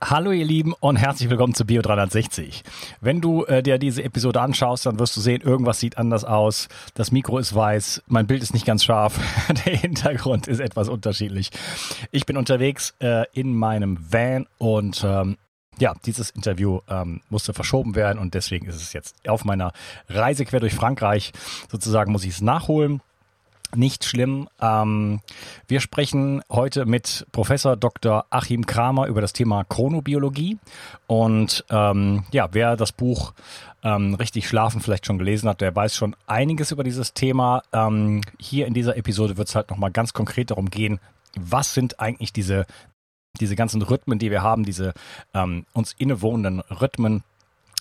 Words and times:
Hallo 0.00 0.30
ihr 0.30 0.44
Lieben 0.44 0.74
und 0.78 0.94
herzlich 0.94 1.28
willkommen 1.28 1.54
zu 1.54 1.66
Bio 1.66 1.82
360. 1.82 2.62
Wenn 3.00 3.20
du 3.20 3.44
äh, 3.46 3.64
dir 3.64 3.78
diese 3.78 4.04
Episode 4.04 4.40
anschaust, 4.40 4.86
dann 4.86 5.00
wirst 5.00 5.16
du 5.16 5.20
sehen, 5.20 5.40
irgendwas 5.40 5.80
sieht 5.80 5.98
anders 5.98 6.22
aus. 6.24 6.68
Das 6.94 7.10
Mikro 7.10 7.38
ist 7.38 7.52
weiß, 7.52 8.04
mein 8.06 8.28
Bild 8.28 8.44
ist 8.44 8.54
nicht 8.54 8.64
ganz 8.64 8.84
scharf, 8.84 9.18
der 9.66 9.74
Hintergrund 9.74 10.46
ist 10.46 10.60
etwas 10.60 10.88
unterschiedlich. 10.88 11.50
Ich 12.12 12.26
bin 12.26 12.36
unterwegs 12.36 12.94
äh, 13.00 13.24
in 13.32 13.56
meinem 13.56 13.98
Van 14.08 14.46
und 14.58 15.02
ähm, 15.04 15.36
ja, 15.80 15.94
dieses 16.06 16.30
Interview 16.30 16.78
ähm, 16.88 17.20
musste 17.28 17.52
verschoben 17.52 17.96
werden 17.96 18.20
und 18.20 18.34
deswegen 18.34 18.66
ist 18.66 18.76
es 18.76 18.92
jetzt 18.92 19.16
auf 19.28 19.44
meiner 19.44 19.72
Reise 20.08 20.44
quer 20.44 20.60
durch 20.60 20.74
Frankreich. 20.74 21.32
Sozusagen 21.68 22.12
muss 22.12 22.22
ich 22.22 22.34
es 22.34 22.40
nachholen. 22.40 23.00
Nicht 23.74 24.04
schlimm. 24.04 24.48
Ähm, 24.60 25.20
wir 25.66 25.80
sprechen 25.80 26.42
heute 26.50 26.86
mit 26.86 27.26
Professor 27.32 27.76
Dr. 27.76 28.24
Achim 28.30 28.64
Kramer 28.64 29.06
über 29.06 29.20
das 29.20 29.34
Thema 29.34 29.64
Chronobiologie. 29.64 30.58
Und 31.06 31.64
ähm, 31.68 32.24
ja, 32.32 32.48
wer 32.52 32.76
das 32.76 32.92
Buch 32.92 33.34
ähm, 33.82 34.14
Richtig 34.14 34.48
Schlafen 34.48 34.80
vielleicht 34.80 35.06
schon 35.06 35.18
gelesen 35.18 35.48
hat, 35.48 35.60
der 35.60 35.74
weiß 35.74 35.94
schon 35.94 36.16
einiges 36.26 36.72
über 36.72 36.82
dieses 36.82 37.12
Thema. 37.12 37.62
Ähm, 37.72 38.22
hier 38.38 38.66
in 38.66 38.74
dieser 38.74 38.96
Episode 38.96 39.36
wird 39.36 39.48
es 39.48 39.54
halt 39.54 39.70
nochmal 39.70 39.90
ganz 39.90 40.12
konkret 40.14 40.50
darum 40.50 40.70
gehen, 40.70 40.98
was 41.38 41.74
sind 41.74 42.00
eigentlich 42.00 42.32
diese, 42.32 42.66
diese 43.38 43.54
ganzen 43.54 43.82
Rhythmen, 43.82 44.18
die 44.18 44.30
wir 44.30 44.42
haben, 44.42 44.64
diese 44.64 44.94
ähm, 45.34 45.66
uns 45.74 45.94
innewohnenden 45.98 46.60
Rhythmen, 46.60 47.22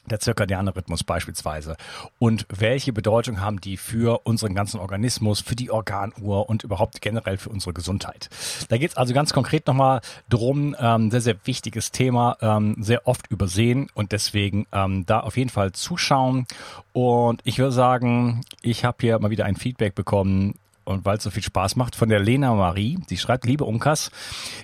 der 0.09 0.19
zirkadiane 0.19 0.75
Rhythmus 0.75 1.03
beispielsweise. 1.03 1.77
Und 2.19 2.45
welche 2.49 2.93
Bedeutung 2.93 3.41
haben 3.41 3.61
die 3.61 3.77
für 3.77 4.25
unseren 4.25 4.55
ganzen 4.55 4.79
Organismus, 4.79 5.41
für 5.41 5.55
die 5.55 5.71
Organuhr 5.71 6.49
und 6.49 6.63
überhaupt 6.63 7.01
generell 7.01 7.37
für 7.37 7.49
unsere 7.49 7.73
Gesundheit? 7.73 8.29
Da 8.69 8.77
geht 8.77 8.91
es 8.91 8.97
also 8.97 9.13
ganz 9.13 9.33
konkret 9.33 9.67
nochmal 9.67 10.01
drum, 10.29 10.75
ähm, 10.79 11.11
sehr, 11.11 11.21
sehr 11.21 11.35
wichtiges 11.45 11.91
Thema, 11.91 12.37
ähm, 12.41 12.75
sehr 12.79 13.07
oft 13.07 13.29
übersehen 13.31 13.89
und 13.93 14.11
deswegen 14.11 14.65
ähm, 14.71 15.05
da 15.05 15.19
auf 15.19 15.37
jeden 15.37 15.49
Fall 15.49 15.71
zuschauen. 15.71 16.45
Und 16.93 17.41
ich 17.43 17.59
würde 17.59 17.71
sagen, 17.71 18.41
ich 18.61 18.85
habe 18.85 18.97
hier 19.01 19.19
mal 19.19 19.29
wieder 19.29 19.45
ein 19.45 19.55
Feedback 19.55 19.95
bekommen 19.95 20.55
und 20.87 21.05
weil 21.05 21.17
es 21.17 21.23
so 21.23 21.29
viel 21.29 21.43
Spaß 21.43 21.75
macht, 21.75 21.95
von 21.95 22.09
der 22.09 22.19
Lena 22.19 22.53
Marie. 22.53 22.97
Die 23.09 23.17
schreibt, 23.17 23.45
liebe 23.45 23.65
Unkas, 23.65 24.09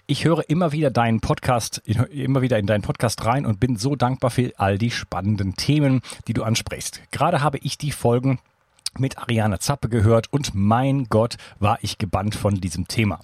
ich 0.07 0.25
höre 0.25 0.49
immer 0.49 0.71
wieder 0.71 0.89
deinen 0.89 1.19
Podcast, 1.19 1.81
immer 1.85 2.41
wieder 2.41 2.57
in 2.57 2.65
deinen 2.65 2.81
Podcast 2.81 3.25
rein 3.25 3.45
und 3.45 3.59
bin 3.59 3.75
so 3.75 3.95
dankbar 3.95 4.31
für 4.31 4.53
all 4.57 4.77
die 4.77 4.91
spannenden 4.91 5.55
Themen, 5.55 6.01
die 6.27 6.33
du 6.33 6.43
ansprichst. 6.43 7.01
Gerade 7.11 7.41
habe 7.41 7.57
ich 7.59 7.77
die 7.77 7.91
Folgen 7.91 8.39
mit 8.99 9.17
Ariane 9.17 9.59
Zappe 9.59 9.89
gehört 9.89 10.31
und 10.31 10.51
mein 10.53 11.05
Gott, 11.09 11.37
war 11.59 11.77
ich 11.81 11.97
gebannt 11.97 12.35
von 12.35 12.55
diesem 12.55 12.87
Thema. 12.87 13.19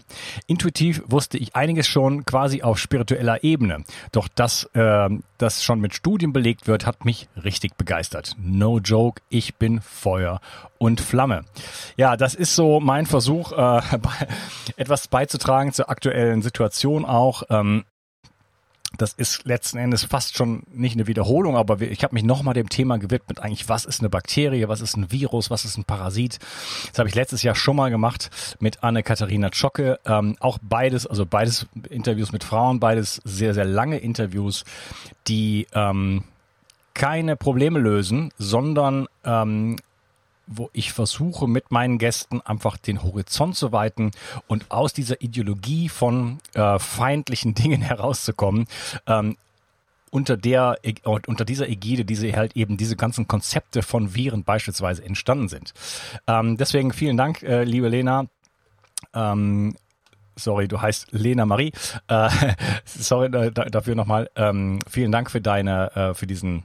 Intuitiv 0.48 1.04
wusste 1.08 1.38
ich 1.38 1.56
einiges 1.56 1.88
schon 1.88 2.26
quasi 2.26 2.62
auf 2.62 2.80
spiritueller 2.80 3.44
Ebene, 3.44 3.84
doch 4.12 4.28
das, 4.34 4.64
äh, 4.74 5.10
das 5.38 5.64
schon 5.64 5.80
mit 5.80 5.94
Studien 5.94 6.34
belegt 6.34 6.68
wird, 6.68 6.86
hat 6.86 7.06
mich 7.06 7.28
richtig 7.44 7.76
begeistert. 7.76 8.36
No 8.42 8.80
joke, 8.80 9.22
ich 9.30 9.56
bin 9.56 9.82
Feuer 9.82 10.42
und 10.78 11.02
Flamme. 11.02 11.44
Ja, 11.98 12.18
das 12.18 12.36
ist 12.36 12.56
so 12.56 12.80
mein 12.80 13.06
Versuch, 13.06 13.52
äh, 13.52 13.82
etwas 14.78 15.08
beizutragen 15.08 15.74
zur 15.74 15.90
aktuellen 15.90 16.42
Situation 16.42 17.06
auch. 17.06 17.44
Ähm, 17.50 17.84
das 19.02 19.14
ist 19.14 19.46
letzten 19.46 19.78
Endes 19.78 20.04
fast 20.04 20.36
schon 20.36 20.64
nicht 20.72 20.96
eine 20.96 21.08
Wiederholung, 21.08 21.56
aber 21.56 21.82
ich 21.82 22.04
habe 22.04 22.14
mich 22.14 22.24
nochmal 22.24 22.54
dem 22.54 22.70
Thema 22.70 22.98
gewidmet, 22.98 23.40
eigentlich, 23.40 23.70
was 23.70 23.86
ist 23.86 24.02
eine 24.02 24.10
Bakterie, 24.10 24.68
was 24.68 24.82
ist 24.82 24.98
ein 24.98 25.12
Virus, 25.12 25.50
was 25.50 25.66
ist 25.66 25.78
ein 25.78 25.86
Parasit. 25.86 26.40
Das 26.90 27.00
habe 27.00 27.10
ich 27.10 27.16
letztes 27.16 27.42
Jahr 27.42 27.56
schon 27.56 27.78
mal 27.78 27.90
gemacht 27.90 28.30
mit 28.60 28.84
Anne-Katharina 28.84 29.52
Zschocke. 29.52 30.00
Ähm, 30.06 30.36
auch 30.40 30.60
beides, 30.62 31.08
also 31.08 31.26
beides 31.26 31.66
Interviews 31.90 32.32
mit 32.32 32.44
Frauen, 32.44 32.80
beides 32.80 33.22
sehr, 33.24 33.54
sehr 33.54 33.66
lange 33.66 33.98
Interviews, 33.98 34.66
die 35.28 35.68
ähm, 35.74 36.24
keine 36.94 37.38
Probleme 37.38 37.80
lösen, 37.80 38.32
sondern 38.38 39.08
ähm, 39.24 39.78
wo 40.50 40.70
ich 40.74 40.92
versuche 40.92 41.48
mit 41.48 41.72
meinen 41.72 42.00
Gästen 42.00 42.42
einfach 42.42 42.76
den 42.78 43.04
Horizont 43.04 43.56
zu 43.56 43.72
weiten 43.72 44.12
und 44.48 44.70
aus 44.72 44.94
dieser 44.94 45.22
Ideologie 45.22 45.90
von 45.90 46.40
äh, 46.56 46.80
feindlichen 46.80 47.54
Dingen 47.56 47.82
herauszukommen. 47.82 48.68
Ähm, 49.08 49.38
unter 50.12 50.38
der 50.38 50.80
unter 51.04 51.46
dieser 51.46 51.70
Ägide, 51.70 52.04
diese 52.04 52.36
halt 52.36 52.56
eben 52.56 52.78
diese 52.78 52.96
ganzen 52.96 53.28
Konzepte 53.28 53.84
von 53.84 54.16
Viren 54.16 54.44
beispielsweise 54.44 55.06
entstanden 55.06 55.50
sind. 55.50 55.74
Ähm, 56.26 56.58
deswegen 56.58 56.94
vielen 56.94 57.16
Dank, 57.16 57.44
äh, 57.44 57.64
liebe 57.64 57.90
Lena. 57.90 58.26
Ähm, 59.14 59.76
sorry, 60.36 60.68
du 60.68 60.82
heißt 60.82 61.12
Lena 61.12 61.46
Marie. 61.46 61.74
Äh, 62.08 62.30
sorry 62.86 63.28
äh, 63.28 63.52
dafür 63.52 63.94
nochmal. 63.94 64.32
Ähm, 64.36 64.80
vielen 64.90 65.12
Dank 65.12 65.30
für 65.30 65.42
deine, 65.42 65.96
äh, 65.96 66.14
für 66.16 66.26
diesen 66.26 66.64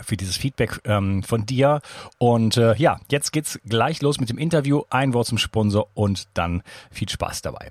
für 0.00 0.16
dieses 0.16 0.36
Feedback 0.36 0.80
ähm, 0.84 1.22
von 1.22 1.46
dir. 1.46 1.80
Und 2.18 2.56
äh, 2.56 2.74
ja, 2.76 3.00
jetzt 3.10 3.32
geht's 3.32 3.58
gleich 3.66 4.02
los 4.02 4.20
mit 4.20 4.30
dem 4.30 4.38
Interview. 4.38 4.82
Ein 4.90 5.14
Wort 5.14 5.26
zum 5.26 5.38
Sponsor 5.38 5.88
und 5.94 6.28
dann 6.34 6.62
viel 6.90 7.08
Spaß 7.08 7.42
dabei. 7.42 7.70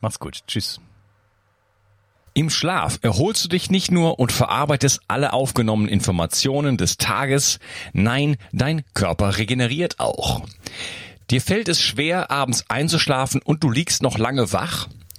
Mach's 0.00 0.18
gut. 0.18 0.40
Tschüss. 0.46 0.80
Im 2.34 2.50
Schlaf 2.50 2.98
erholst 3.00 3.44
du 3.44 3.48
dich 3.48 3.70
nicht 3.70 3.90
nur 3.90 4.18
und 4.18 4.30
verarbeitest 4.30 5.00
alle 5.08 5.32
aufgenommenen 5.32 5.90
Informationen 5.90 6.76
des 6.76 6.98
Tages, 6.98 7.60
nein, 7.94 8.36
dein 8.52 8.84
Körper 8.92 9.38
regeneriert 9.38 10.00
auch. 10.00 10.42
Dir 11.30 11.40
fällt 11.40 11.68
es 11.68 11.80
schwer, 11.80 12.30
abends 12.30 12.66
einzuschlafen 12.68 13.40
und 13.42 13.64
du 13.64 13.70
liegst 13.70 14.02
noch 14.02 14.18
lange 14.18 14.52
wach? 14.52 14.86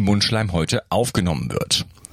Mundschleimhäute 0.00 0.82
aufgenommen 0.90 1.50
wird. 1.50 1.86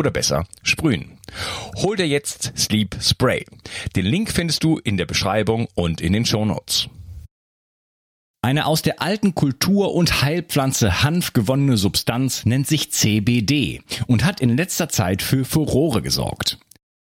oder 0.00 0.10
besser 0.10 0.46
sprühen. 0.62 1.18
Hol 1.76 1.96
dir 1.96 2.08
jetzt 2.08 2.52
Sleep 2.56 2.96
Spray. 3.00 3.44
Den 3.94 4.06
Link 4.06 4.32
findest 4.32 4.64
du 4.64 4.78
in 4.78 4.96
der 4.96 5.06
Beschreibung 5.06 5.68
und 5.74 6.00
in 6.00 6.14
den 6.14 6.24
Show 6.24 6.44
Notes. 6.44 6.88
Eine 8.42 8.64
aus 8.64 8.80
der 8.80 9.02
alten 9.02 9.34
Kultur- 9.34 9.94
und 9.94 10.22
Heilpflanze 10.22 11.02
Hanf 11.02 11.34
gewonnene 11.34 11.76
Substanz 11.76 12.46
nennt 12.46 12.66
sich 12.66 12.90
CBD 12.90 13.82
und 14.06 14.24
hat 14.24 14.40
in 14.40 14.56
letzter 14.56 14.88
Zeit 14.88 15.20
für 15.20 15.44
Furore 15.44 16.00
gesorgt. 16.00 16.58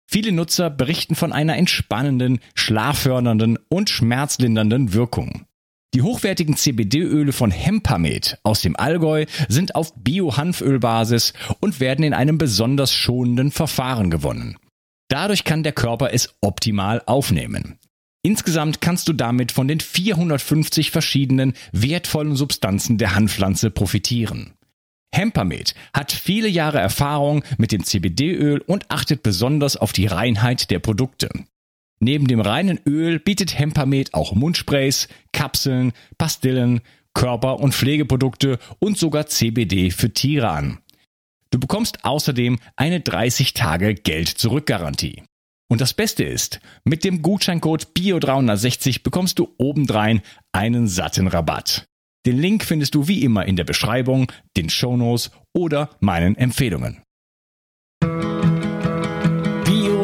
Viele 0.07 0.33
Nutzer 0.33 0.69
berichten 0.69 1.15
von 1.15 1.33
einer 1.33 1.57
entspannenden, 1.57 2.41
schlaffördernden 2.55 3.59
und 3.71 3.89
schmerzlindernden 3.89 4.93
Wirkung. 4.93 5.47
Die 5.95 6.03
hochwertigen 6.03 6.57
CBD-Öle 6.57 7.33
von 7.33 7.51
Hempamed 7.51 8.39
aus 8.45 8.63
dem 8.63 8.77
Allgäu 8.77 9.27
sind 9.49 9.75
auf 9.75 9.93
Bio-Hanfölbasis 9.95 11.35
und 11.61 11.81
werden 11.81 12.03
in 12.03 12.15
einem 12.15 12.39
besonders 12.39 12.95
schonenden 12.95 13.51
Verfahren 13.51 14.11
gewonnen. 14.11 14.57
Dadurch 15.09 15.45
kann 15.45 15.63
der 15.63 15.73
Körper 15.73 16.15
es 16.15 16.35
optimal 16.41 17.03
aufnehmen. 17.05 17.79
Insgesamt 18.23 18.81
kannst 18.81 19.09
du 19.09 19.13
damit 19.13 19.53
von 19.53 19.69
den 19.69 19.81
450 19.81 20.91
verschiedenen 20.91 21.53
wertvollen 21.73 22.37
Substanzen 22.37 22.97
der 22.97 23.15
Hanfpflanze 23.15 23.71
profitieren. 23.71 24.55
Hempamed 25.15 25.75
hat 25.93 26.13
viele 26.13 26.49
Jahre 26.49 26.79
Erfahrung 26.79 27.45
mit 27.59 27.71
dem 27.71 27.85
CBD-Öl 27.85 28.63
und 28.63 28.91
achtet 28.91 29.23
besonders 29.23 29.77
auf 29.77 29.93
die 29.93 30.07
Reinheit 30.07 30.71
der 30.71 30.79
Produkte. 30.79 31.29
Neben 32.05 32.27
dem 32.27 32.41
reinen 32.41 32.81
Öl 32.85 33.21
bietet 33.21 33.57
Hempamed 33.57 34.13
auch 34.13 34.35
Mundsprays, 34.35 35.07
Kapseln, 35.33 35.93
Pastillen, 36.19 36.81
Körper- 37.15 37.61
und 37.61 37.77
Pflegeprodukte 37.77 38.59
und 38.81 38.99
sogar 38.99 39.29
CBD 39.29 39.93
für 39.93 40.13
Tiere 40.13 40.51
an. 40.51 40.79
Du 41.53 41.61
bekommst 41.61 42.05
außerdem 42.05 42.59
eine 42.75 42.99
30 42.99 43.55
Tage 43.55 43.95
Geld 43.95 44.27
zurück 44.27 44.67
Garantie. 44.67 45.23
Und 45.71 45.81
das 45.81 45.95
Beste 45.95 46.25
ist, 46.25 46.59
mit 46.83 47.05
dem 47.05 47.23
Gutscheincode 47.23 47.93
BIO360 47.97 49.05
bekommst 49.05 49.39
du 49.39 49.55
obendrein 49.59 50.23
einen 50.51 50.89
satten 50.89 51.29
Rabatt. 51.29 51.87
Den 52.27 52.37
Link 52.37 52.65
findest 52.65 52.97
du 52.97 53.07
wie 53.07 53.23
immer 53.23 53.47
in 53.47 53.55
der 53.55 53.65
Beschreibung, 53.65 54.33
den 54.57 54.71
Shownotes 54.71 55.31
oder 55.55 55.91
meinen 56.01 56.35
Empfehlungen. 56.35 57.01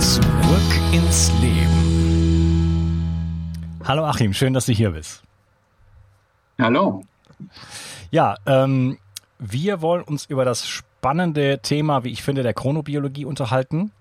Zurück 0.00 0.80
ins 0.92 1.32
Leben. 1.40 1.86
Hallo 3.84 4.04
Achim, 4.04 4.32
schön, 4.32 4.52
dass 4.52 4.66
du 4.66 4.72
hier 4.72 4.90
bist. 4.90 5.22
Hallo. 6.58 7.02
Ja, 8.10 8.36
ähm, 8.46 8.98
wir 9.38 9.80
wollen 9.80 10.02
uns 10.02 10.26
über 10.26 10.44
das 10.44 10.66
spannende 10.66 11.60
Thema, 11.60 12.04
wie 12.04 12.10
ich 12.10 12.22
finde, 12.22 12.42
der 12.42 12.54
Chronobiologie 12.54 13.24
unterhalten. 13.24 13.92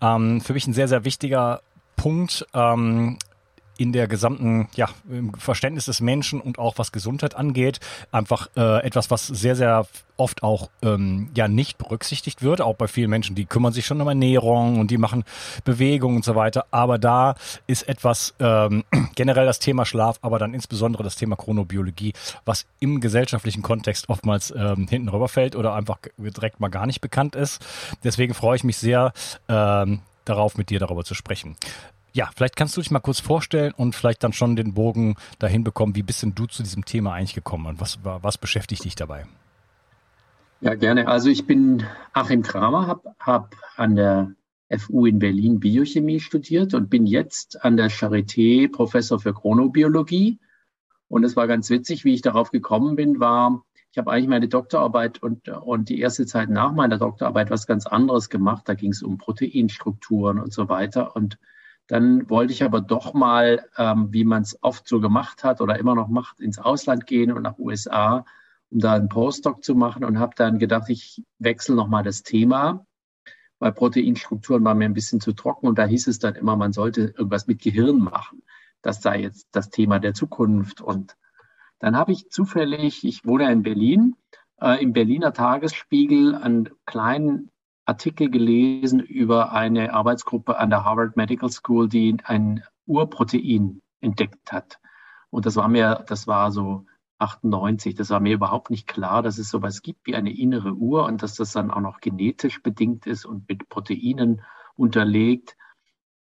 Ähm, 0.00 0.40
für 0.40 0.52
mich 0.52 0.66
ein 0.66 0.74
sehr, 0.74 0.88
sehr 0.88 1.04
wichtiger 1.04 1.60
Punkt 1.96 2.46
ähm, 2.54 3.18
in 3.82 3.92
der 3.92 4.06
gesamten 4.06 4.68
ja, 4.76 4.88
Verständnis 5.36 5.86
des 5.86 6.00
Menschen 6.00 6.40
und 6.40 6.60
auch 6.60 6.78
was 6.78 6.92
Gesundheit 6.92 7.34
angeht, 7.34 7.80
einfach 8.12 8.48
äh, 8.56 8.84
etwas, 8.84 9.10
was 9.10 9.26
sehr, 9.26 9.56
sehr 9.56 9.86
oft 10.16 10.44
auch 10.44 10.70
ähm, 10.82 11.30
ja 11.34 11.48
nicht 11.48 11.78
berücksichtigt 11.78 12.42
wird, 12.42 12.60
auch 12.60 12.76
bei 12.76 12.86
vielen 12.86 13.10
Menschen, 13.10 13.34
die 13.34 13.44
kümmern 13.44 13.72
sich 13.72 13.84
schon 13.84 14.00
um 14.00 14.06
Ernährung 14.06 14.78
und 14.78 14.92
die 14.92 14.98
machen 14.98 15.24
Bewegung 15.64 16.14
und 16.14 16.24
so 16.24 16.36
weiter. 16.36 16.66
Aber 16.70 16.96
da 16.98 17.34
ist 17.66 17.88
etwas 17.88 18.34
ähm, 18.38 18.84
generell 19.16 19.46
das 19.46 19.58
Thema 19.58 19.84
Schlaf, 19.84 20.20
aber 20.22 20.38
dann 20.38 20.54
insbesondere 20.54 21.02
das 21.02 21.16
Thema 21.16 21.34
Chronobiologie, 21.34 22.12
was 22.44 22.66
im 22.78 23.00
gesellschaftlichen 23.00 23.62
Kontext 23.62 24.08
oftmals 24.08 24.52
ähm, 24.56 24.86
hinten 24.88 25.08
rüberfällt 25.08 25.56
oder 25.56 25.74
einfach 25.74 25.98
direkt 26.16 26.60
mal 26.60 26.68
gar 26.68 26.86
nicht 26.86 27.00
bekannt 27.00 27.34
ist. 27.34 27.66
Deswegen 28.04 28.34
freue 28.34 28.54
ich 28.54 28.62
mich 28.62 28.76
sehr, 28.76 29.12
ähm, 29.48 30.02
darauf, 30.24 30.56
mit 30.56 30.70
dir 30.70 30.78
darüber 30.78 31.04
zu 31.04 31.14
sprechen. 31.14 31.56
Ja, 32.14 32.30
vielleicht 32.34 32.56
kannst 32.56 32.76
du 32.76 32.80
dich 32.80 32.90
mal 32.90 33.00
kurz 33.00 33.20
vorstellen 33.20 33.72
und 33.76 33.94
vielleicht 33.94 34.22
dann 34.22 34.32
schon 34.32 34.54
den 34.54 34.74
Bogen 34.74 35.16
dahin 35.38 35.64
bekommen, 35.64 35.96
wie 35.96 36.02
bist 36.02 36.22
denn 36.22 36.34
du 36.34 36.46
zu 36.46 36.62
diesem 36.62 36.84
Thema 36.84 37.14
eigentlich 37.14 37.34
gekommen 37.34 37.66
und 37.66 37.80
was, 37.80 37.98
was 38.02 38.36
beschäftigt 38.36 38.84
dich 38.84 38.94
dabei? 38.94 39.24
Ja, 40.60 40.74
gerne. 40.74 41.08
Also 41.08 41.28
ich 41.30 41.46
bin 41.46 41.84
Achim 42.12 42.42
Kramer, 42.42 42.86
habe 42.86 43.14
hab 43.18 43.56
an 43.76 43.96
der 43.96 44.34
FU 44.78 45.06
in 45.06 45.18
Berlin 45.18 45.58
Biochemie 45.58 46.20
studiert 46.20 46.74
und 46.74 46.88
bin 46.88 47.06
jetzt 47.06 47.64
an 47.64 47.76
der 47.76 47.90
Charité 47.90 48.70
Professor 48.70 49.18
für 49.18 49.34
Chronobiologie. 49.34 50.38
Und 51.08 51.24
es 51.24 51.34
war 51.34 51.46
ganz 51.46 51.68
witzig, 51.68 52.04
wie 52.04 52.14
ich 52.14 52.22
darauf 52.22 52.50
gekommen 52.50 52.96
bin, 52.96 53.20
war, 53.20 53.64
ich 53.90 53.98
habe 53.98 54.10
eigentlich 54.10 54.28
meine 54.28 54.48
Doktorarbeit 54.48 55.22
und, 55.22 55.48
und 55.48 55.90
die 55.90 56.00
erste 56.00 56.24
Zeit 56.24 56.48
nach 56.48 56.72
meiner 56.72 56.96
Doktorarbeit 56.96 57.50
was 57.50 57.66
ganz 57.66 57.86
anderes 57.86 58.30
gemacht. 58.30 58.62
Da 58.66 58.72
ging 58.72 58.92
es 58.92 59.02
um 59.02 59.18
Proteinstrukturen 59.18 60.38
und 60.38 60.52
so 60.52 60.70
weiter. 60.70 61.14
Und 61.14 61.38
dann 61.86 62.28
wollte 62.30 62.52
ich 62.52 62.62
aber 62.62 62.80
doch 62.80 63.12
mal, 63.12 63.66
ähm, 63.76 64.08
wie 64.12 64.24
man 64.24 64.42
es 64.42 64.58
oft 64.62 64.88
so 64.88 65.00
gemacht 65.00 65.44
hat 65.44 65.60
oder 65.60 65.78
immer 65.78 65.94
noch 65.94 66.08
macht, 66.08 66.40
ins 66.40 66.58
Ausland 66.58 67.06
gehen 67.06 67.32
und 67.32 67.42
nach 67.42 67.58
USA, 67.58 68.24
um 68.70 68.78
da 68.78 68.94
einen 68.94 69.08
Postdoc 69.08 69.62
zu 69.64 69.74
machen 69.74 70.04
und 70.04 70.18
habe 70.18 70.34
dann 70.36 70.58
gedacht, 70.58 70.88
ich 70.88 71.22
wechsle 71.38 71.74
nochmal 71.74 72.02
das 72.02 72.22
Thema, 72.22 72.86
weil 73.58 73.72
Proteinstrukturen 73.72 74.64
waren 74.64 74.78
mir 74.78 74.86
ein 74.86 74.94
bisschen 74.94 75.20
zu 75.20 75.32
trocken 75.32 75.68
und 75.68 75.78
da 75.78 75.84
hieß 75.84 76.08
es 76.08 76.18
dann 76.18 76.34
immer, 76.34 76.56
man 76.56 76.72
sollte 76.72 77.02
irgendwas 77.02 77.46
mit 77.46 77.60
Gehirn 77.62 77.98
machen. 77.98 78.42
Das 78.80 79.02
sei 79.02 79.20
jetzt 79.20 79.46
das 79.52 79.70
Thema 79.70 80.00
der 80.00 80.14
Zukunft. 80.14 80.80
Und 80.80 81.16
dann 81.78 81.96
habe 81.96 82.10
ich 82.10 82.28
zufällig, 82.28 83.04
ich 83.04 83.24
wohne 83.24 83.52
in 83.52 83.62
Berlin, 83.62 84.16
äh, 84.60 84.82
im 84.82 84.92
Berliner 84.92 85.32
Tagesspiegel 85.32 86.34
einen 86.34 86.70
kleinen 86.86 87.51
Artikel 87.92 88.30
gelesen 88.30 89.00
über 89.00 89.52
eine 89.52 89.92
Arbeitsgruppe 89.92 90.58
an 90.58 90.70
der 90.70 90.82
Harvard 90.82 91.14
Medical 91.16 91.50
School, 91.50 91.90
die 91.90 92.16
ein 92.24 92.64
Urprotein 92.86 93.82
entdeckt 94.00 94.50
hat. 94.50 94.78
Und 95.28 95.44
das 95.44 95.56
war 95.56 95.68
mir, 95.68 96.02
das 96.08 96.26
war 96.26 96.52
so 96.52 96.86
98, 97.18 97.94
das 97.94 98.08
war 98.08 98.20
mir 98.20 98.32
überhaupt 98.32 98.70
nicht 98.70 98.86
klar, 98.86 99.22
dass 99.22 99.36
es 99.36 99.50
sowas 99.50 99.82
gibt 99.82 100.06
wie 100.06 100.16
eine 100.16 100.34
innere 100.34 100.72
Uhr 100.72 101.04
und 101.04 101.22
dass 101.22 101.34
das 101.34 101.52
dann 101.52 101.70
auch 101.70 101.80
noch 101.80 102.00
genetisch 102.00 102.62
bedingt 102.62 103.06
ist 103.06 103.26
und 103.26 103.46
mit 103.46 103.68
Proteinen 103.68 104.40
unterlegt. 104.74 105.58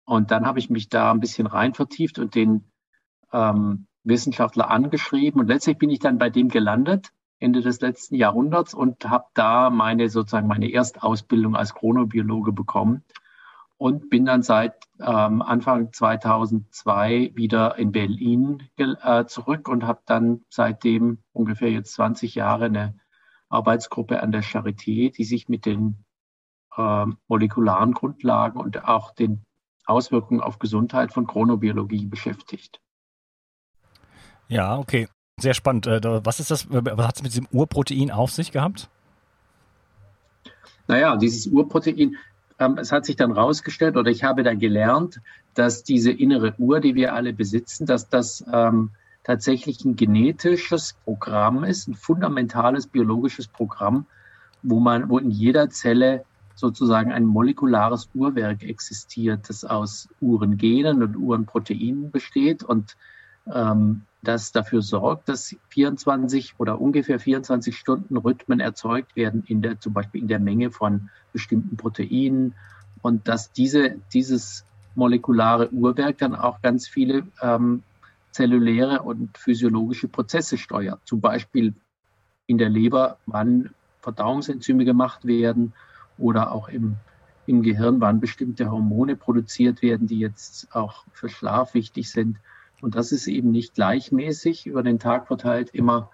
Und 0.04 0.30
dann 0.30 0.46
habe 0.46 0.60
ich 0.60 0.70
mich 0.70 0.88
da 0.88 1.10
ein 1.10 1.20
bisschen 1.20 1.48
rein 1.48 1.74
vertieft 1.74 2.20
und 2.20 2.36
den 2.36 2.70
ähm, 3.32 3.88
Wissenschaftler 4.04 4.70
angeschrieben 4.70 5.40
und 5.40 5.48
letztlich 5.48 5.78
bin 5.78 5.90
ich 5.90 5.98
dann 5.98 6.18
bei 6.18 6.30
dem 6.30 6.48
gelandet 6.48 7.12
Ende 7.38 7.60
des 7.60 7.80
letzten 7.80 8.14
Jahrhunderts 8.14 8.74
und 8.74 9.08
habe 9.08 9.26
da 9.34 9.70
meine 9.70 10.08
sozusagen 10.08 10.48
meine 10.48 10.72
Erstausbildung 10.72 11.54
als 11.54 11.74
Chronobiologe 11.74 12.52
bekommen 12.52 13.04
und 13.78 14.08
bin 14.08 14.24
dann 14.24 14.42
seit 14.42 14.74
ähm, 15.00 15.42
Anfang 15.42 15.92
2002 15.92 17.32
wieder 17.34 17.76
in 17.76 17.92
Berlin 17.92 18.62
äh, 18.76 19.26
zurück 19.26 19.68
und 19.68 19.84
habe 19.84 20.00
dann 20.06 20.44
seitdem 20.48 21.18
ungefähr 21.32 21.70
jetzt 21.70 21.92
20 21.94 22.34
Jahre 22.34 22.66
eine 22.66 22.98
Arbeitsgruppe 23.48 24.22
an 24.22 24.32
der 24.32 24.42
Charité, 24.42 25.12
die 25.12 25.24
sich 25.24 25.48
mit 25.48 25.66
den 25.66 26.04
äh, 26.76 27.06
molekularen 27.28 27.92
Grundlagen 27.92 28.58
und 28.58 28.84
auch 28.84 29.14
den 29.14 29.44
Auswirkungen 29.84 30.40
auf 30.40 30.58
Gesundheit 30.58 31.12
von 31.12 31.26
Chronobiologie 31.26 32.06
beschäftigt. 32.06 32.80
Ja, 34.48 34.78
okay. 34.78 35.08
Sehr 35.38 35.54
spannend. 35.54 35.86
Äh, 35.86 36.00
was 36.02 36.40
ist 36.40 36.50
das? 36.50 36.66
Was 36.70 37.06
hat 37.06 37.16
es 37.16 37.22
mit 37.22 37.32
diesem 37.32 37.46
Urprotein 37.52 38.10
auf 38.10 38.30
sich 38.30 38.52
gehabt? 38.52 38.88
Naja, 40.88 41.16
dieses 41.16 41.46
Urprotein, 41.46 42.16
ähm, 42.58 42.78
es 42.78 42.90
hat 42.90 43.04
sich 43.04 43.16
dann 43.16 43.32
rausgestellt 43.32 43.96
oder 43.96 44.10
ich 44.10 44.24
habe 44.24 44.42
da 44.44 44.54
gelernt, 44.54 45.20
dass 45.54 45.82
diese 45.82 46.10
innere 46.10 46.54
Uhr, 46.58 46.80
die 46.80 46.94
wir 46.94 47.14
alle 47.14 47.34
besitzen, 47.34 47.86
dass 47.86 48.08
das 48.08 48.44
ähm, 48.50 48.90
tatsächlich 49.24 49.84
ein 49.84 49.96
genetisches 49.96 50.94
Programm 51.04 51.64
ist, 51.64 51.88
ein 51.88 51.94
fundamentales 51.94 52.86
biologisches 52.86 53.48
Programm, 53.48 54.06
wo 54.62 54.80
man, 54.80 55.10
wo 55.10 55.18
in 55.18 55.30
jeder 55.30 55.68
Zelle 55.68 56.24
sozusagen 56.54 57.12
ein 57.12 57.26
molekulares 57.26 58.08
Uhrwerk 58.14 58.62
existiert, 58.62 59.50
das 59.50 59.64
aus 59.64 60.08
Uhrengenen 60.22 61.02
und 61.02 61.16
Uhrenproteinen 61.16 62.10
besteht 62.10 62.62
und 62.62 62.96
ähm, 63.52 64.02
das 64.22 64.52
dafür 64.52 64.82
sorgt, 64.82 65.28
dass 65.28 65.54
24 65.68 66.54
oder 66.58 66.80
ungefähr 66.80 67.20
24 67.20 67.76
Stunden 67.76 68.16
Rhythmen 68.16 68.60
erzeugt 68.60 69.14
werden 69.14 69.44
in 69.46 69.62
der, 69.62 69.78
zum 69.80 69.92
Beispiel 69.92 70.22
in 70.22 70.28
der 70.28 70.40
Menge 70.40 70.70
von 70.70 71.10
bestimmten 71.32 71.76
Proteinen 71.76 72.54
und 73.02 73.28
dass 73.28 73.52
diese, 73.52 73.96
dieses 74.12 74.64
molekulare 74.96 75.70
Uhrwerk 75.70 76.18
dann 76.18 76.34
auch 76.34 76.60
ganz 76.60 76.88
viele 76.88 77.26
ähm, 77.40 77.82
zelluläre 78.32 79.02
und 79.02 79.38
physiologische 79.38 80.08
Prozesse 80.08 80.58
steuert. 80.58 81.00
Zum 81.04 81.20
Beispiel 81.20 81.74
in 82.46 82.58
der 82.58 82.68
Leber, 82.68 83.18
wann 83.26 83.70
Verdauungsenzyme 84.00 84.84
gemacht 84.84 85.24
werden 85.24 85.72
oder 86.18 86.52
auch 86.52 86.68
im, 86.68 86.96
im 87.46 87.62
Gehirn, 87.62 88.00
wann 88.00 88.20
bestimmte 88.20 88.70
Hormone 88.70 89.16
produziert 89.16 89.82
werden, 89.82 90.06
die 90.06 90.18
jetzt 90.18 90.74
auch 90.74 91.04
für 91.12 91.28
Schlaf 91.28 91.74
wichtig 91.74 92.10
sind. 92.10 92.38
Und 92.80 92.94
das 92.94 93.12
ist 93.12 93.26
eben 93.26 93.50
nicht 93.50 93.74
gleichmäßig 93.74 94.66
über 94.66 94.82
den 94.82 94.98
Tag 94.98 95.26
verteilt 95.26 95.70
immer 95.70 96.10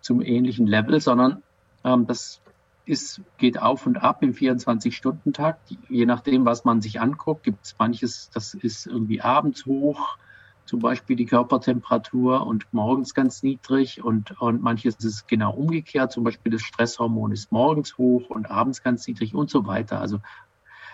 zum 0.00 0.20
ähnlichen 0.20 0.66
Level, 0.66 1.00
sondern 1.00 1.42
ähm, 1.84 2.06
das 2.06 2.40
ist, 2.84 3.20
geht 3.38 3.60
auf 3.60 3.86
und 3.86 3.98
ab 3.98 4.22
im 4.22 4.34
24-Stunden-Tag. 4.34 5.58
Je 5.88 6.06
nachdem, 6.06 6.44
was 6.44 6.64
man 6.64 6.80
sich 6.80 7.00
anguckt, 7.00 7.44
gibt 7.44 7.64
es 7.64 7.76
manches, 7.78 8.30
das 8.30 8.54
ist 8.54 8.86
irgendwie 8.86 9.20
abends 9.20 9.66
hoch, 9.66 10.16
zum 10.64 10.80
Beispiel 10.80 11.16
die 11.16 11.26
Körpertemperatur 11.26 12.46
und 12.46 12.72
morgens 12.72 13.14
ganz 13.14 13.42
niedrig 13.42 14.02
und, 14.02 14.40
und 14.40 14.62
manches 14.62 14.96
ist 14.96 15.28
genau 15.28 15.52
umgekehrt, 15.52 16.12
zum 16.12 16.24
Beispiel 16.24 16.52
das 16.52 16.62
Stresshormon 16.62 17.32
ist 17.32 17.52
morgens 17.52 17.98
hoch 17.98 18.30
und 18.30 18.50
abends 18.50 18.82
ganz 18.82 19.06
niedrig 19.06 19.34
und 19.34 19.50
so 19.50 19.66
weiter. 19.66 20.00
Also 20.00 20.20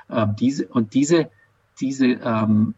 äh, 0.09 0.27
diese 0.39 0.69
und 0.69 0.95
diese, 0.95 1.31
diese 1.81 2.07
ähm, 2.07 2.75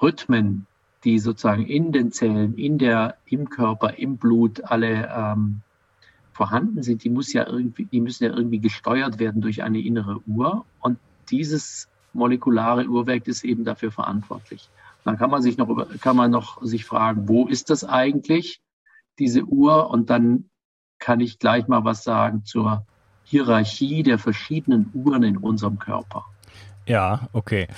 Rhythmen, 0.00 0.66
die 1.04 1.18
sozusagen 1.18 1.66
in 1.66 1.92
den 1.92 2.12
Zellen, 2.12 2.54
in 2.54 2.78
der, 2.78 3.16
im 3.26 3.48
Körper, 3.48 3.98
im 3.98 4.16
Blut 4.16 4.64
alle 4.64 5.10
ähm, 5.14 5.62
vorhanden 6.32 6.82
sind, 6.82 7.04
die 7.04 7.10
muss 7.10 7.32
ja 7.32 7.46
irgendwie, 7.46 7.86
die 7.86 8.00
müssen 8.00 8.24
ja 8.24 8.30
irgendwie 8.30 8.60
gesteuert 8.60 9.18
werden 9.18 9.40
durch 9.40 9.62
eine 9.62 9.80
innere 9.80 10.20
Uhr. 10.26 10.64
Und 10.80 10.98
dieses 11.30 11.88
molekulare 12.12 12.86
Uhrwerk 12.86 13.26
ist 13.28 13.44
eben 13.44 13.64
dafür 13.64 13.90
verantwortlich. 13.90 14.68
Dann 15.04 15.16
kann 15.16 15.30
man 15.30 15.42
sich 15.42 15.56
noch, 15.56 15.68
kann 16.00 16.16
man 16.16 16.30
noch 16.30 16.62
sich 16.62 16.84
fragen, 16.84 17.28
wo 17.28 17.46
ist 17.46 17.70
das 17.70 17.84
eigentlich, 17.84 18.60
diese 19.18 19.44
Uhr? 19.44 19.90
Und 19.90 20.10
dann 20.10 20.50
kann 20.98 21.20
ich 21.20 21.38
gleich 21.38 21.68
mal 21.68 21.84
was 21.84 22.04
sagen 22.04 22.44
zur 22.44 22.86
Hierarchie 23.24 24.02
der 24.02 24.18
verschiedenen 24.18 24.90
Uhren 24.92 25.22
in 25.22 25.36
unserem 25.36 25.78
Körper. 25.78 26.24
Ja, 26.86 27.28
okay. 27.32 27.68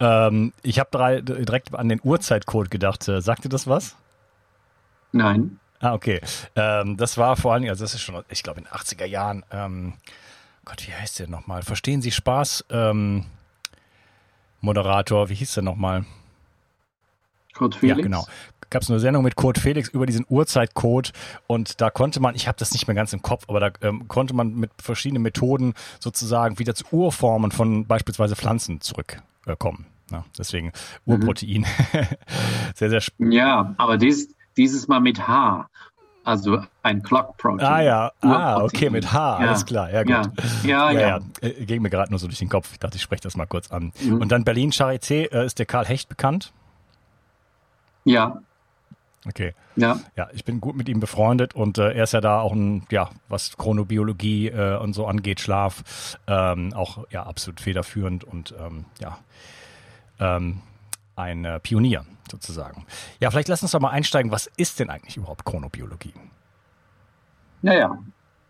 Ähm, 0.00 0.52
ich 0.62 0.78
habe 0.78 1.22
direkt 1.22 1.74
an 1.74 1.88
den 1.88 2.00
Uhrzeitcode 2.02 2.70
gedacht. 2.70 3.06
Äh, 3.08 3.20
sagt 3.20 3.44
dir 3.44 3.48
das 3.48 3.66
was? 3.66 3.96
Nein. 5.12 5.58
Ah, 5.80 5.94
okay. 5.94 6.20
Ähm, 6.54 6.96
das 6.96 7.18
war 7.18 7.36
vor 7.36 7.52
allen 7.52 7.62
Dingen, 7.62 7.70
also 7.70 7.84
das 7.84 7.94
ist 7.94 8.02
schon, 8.02 8.24
ich 8.28 8.42
glaube, 8.42 8.60
in 8.60 8.64
den 8.64 8.72
80er 8.72 9.04
Jahren. 9.04 9.44
Ähm, 9.50 9.94
Gott, 10.64 10.86
wie 10.86 10.94
heißt 10.94 11.18
der 11.18 11.28
nochmal? 11.28 11.62
Verstehen 11.62 12.02
Sie 12.02 12.12
Spaß? 12.12 12.66
Ähm, 12.70 13.26
Moderator, 14.60 15.28
wie 15.28 15.34
hieß 15.34 15.54
der 15.54 15.64
nochmal? 15.64 16.04
Kurt 17.52 17.74
Felix. 17.74 17.98
Ja, 17.98 18.02
genau. 18.02 18.26
Gab 18.72 18.80
es 18.80 18.90
eine 18.90 19.00
Sendung 19.00 19.22
mit 19.22 19.36
Kurt 19.36 19.58
Felix 19.58 19.90
über 19.90 20.06
diesen 20.06 20.24
Uhrzeitcode 20.30 21.12
und 21.46 21.82
da 21.82 21.90
konnte 21.90 22.20
man, 22.20 22.34
ich 22.34 22.48
habe 22.48 22.56
das 22.58 22.72
nicht 22.72 22.86
mehr 22.86 22.94
ganz 22.94 23.12
im 23.12 23.20
Kopf, 23.20 23.44
aber 23.48 23.60
da 23.60 23.70
ähm, 23.82 24.08
konnte 24.08 24.34
man 24.34 24.54
mit 24.54 24.70
verschiedenen 24.80 25.22
Methoden 25.22 25.74
sozusagen 26.00 26.58
wieder 26.58 26.74
zu 26.74 26.86
Urformen 26.90 27.50
von 27.50 27.86
beispielsweise 27.86 28.34
Pflanzen 28.34 28.80
zurückkommen. 28.80 29.84
Äh, 30.10 30.14
ja, 30.14 30.24
deswegen 30.38 30.72
mhm. 31.04 31.12
Urprotein. 31.12 31.60
Mhm. 31.60 31.66
sehr, 32.74 32.88
sehr 32.88 33.02
spannend. 33.02 33.34
Ja, 33.34 33.74
aber 33.76 33.98
dies, 33.98 34.34
dieses 34.56 34.88
Mal 34.88 35.00
mit 35.00 35.28
H. 35.28 35.68
Also 36.24 36.62
ein 36.82 37.02
Clock 37.02 37.36
Protein. 37.36 37.66
Ah 37.66 37.82
ja, 37.82 38.12
ah, 38.22 38.62
okay, 38.62 38.88
mit 38.88 39.12
H, 39.12 39.18
ja. 39.18 39.48
alles 39.48 39.66
klar, 39.66 39.92
ja 39.92 40.02
gut. 40.02 40.30
Ja, 40.64 40.90
ja. 40.90 40.92
ja, 40.92 41.00
ja. 41.00 41.18
Äh, 41.42 41.66
ging 41.66 41.82
mir 41.82 41.90
gerade 41.90 42.10
nur 42.10 42.18
so 42.18 42.26
durch 42.26 42.38
den 42.38 42.48
Kopf. 42.48 42.70
Ich 42.72 42.78
dachte, 42.78 42.96
ich 42.96 43.02
spreche 43.02 43.22
das 43.22 43.36
mal 43.36 43.46
kurz 43.46 43.70
an. 43.70 43.92
Mhm. 44.00 44.22
Und 44.22 44.32
dann 44.32 44.44
Berlin 44.44 44.70
Charité, 44.70 45.30
äh, 45.30 45.44
ist 45.44 45.58
der 45.58 45.66
Karl 45.66 45.84
Hecht 45.84 46.08
bekannt? 46.08 46.54
Ja. 48.04 48.40
Okay. 49.26 49.54
Ja. 49.76 50.00
Ja, 50.16 50.28
ich 50.32 50.44
bin 50.44 50.60
gut 50.60 50.76
mit 50.76 50.88
ihm 50.88 50.98
befreundet 50.98 51.54
und 51.54 51.78
äh, 51.78 51.92
er 51.92 52.04
ist 52.04 52.12
ja 52.12 52.20
da 52.20 52.40
auch 52.40 52.52
ein, 52.52 52.86
ja, 52.90 53.10
was 53.28 53.56
Chronobiologie 53.56 54.48
äh, 54.48 54.78
und 54.78 54.94
so 54.94 55.06
angeht, 55.06 55.40
Schlaf, 55.40 56.18
ähm, 56.26 56.72
auch 56.74 57.06
ja 57.10 57.22
absolut 57.24 57.60
federführend 57.60 58.24
und 58.24 58.54
ähm, 58.58 58.84
ja, 59.00 59.18
ähm, 60.18 60.60
ein 61.14 61.44
äh, 61.44 61.60
Pionier 61.60 62.04
sozusagen. 62.30 62.84
Ja, 63.20 63.30
vielleicht 63.30 63.48
lass 63.48 63.62
uns 63.62 63.70
doch 63.72 63.80
mal 63.80 63.90
einsteigen. 63.90 64.32
Was 64.32 64.50
ist 64.56 64.80
denn 64.80 64.90
eigentlich 64.90 65.16
überhaupt 65.16 65.44
Chronobiologie? 65.44 66.14
Naja, 67.62 67.98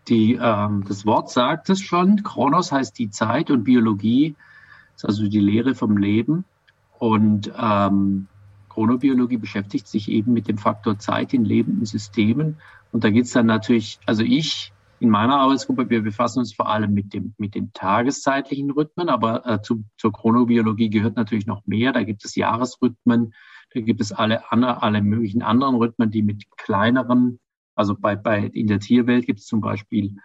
die, 0.07 0.39
ähm, 0.41 0.83
das 0.87 1.05
Wort 1.05 1.29
sagt 1.29 1.69
es 1.69 1.81
schon. 1.81 2.23
Chronos 2.23 2.71
heißt 2.71 2.97
die 2.97 3.11
Zeit 3.11 3.51
und 3.51 3.63
Biologie 3.63 4.35
ist 4.95 5.05
also 5.05 5.27
die 5.27 5.39
Lehre 5.39 5.75
vom 5.75 5.97
Leben. 5.97 6.45
Und 6.97 7.51
ähm, 7.57 8.27
Chronobiologie 8.73 9.37
beschäftigt 9.37 9.87
sich 9.87 10.09
eben 10.09 10.33
mit 10.33 10.47
dem 10.47 10.57
Faktor 10.57 10.97
Zeit 10.97 11.33
in 11.33 11.45
lebenden 11.45 11.85
Systemen. 11.85 12.57
Und 12.91 13.03
da 13.03 13.09
geht 13.09 13.25
es 13.25 13.31
dann 13.31 13.45
natürlich, 13.45 13.99
also 14.05 14.23
ich 14.23 14.73
in 14.99 15.09
meiner 15.09 15.39
Arbeitsgruppe, 15.39 15.89
wir 15.89 16.01
befassen 16.01 16.39
uns 16.39 16.53
vor 16.53 16.69
allem 16.69 16.93
mit 16.93 17.13
dem, 17.13 17.35
mit 17.37 17.55
den 17.55 17.73
tageszeitlichen 17.73 18.71
Rhythmen, 18.71 19.09
aber 19.09 19.45
äh, 19.45 19.61
zu, 19.61 19.83
zur 19.97 20.13
Chronobiologie 20.13 20.89
gehört 20.89 21.17
natürlich 21.17 21.45
noch 21.45 21.65
mehr. 21.67 21.91
Da 21.91 22.03
gibt 22.03 22.23
es 22.23 22.35
Jahresrhythmen, 22.35 23.33
da 23.73 23.81
gibt 23.81 23.99
es 23.99 24.11
alle, 24.13 24.49
alle 24.51 25.01
möglichen 25.01 25.41
anderen 25.41 25.75
Rhythmen, 25.75 26.09
die 26.09 26.21
mit 26.21 26.45
kleineren, 26.55 27.39
also 27.75 27.95
bei, 27.99 28.15
bei, 28.15 28.45
in 28.45 28.67
der 28.67 28.79
Tierwelt 28.79 29.25
gibt 29.25 29.39
es 29.39 29.45
zum 29.45 29.59
Beispiel 29.59 30.15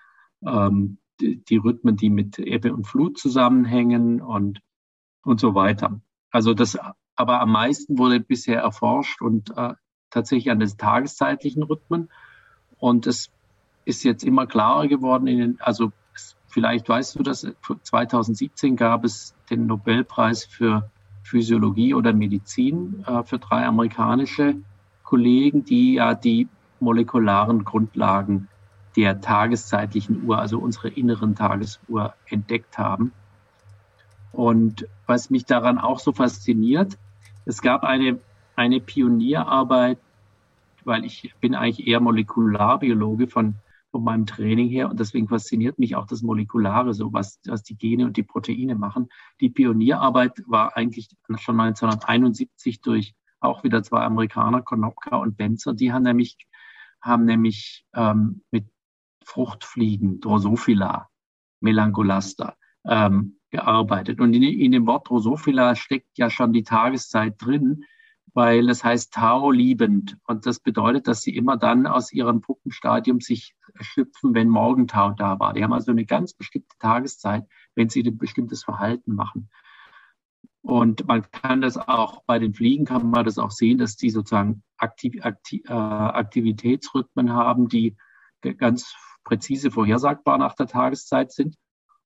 ähm, 0.47 0.99
die, 1.21 1.43
die 1.45 1.57
Rhythmen, 1.57 1.97
die 1.97 2.11
mit 2.11 2.39
Ebbe 2.39 2.73
und 2.73 2.87
Flut 2.87 3.19
zusammenhängen 3.19 4.21
und, 4.21 4.61
und 5.25 5.41
so 5.41 5.55
weiter. 5.55 6.01
Also 6.31 6.55
das, 6.55 6.79
aber 7.19 7.41
am 7.41 7.51
meisten 7.51 7.99
wurde 7.99 8.21
bisher 8.21 8.61
erforscht 8.61 9.21
und 9.21 9.51
äh, 9.57 9.75
tatsächlich 10.09 10.53
an 10.53 10.61
den 10.61 10.77
tageszeitlichen 10.77 11.65
Rhythmen. 11.65 12.11
Und 12.79 13.09
es 13.09 13.31
ist 13.85 14.05
jetzt 14.05 14.23
immer 14.23 14.47
klarer 14.47 14.87
geworden. 14.87 15.27
In 15.27 15.39
den, 15.39 15.61
also 15.61 15.91
vielleicht 16.47 16.89
weißt 16.89 17.19
du 17.19 17.25
das, 17.25 17.45
2017 17.83 18.77
gab 18.77 19.05
es 19.05 19.35
den 19.51 19.67
Nobelpreis 19.67 20.45
für 20.45 20.91
Physiologie 21.25 21.93
oder 21.93 22.13
Medizin 22.13 23.05
äh, 23.05 23.25
für 23.25 23.41
drei 23.41 23.67
amerikanische 23.67 24.55
Kollegen, 25.03 25.65
die 25.65 25.95
ja 25.95 26.15
die 26.15 26.47
molekularen 26.79 27.65
Grundlagen 27.65 28.47
der 28.95 29.21
tageszeitlichen 29.21 30.25
Uhr, 30.25 30.39
also 30.39 30.61
unsere 30.61 30.89
inneren 30.89 31.35
Tagesuhr, 31.35 32.15
entdeckt 32.27 32.79
haben. 32.79 33.13
Und 34.31 34.87
was 35.07 35.31
mich 35.31 35.47
daran 35.47 35.79
auch 35.79 35.99
so 35.99 36.13
fasziniert, 36.13 36.97
es 37.49 37.63
gab 37.63 37.83
eine, 37.83 38.21
eine 38.57 38.79
Pionierarbeit, 38.79 39.99
weil 40.85 41.07
ich 41.07 41.35
bin 41.41 41.55
eigentlich 41.55 41.87
eher 41.87 41.99
Molekularbiologe 41.99 43.27
von, 43.27 43.55
von 43.91 44.05
meinem 44.05 44.27
Training 44.27 44.69
her 44.69 44.91
und 44.91 45.01
deswegen 45.01 45.29
fasziniert 45.29 45.79
mich 45.79 45.97
auch 45.97 46.07
das 46.07 46.21
Molekulare, 46.21 46.93
so 46.93 47.11
was, 47.15 47.41
was 47.47 47.63
die 47.63 47.79
Gene 47.79 48.05
und 48.05 48.19
die 48.19 48.23
Proteine 48.23 48.75
machen. 48.75 49.09
Die 49.41 49.49
Pionierarbeit 49.49 50.43
war 50.47 50.77
eigentlich 50.77 51.09
schon 51.39 51.59
1971 51.59 52.83
durch 52.83 53.15
auch 53.41 53.65
wieder 53.65 53.83
zwei 53.83 54.03
Amerikaner, 54.03 54.61
Konopka 54.61 55.17
und 55.17 55.39
Benzer, 55.39 55.73
die 55.73 55.91
haben 55.91 56.03
nämlich, 56.03 56.37
haben 57.01 57.25
nämlich 57.25 57.87
ähm, 57.95 58.43
mit 58.51 58.69
Fruchtfliegen, 59.25 60.21
Drosophila, 60.21 61.09
Melangolasta, 61.61 62.57
ähm, 62.87 63.38
gearbeitet. 63.51 64.21
Und 64.21 64.35
in, 64.35 64.43
in 64.43 64.73
dem 64.73 64.87
Wort 64.87 65.09
Drosophila 65.09 65.75
steckt 65.75 66.19
ja 66.19 66.31
schon 66.31 66.53
die 66.53 66.65
Tageszeit 66.65 67.35
drin, 67.39 67.85
weil 68.35 68.69
es 68.69 68.85
heißt 68.85 69.13
Tau 69.13 69.51
liebend. 69.51 70.17
Und 70.27 70.47
das 70.47 70.61
bedeutet, 70.61 71.09
dass 71.09 71.23
sie 71.23 71.35
immer 71.35 71.57
dann 71.57 71.87
aus 71.87 72.13
ihrem 72.13 72.41
Puppenstadium 72.41 73.21
sich 73.21 73.55
schlüpfen, 73.81 74.35
wenn 74.35 74.49
Morgentau 74.49 75.11
da 75.11 75.39
war. 75.39 75.55
Die 75.55 75.65
haben 75.65 75.73
also 75.73 75.91
eine 75.91 76.05
ganz 76.05 76.35
bestimmte 76.35 76.77
Tageszeit, 76.79 77.47
wenn 77.75 77.89
sie 77.89 78.03
ein 78.03 78.19
bestimmtes 78.19 78.65
Verhalten 78.65 79.15
machen. 79.15 79.51
Und 80.61 81.07
man 81.07 81.31
kann 81.31 81.61
das 81.61 81.79
auch 81.79 82.23
bei 82.27 82.39
den 82.39 82.53
Fliegen 82.53 82.85
kann 82.85 83.11
man 83.11 83.25
das 83.25 83.39
auch 83.39 83.51
sehen, 83.51 83.79
dass 83.79 83.97
die 83.97 84.11
sozusagen 84.11 84.63
Aktiv, 84.77 85.25
Aktiv, 85.25 85.63
äh, 85.67 85.73
Aktivitätsrhythmen 85.73 87.33
haben, 87.33 87.69
die 87.69 87.97
ganz 88.59 88.95
präzise 89.25 89.71
vorhersagbar 89.71 90.39
nach 90.39 90.55
der 90.55 90.67
Tageszeit 90.67 91.33
sind. 91.33 91.57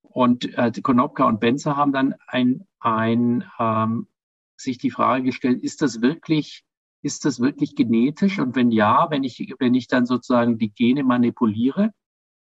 Und 0.03 0.57
äh, 0.59 0.71
Konopka 0.83 1.25
und 1.25 1.41
Benzer 1.41 1.77
haben 1.77 1.93
dann 1.93 2.15
ein, 2.27 2.67
ein, 2.81 3.45
ähm, 3.59 4.09
sich 4.57 4.79
die 4.79 4.91
Frage 4.91 5.25
gestellt, 5.25 5.63
ist 5.63 5.83
das 5.83 6.03
wirklich, 6.03 6.65
ist 7.03 7.25
das 7.25 7.41
wirklich 7.41 7.75
genetisch? 7.75 8.39
Und 8.39 8.55
wenn 8.55 8.71
ja, 8.71 9.09
wenn 9.11 9.25
ich, 9.25 9.55
wenn 9.59 9.75
ich 9.75 9.89
dann 9.89 10.07
sozusagen 10.07 10.59
die 10.59 10.73
Gene 10.73 11.03
manipuliere, 11.05 11.93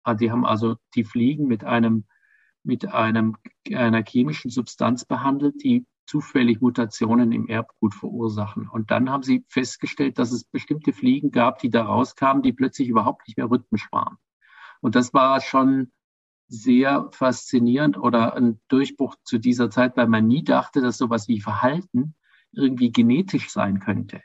äh, 0.05 0.15
die 0.15 0.31
haben 0.31 0.45
also 0.45 0.77
die 0.95 1.03
Fliegen 1.03 1.47
mit 1.47 1.63
einem, 1.63 2.05
mit 2.63 2.91
einem, 2.91 3.37
einer 3.71 4.03
chemischen 4.03 4.49
Substanz 4.49 5.05
behandelt, 5.05 5.63
die 5.63 5.85
zufällig 6.05 6.61
Mutationen 6.61 7.31
im 7.31 7.47
Erbgut 7.47 7.93
verursachen. 7.93 8.67
Und 8.67 8.91
dann 8.91 9.09
haben 9.09 9.23
sie 9.23 9.45
festgestellt, 9.47 10.19
dass 10.19 10.31
es 10.31 10.43
bestimmte 10.43 10.91
Fliegen 10.91 11.31
gab, 11.31 11.59
die 11.59 11.69
da 11.69 11.83
rauskamen, 11.83 12.43
die 12.43 12.53
plötzlich 12.53 12.89
überhaupt 12.89 13.27
nicht 13.27 13.37
mehr 13.37 13.49
rhythmisch 13.49 13.87
waren. 13.91 14.17
Und 14.81 14.95
das 14.95 15.13
war 15.13 15.39
schon 15.39 15.91
sehr 16.53 17.09
faszinierend 17.11 17.97
oder 17.97 18.35
ein 18.35 18.59
Durchbruch 18.67 19.15
zu 19.23 19.39
dieser 19.39 19.71
Zeit, 19.71 19.97
weil 19.97 20.07
man 20.07 20.27
nie 20.27 20.43
dachte, 20.43 20.81
dass 20.81 20.97
sowas 20.97 21.27
wie 21.27 21.41
Verhalten 21.41 22.13
irgendwie 22.51 22.91
genetisch 22.91 23.49
sein 23.49 23.79
könnte, 23.79 24.21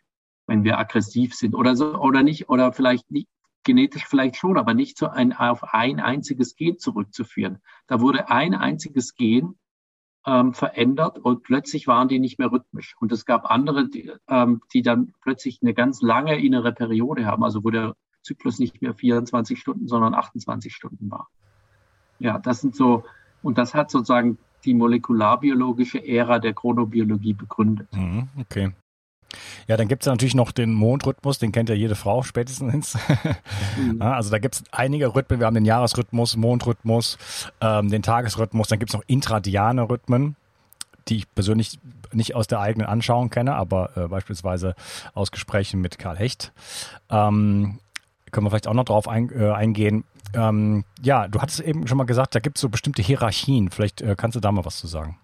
wenn 0.47 0.63
wir 0.63 0.79
aggressiv 0.79 1.35
sind 1.35 1.55
oder 1.55 1.75
so 1.75 1.95
oder 1.95 2.23
nicht 2.23 2.51
oder 2.51 2.73
vielleicht 2.73 3.11
nicht 3.11 3.29
genetisch 3.65 4.07
vielleicht 4.07 4.37
schon, 4.37 4.59
aber 4.59 4.75
nicht 4.75 4.99
so 4.99 5.09
ein, 5.09 5.33
auf 5.33 5.75
ein 5.75 6.01
einziges 6.01 6.55
Gen 6.55 6.79
zurückzuführen. 6.79 7.59
Da 7.87 8.01
wurde 8.01 8.31
ein 8.31 8.55
einziges 8.55 9.15
Gen 9.15 9.59
ähm, 10.27 10.53
verändert 10.53 11.19
und 11.19 11.43
plötzlich 11.43 11.87
waren 11.87 12.09
die 12.09 12.19
nicht 12.19 12.39
mehr 12.39 12.53
rhythmisch. 12.53 12.95
Und 13.01 13.11
es 13.13 13.25
gab 13.25 13.51
andere, 13.51 13.89
die, 13.89 14.13
ähm, 14.29 14.63
die 14.73 14.83
dann 14.83 15.13
plötzlich 15.23 15.61
eine 15.63 15.75
ganz 15.75 16.03
lange 16.03 16.39
innere 16.39 16.73
Periode 16.73 17.27
haben, 17.27 17.45
also 17.45 17.65
wo 17.65 17.71
der 17.71 17.95
Zyklus 18.23 18.59
nicht 18.59 18.83
mehr 18.83 18.95
24 18.95 19.59
Stunden, 19.59 19.89
sondern 19.89 20.15
28 20.15 20.75
Stunden 20.75 21.11
war. 21.11 21.29
Ja, 22.19 22.39
das 22.39 22.61
sind 22.61 22.75
so, 22.75 23.05
und 23.43 23.59
das 23.59 23.75
hat 23.75 23.91
sozusagen 23.91 24.39
die 24.65 24.75
molekularbiologische 24.75 26.05
Ära 26.07 26.39
der 26.39 26.53
Chronobiologie 26.53 27.33
begründet. 27.33 27.89
Mhm, 27.93 28.29
okay. 28.41 28.73
Ja, 29.67 29.77
dann 29.77 29.89
gibt 29.89 30.03
es 30.03 30.07
natürlich 30.07 30.35
noch 30.35 30.53
den 30.53 30.73
Mondrhythmus, 30.73 31.39
den 31.39 31.53
kennt 31.53 31.69
ja 31.69 31.75
jede 31.75 31.95
Frau 31.95 32.23
spätestens. 32.23 32.97
mhm. 33.77 34.01
Also 34.03 34.31
da 34.31 34.39
gibt 34.39 34.55
es 34.55 34.65
einige 34.73 35.15
Rhythmen. 35.15 35.41
Wir 35.41 35.47
haben 35.47 35.55
den 35.55 35.67
Jahresrhythmus, 35.67 36.37
Mondrhythmus, 36.37 37.19
ähm, 37.61 37.91
den 37.91 38.03
Tagesrhythmus. 38.03 38.69
Dann 38.69 38.79
gibt 38.79 38.91
es 38.91 38.95
noch 38.95 39.05
intradiane 39.07 39.89
Rhythmen, 39.89 40.37
die 41.09 41.19
ich 41.19 41.35
persönlich 41.35 41.79
nicht 42.13 42.35
aus 42.35 42.47
der 42.47 42.61
eigenen 42.61 42.87
Anschauung 42.87 43.29
kenne, 43.29 43.55
aber 43.55 43.97
äh, 43.97 44.09
beispielsweise 44.09 44.75
aus 45.13 45.31
Gesprächen 45.31 45.81
mit 45.83 45.99
Karl 45.99 46.17
Hecht. 46.17 46.53
Ähm, 47.11 47.81
können 48.31 48.47
wir 48.47 48.51
vielleicht 48.51 48.69
auch 48.69 48.75
noch 48.75 48.85
drauf 48.85 49.09
ein, 49.09 49.31
äh, 49.31 49.51
eingehen. 49.51 50.05
Ähm, 50.35 50.85
ja, 51.01 51.29
du 51.29 51.41
hattest 51.41 51.61
eben 51.61 51.87
schon 51.87 51.99
mal 51.99 52.05
gesagt, 52.05 52.35
da 52.35 52.41
gibt 52.41 52.59
es 52.59 52.63
so 52.63 52.69
bestimmte 52.69 53.03
Hierarchien. 53.03 53.71
Vielleicht 53.71 54.01
äh, 54.03 54.15
kannst 54.17 54.37
du 54.37 54.41
da 54.41 54.53
mal 54.53 54.65
was 54.65 54.79
zu 54.79 54.87
sagen. 54.87 55.19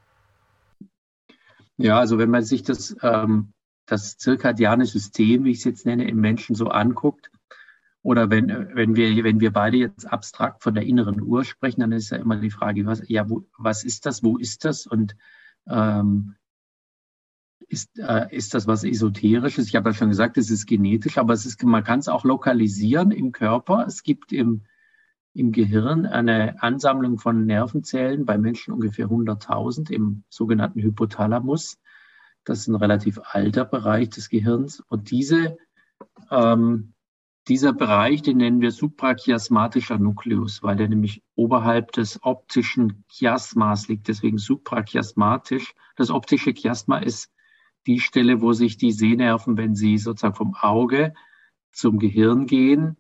Ja, 1.77 1.99
also 1.99 2.19
wenn 2.19 2.31
man 2.31 2.45
sich 2.45 2.63
das, 2.63 2.97
ähm, 3.03 3.53
das 3.87 4.17
zirkadiane 4.17 4.87
System, 4.87 5.45
wie 5.45 5.51
ich 5.51 5.59
es 5.59 5.65
jetzt 5.65 5.87
nenne, 5.87 6.09
im 6.09 6.21
Menschen 6.21 6.55
so 6.55 6.69
anguckt, 6.69 7.31
oder 8.03 8.29
wenn, 8.29 8.69
wenn, 8.75 8.97
wir, 8.97 9.25
wenn 9.25 9.41
wir 9.41 9.51
beide 9.51 9.79
jetzt 9.79 10.05
abstrakt 10.05 10.63
von 10.63 10.75
der 10.75 10.85
inneren 10.85 11.23
Uhr 11.23 11.43
sprechen, 11.43 11.81
dann 11.81 11.93
ist 11.93 12.11
ja 12.11 12.19
immer 12.19 12.37
die 12.37 12.51
Frage, 12.51 12.85
was, 12.85 13.03
ja, 13.09 13.29
wo, 13.31 13.47
was 13.57 13.83
ist 13.83 14.05
das, 14.05 14.23
wo 14.23 14.37
ist 14.37 14.67
das 14.67 14.87
und 14.87 15.17
ähm, 15.67 16.37
ist, 17.69 17.99
äh, 17.99 18.35
ist 18.35 18.55
das 18.55 18.67
was 18.67 18.85
Esoterisches? 18.85 19.69
Ich 19.69 19.77
habe 19.77 19.91
ja 19.91 19.95
schon 19.95 20.09
gesagt, 20.09 20.39
es 20.39 20.51
ist 20.51 20.67
genetisch, 20.67 21.19
aber 21.19 21.33
es 21.33 21.47
ist, 21.47 21.63
man 21.63 21.85
kann 21.85 21.99
es 21.99 22.09
auch 22.09 22.25
lokalisieren 22.25 23.11
im 23.11 23.33
Körper. 23.33 23.85
Es 23.87 24.03
gibt 24.03 24.33
im, 24.33 24.63
im 25.33 25.53
Gehirn 25.53 26.07
eine 26.07 26.63
Ansammlung 26.63 27.19
von 27.19 27.47
Nervenzellen, 27.47 28.25
bei 28.25 28.39
Menschen 28.39 28.73
ungefähr 28.73 29.09
100.000 29.09 29.91
im 29.91 30.25
sogenannten 30.29 30.81
Hypothalamus. 30.81 31.79
Das 32.45 32.61
ist 32.61 32.69
ein 32.69 32.75
relativ 32.75 33.21
alter 33.23 33.65
Bereich 33.65 34.11
des 34.11 34.29
Gehirns. 34.29 34.81
Und 34.81 35.11
diese 35.11 35.57
ähm, 36.31 36.95
dieser 37.49 37.75
Bereich, 37.75 38.23
den 38.23 38.39
nennen 38.39 38.61
wir 38.63 38.71
suprachiasmatischer 38.71 39.99
Nukleus, 39.99 40.63
weil 40.63 40.77
der 40.77 40.89
nämlich 40.89 41.23
oberhalb 41.35 41.93
des 41.93 42.23
optischen 42.23 43.05
Chiasmas 43.09 43.89
liegt, 43.89 44.09
deswegen 44.09 44.39
suprachiasmatisch. 44.39 45.75
Das 45.97 46.11
optische 46.11 46.53
Chiasma 46.53 46.99
ist 46.99 47.31
die 47.87 48.01
Stelle, 48.01 48.41
wo 48.41 48.53
sich 48.53 48.77
die 48.77 48.93
Sehnerven, 48.93 49.57
wenn 49.57 49.75
sie 49.75 49.99
sozusagen 49.99 50.35
vom 50.35 50.55
Auge 50.55 51.15
zum 51.73 51.99
Gehirn 51.99 52.47
gehen, 52.47 52.97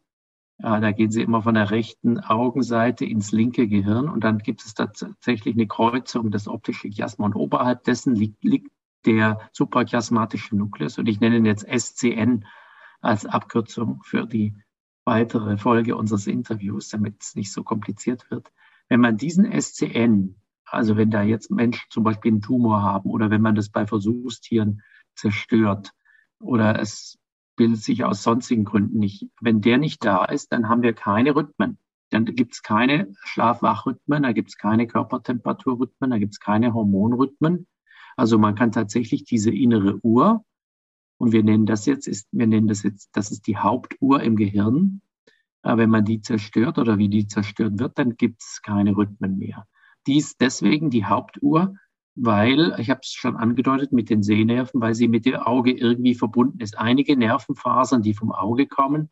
äh, 0.58 0.80
da 0.80 0.92
gehen 0.92 1.10
sie 1.10 1.22
immer 1.22 1.42
von 1.42 1.54
der 1.54 1.70
rechten 1.70 2.20
Augenseite 2.20 3.04
ins 3.04 3.32
linke 3.32 3.68
Gehirn 3.68 4.08
und 4.08 4.22
dann 4.22 4.38
gibt 4.38 4.64
es 4.64 4.74
tatsächlich 4.74 5.54
eine 5.54 5.66
Kreuzung 5.66 6.30
des 6.30 6.48
optischen 6.48 6.92
Chiasma. 6.92 7.26
Und 7.26 7.34
oberhalb 7.34 7.84
dessen 7.84 8.14
liegt, 8.14 8.44
liegt 8.44 8.70
der 9.04 9.38
suprachiasmatische 9.52 10.56
Nukleus. 10.56 10.98
Und 10.98 11.08
ich 11.08 11.20
nenne 11.20 11.36
ihn 11.36 11.44
jetzt 11.44 11.66
SCN 11.66 12.46
als 13.00 13.26
Abkürzung 13.26 14.02
für 14.02 14.26
die 14.26 14.54
weitere 15.04 15.58
Folge 15.58 15.96
unseres 15.96 16.26
Interviews, 16.26 16.88
damit 16.88 17.22
es 17.22 17.34
nicht 17.34 17.52
so 17.52 17.62
kompliziert 17.62 18.30
wird. 18.30 18.50
Wenn 18.88 19.00
man 19.00 19.16
diesen 19.16 19.50
SCN, 19.60 20.36
also 20.66 20.96
wenn 20.96 21.10
da 21.10 21.22
jetzt 21.22 21.50
Menschen 21.50 21.84
zum 21.90 22.04
Beispiel 22.04 22.32
einen 22.32 22.42
Tumor 22.42 22.82
haben 22.82 23.10
oder 23.10 23.30
wenn 23.30 23.42
man 23.42 23.54
das 23.54 23.68
bei 23.70 23.86
Versuchstieren 23.86 24.82
zerstört 25.14 25.92
oder 26.40 26.78
es 26.80 27.18
bildet 27.56 27.82
sich 27.82 28.04
aus 28.04 28.22
sonstigen 28.22 28.64
Gründen 28.64 28.98
nicht, 28.98 29.28
wenn 29.40 29.60
der 29.60 29.78
nicht 29.78 30.04
da 30.04 30.24
ist, 30.24 30.52
dann 30.52 30.68
haben 30.68 30.82
wir 30.82 30.92
keine 30.92 31.36
Rhythmen. 31.36 31.78
Dann 32.10 32.24
gibt 32.24 32.54
es 32.54 32.62
keine 32.62 33.12
Schlafwachrhythmen, 33.22 34.22
da 34.22 34.32
gibt 34.32 34.50
es 34.50 34.56
keine 34.56 34.86
Körpertemperaturrhythmen, 34.86 36.10
da 36.10 36.18
gibt 36.18 36.34
es 36.34 36.40
keine 36.40 36.74
Hormonrhythmen. 36.74 37.66
Also 38.16 38.38
man 38.38 38.54
kann 38.54 38.72
tatsächlich 38.72 39.24
diese 39.24 39.50
innere 39.50 39.98
Uhr, 40.02 40.44
und 41.16 41.32
wir 41.32 41.44
nennen 41.44 41.64
das 41.64 41.86
jetzt, 41.86 42.08
ist, 42.08 42.28
wir 42.32 42.46
nennen 42.46 42.66
das 42.66 42.82
jetzt, 42.82 43.10
das 43.16 43.30
ist 43.30 43.46
die 43.46 43.56
Hauptuhr 43.56 44.20
im 44.22 44.36
Gehirn. 44.36 45.00
Wenn 45.62 45.88
man 45.88 46.04
die 46.04 46.20
zerstört 46.20 46.78
oder 46.78 46.98
wie 46.98 47.08
die 47.08 47.26
zerstört 47.26 47.78
wird, 47.78 47.98
dann 47.98 48.16
gibt 48.16 48.42
es 48.42 48.60
keine 48.62 48.96
Rhythmen 48.96 49.38
mehr. 49.38 49.66
Die 50.06 50.18
ist 50.18 50.40
deswegen 50.40 50.90
die 50.90 51.04
Hauptuhr, 51.04 51.76
weil, 52.14 52.76
ich 52.78 52.90
habe 52.90 53.00
es 53.02 53.12
schon 53.12 53.36
angedeutet 53.36 53.92
mit 53.92 54.10
den 54.10 54.22
Sehnerven, 54.22 54.80
weil 54.80 54.94
sie 54.94 55.08
mit 55.08 55.26
dem 55.26 55.36
Auge 55.36 55.72
irgendwie 55.72 56.14
verbunden 56.14 56.60
ist. 56.60 56.78
Einige 56.78 57.16
Nervenfasern, 57.16 58.02
die 58.02 58.14
vom 58.14 58.30
Auge 58.30 58.66
kommen, 58.66 59.10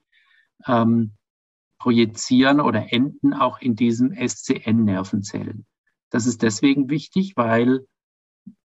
ähm, 0.67 1.13
projizieren 1.79 2.61
oder 2.61 2.93
enden 2.93 3.35
auch 3.35 3.61
in 3.61 3.75
diesen 3.75 4.15
SCN-Nervenzellen. 4.15 5.67
Das 6.11 6.27
ist 6.27 6.43
deswegen 6.43 6.91
wichtig, 6.91 7.33
weil 7.37 7.87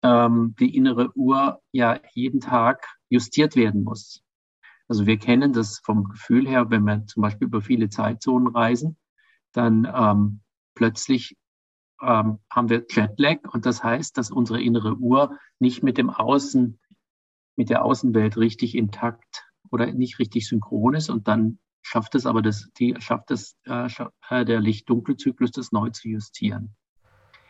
ähm, 0.03 0.55
die 0.59 0.77
innere 0.77 1.11
Uhr 1.17 1.63
ja 1.73 2.01
jeden 2.13 2.41
Tag 2.41 2.87
justiert 3.09 3.57
werden 3.57 3.83
muss. 3.83 4.23
Also 4.89 5.07
wir 5.07 5.19
kennen 5.19 5.53
das 5.53 5.81
vom 5.83 6.05
Gefühl 6.05 6.47
her, 6.49 6.71
wenn 6.71 6.85
wir 6.85 7.07
zum 7.07 7.23
Beispiel 7.23 7.47
über 7.47 7.63
viele 7.63 7.89
Zeitzonen 7.89 8.49
reisen, 8.49 8.97
dann 9.53 9.91
ähm, 9.93 10.41
plötzlich 10.75 11.37
ähm, 12.01 12.39
haben 12.51 12.69
wir 12.69 12.85
Jetlag 12.89 13.39
und 13.53 13.67
das 13.67 13.83
heißt, 13.83 14.17
dass 14.17 14.31
unsere 14.31 14.63
innere 14.63 14.95
Uhr 14.97 15.39
nicht 15.59 15.83
mit 15.83 15.99
dem 15.99 16.11
Außen, 16.11 16.79
mit 17.57 17.71
der 17.71 17.85
Außenwelt 17.85 18.37
richtig 18.37 18.75
intakt 18.77 19.49
oder 19.71 19.87
nicht 19.93 20.19
richtig 20.19 20.49
synchron 20.49 20.95
ist 20.95 21.11
und 21.11 21.29
dann 21.29 21.59
schafft 21.83 22.15
es 22.15 22.27
aber 22.27 22.43
das, 22.43 22.69
die 22.79 22.95
schafft 22.99 23.31
es 23.31 23.57
äh, 23.65 23.89
äh 24.31 24.45
der 24.45 24.61
Licht-Dunkel-Zyklus 24.61 25.53
das 25.53 25.73
neu 25.73 25.91
zu 25.91 26.09
justieren. 26.09 26.75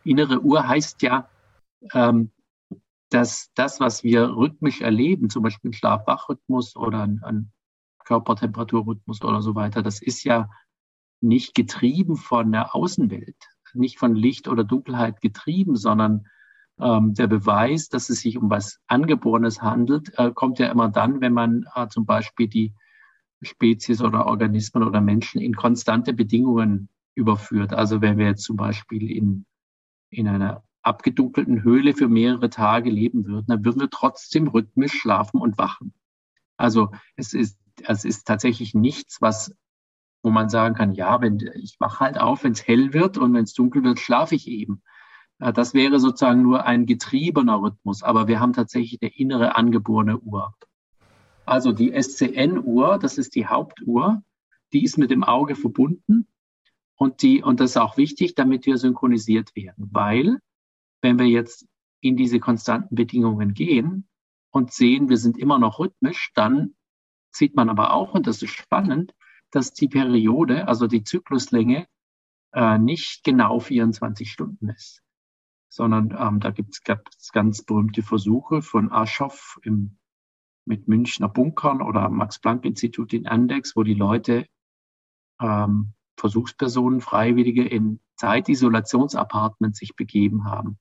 Innere 0.05 0.41
Uhr 0.41 0.67
heißt 0.67 1.03
ja, 1.03 1.29
ähm, 1.93 2.31
dass 3.11 3.51
das, 3.55 3.81
was 3.81 4.05
wir 4.05 4.29
rhythmisch 4.37 4.81
erleben, 4.81 5.31
zum 5.31 5.43
Beispiel 5.43 5.71
ein 5.71 5.75
Schlaf-Wach-Rhythmus 5.75 6.77
oder 6.77 7.03
ein, 7.03 7.21
ein 7.23 7.53
Körpertemperaturrhythmus 8.05 9.23
oder 9.23 9.43
so 9.43 9.55
weiter, 9.55 9.83
das 9.83 10.01
ist 10.01 10.25
ja 10.25 10.49
nicht 11.21 11.55
getrieben 11.55 12.17
von 12.17 12.53
der 12.53 12.75
Außenwelt, 12.75 13.37
nicht 13.75 13.99
von 13.99 14.15
Licht 14.15 14.49
oder 14.49 14.65
Dunkelheit 14.65 15.21
getrieben, 15.21 15.77
sondern 15.77 16.27
ähm, 16.81 17.15
der 17.15 17.27
Beweis, 17.27 17.89
dass 17.89 18.09
es 18.11 18.21
sich 18.21 18.39
um 18.39 18.51
was 18.51 18.81
Angeborenes 18.87 19.63
handelt, 19.63 20.13
äh, 20.19 20.31
kommt 20.33 20.59
ja 20.59 20.71
immer 20.71 20.89
dann, 20.89 21.21
wenn 21.21 21.33
man 21.33 21.65
äh, 21.75 21.89
zum 21.89 22.07
Beispiel 22.07 22.49
die 22.49 22.75
Spezies 23.43 24.03
oder 24.03 24.27
Organismen 24.27 24.83
oder 24.83 25.01
Menschen 25.01 25.41
in 25.41 25.55
konstante 25.55 26.13
Bedingungen 26.13 26.89
überführt. 27.15 27.73
Also 27.73 28.01
wenn 28.01 28.19
wir 28.19 28.27
jetzt 28.27 28.45
zum 28.45 28.57
Beispiel 28.57 29.11
in, 29.11 29.47
in 30.11 30.29
einer 30.29 30.63
abgedunkelten 30.83 31.63
Höhle 31.63 31.95
für 31.95 32.09
mehrere 32.09 32.51
Tage 32.51 32.91
leben 32.91 33.27
würden, 33.27 33.47
dann 33.49 33.65
würden 33.65 33.81
wir 33.81 33.91
trotzdem 33.91 34.49
rhythmisch 34.49 34.93
schlafen 34.93 35.41
und 35.41 35.59
wachen. 35.59 35.93
Also 36.57 36.91
es 37.17 37.35
ist, 37.35 37.59
es 37.87 38.05
ist 38.05 38.27
tatsächlich 38.27 38.75
nichts, 38.75 39.21
was, 39.21 39.55
wo 40.23 40.31
man 40.31 40.49
sagen 40.49 40.75
kann, 40.75 40.93
ja, 40.93 41.21
wenn 41.21 41.39
ich 41.55 41.79
wache 41.79 42.01
halt 42.01 42.19
auf, 42.19 42.45
wenn 42.45 42.53
es 42.53 42.67
hell 42.67 42.93
wird 42.93 43.19
und 43.19 43.35
wenn 43.35 43.45
es 43.45 43.55
dunkel 43.55 43.85
wird, 43.85 44.01
schlafe 44.01 44.35
ich 44.35 44.49
eben. 44.49 44.83
Das 45.39 45.73
wäre 45.73 46.01
sozusagen 46.01 46.43
nur 46.43 46.65
ein 46.67 46.85
getriebener 46.85 47.63
Rhythmus, 47.63 48.03
aber 48.03 48.27
wir 48.27 48.41
haben 48.41 48.53
tatsächlich 48.53 49.01
eine 49.01 49.17
innere 49.17 49.55
angeborene 49.57 50.19
Uhr. 50.19 50.55
Also 51.47 51.73
die 51.73 51.93
SCN-Uhr, 51.93 52.99
das 52.99 53.19
ist 53.19 53.35
die 53.37 53.47
Hauptuhr, 53.47 54.23
die 54.73 54.85
ist 54.85 54.99
mit 54.99 55.11
dem 55.11 55.23
Auge 55.23 55.55
verbunden 55.55 56.27
und 56.97 57.23
die, 57.23 57.43
und 57.43 57.61
das 57.61 57.71
ist 57.71 57.77
auch 57.77 57.97
wichtig, 57.97 58.35
damit 58.35 58.67
wir 58.67 58.77
synchronisiert 58.77 59.55
werden, 59.55 59.89
weil 59.93 60.39
wenn 61.01 61.19
wir 61.19 61.27
jetzt 61.27 61.67
in 62.01 62.17
diese 62.17 62.41
konstanten 62.41 62.97
Bedingungen 62.97 63.55
gehen 63.55 64.09
und 64.51 64.73
sehen, 64.73 65.09
wir 65.09 65.17
sind 65.17 65.39
immer 65.39 65.59
noch 65.59 65.79
rhythmisch, 65.79 66.33
dann 66.35 66.75
sieht 67.31 67.55
man 67.55 67.69
aber 67.69 67.93
auch, 67.93 68.15
und 68.15 68.27
das 68.27 68.43
ist 68.43 68.51
spannend, 68.51 69.15
dass 69.51 69.73
die 69.73 69.89
Periode, 69.89 70.69
also 70.69 70.87
die 70.87 71.05
Zykluslänge, 71.05 71.87
äh, 72.53 72.79
nicht 72.79 73.25
genau 73.25 73.61
24 73.61 74.31
Stunden 74.31 74.69
ist, 74.69 75.03
sondern 75.69 76.17
ähm, 76.19 76.41
da 76.41 76.51
gibt 76.51 76.75
es 76.75 77.33
ganz 77.33 77.63
berühmte 77.63 78.03
Versuche 78.03 78.63
von 78.63 78.91
Aschoff 78.91 79.59
im, 79.63 79.99
mit 80.65 80.89
Münchner 80.89 81.29
Bunkern 81.29 81.83
oder 81.83 82.09
Max-Planck-Institut 82.09 83.13
in 83.13 83.27
Andex, 83.27 83.77
wo 83.77 83.83
die 83.83 83.95
Leute 83.95 84.47
ähm, 85.41 85.93
Versuchspersonen, 86.17 87.01
Freiwillige 87.01 87.65
in 87.65 88.01
Zeitisolationsappartements 88.17 89.79
sich 89.79 89.95
begeben 89.95 90.45
haben 90.45 90.79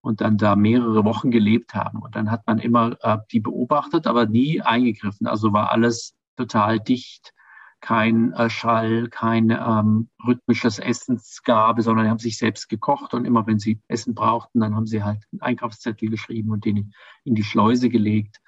und 0.00 0.20
dann 0.20 0.36
da 0.36 0.56
mehrere 0.56 1.04
Wochen 1.04 1.30
gelebt 1.30 1.74
haben. 1.74 2.00
Und 2.02 2.16
dann 2.16 2.30
hat 2.30 2.46
man 2.46 2.58
immer 2.58 2.96
äh, 3.02 3.18
die 3.30 3.40
beobachtet, 3.40 4.06
aber 4.06 4.26
nie 4.26 4.60
eingegriffen. 4.60 5.26
Also 5.26 5.52
war 5.52 5.70
alles 5.70 6.16
total 6.36 6.80
dicht, 6.80 7.32
kein 7.80 8.32
äh, 8.32 8.50
Schall, 8.50 9.08
kein 9.08 9.50
ähm, 9.50 10.08
rhythmisches 10.26 10.78
Essensgabe, 10.78 11.82
sondern 11.82 12.06
die 12.06 12.10
haben 12.10 12.18
sich 12.18 12.38
selbst 12.38 12.68
gekocht 12.68 13.14
und 13.14 13.24
immer 13.24 13.46
wenn 13.46 13.58
sie 13.58 13.80
Essen 13.88 14.14
brauchten, 14.14 14.60
dann 14.60 14.74
haben 14.74 14.86
sie 14.86 15.04
halt 15.04 15.24
einen 15.32 15.40
Einkaufszettel 15.40 16.08
geschrieben 16.08 16.50
und 16.50 16.64
den 16.64 16.92
in 17.24 17.34
die 17.34 17.44
Schleuse 17.44 17.88
gelegt 17.88 18.40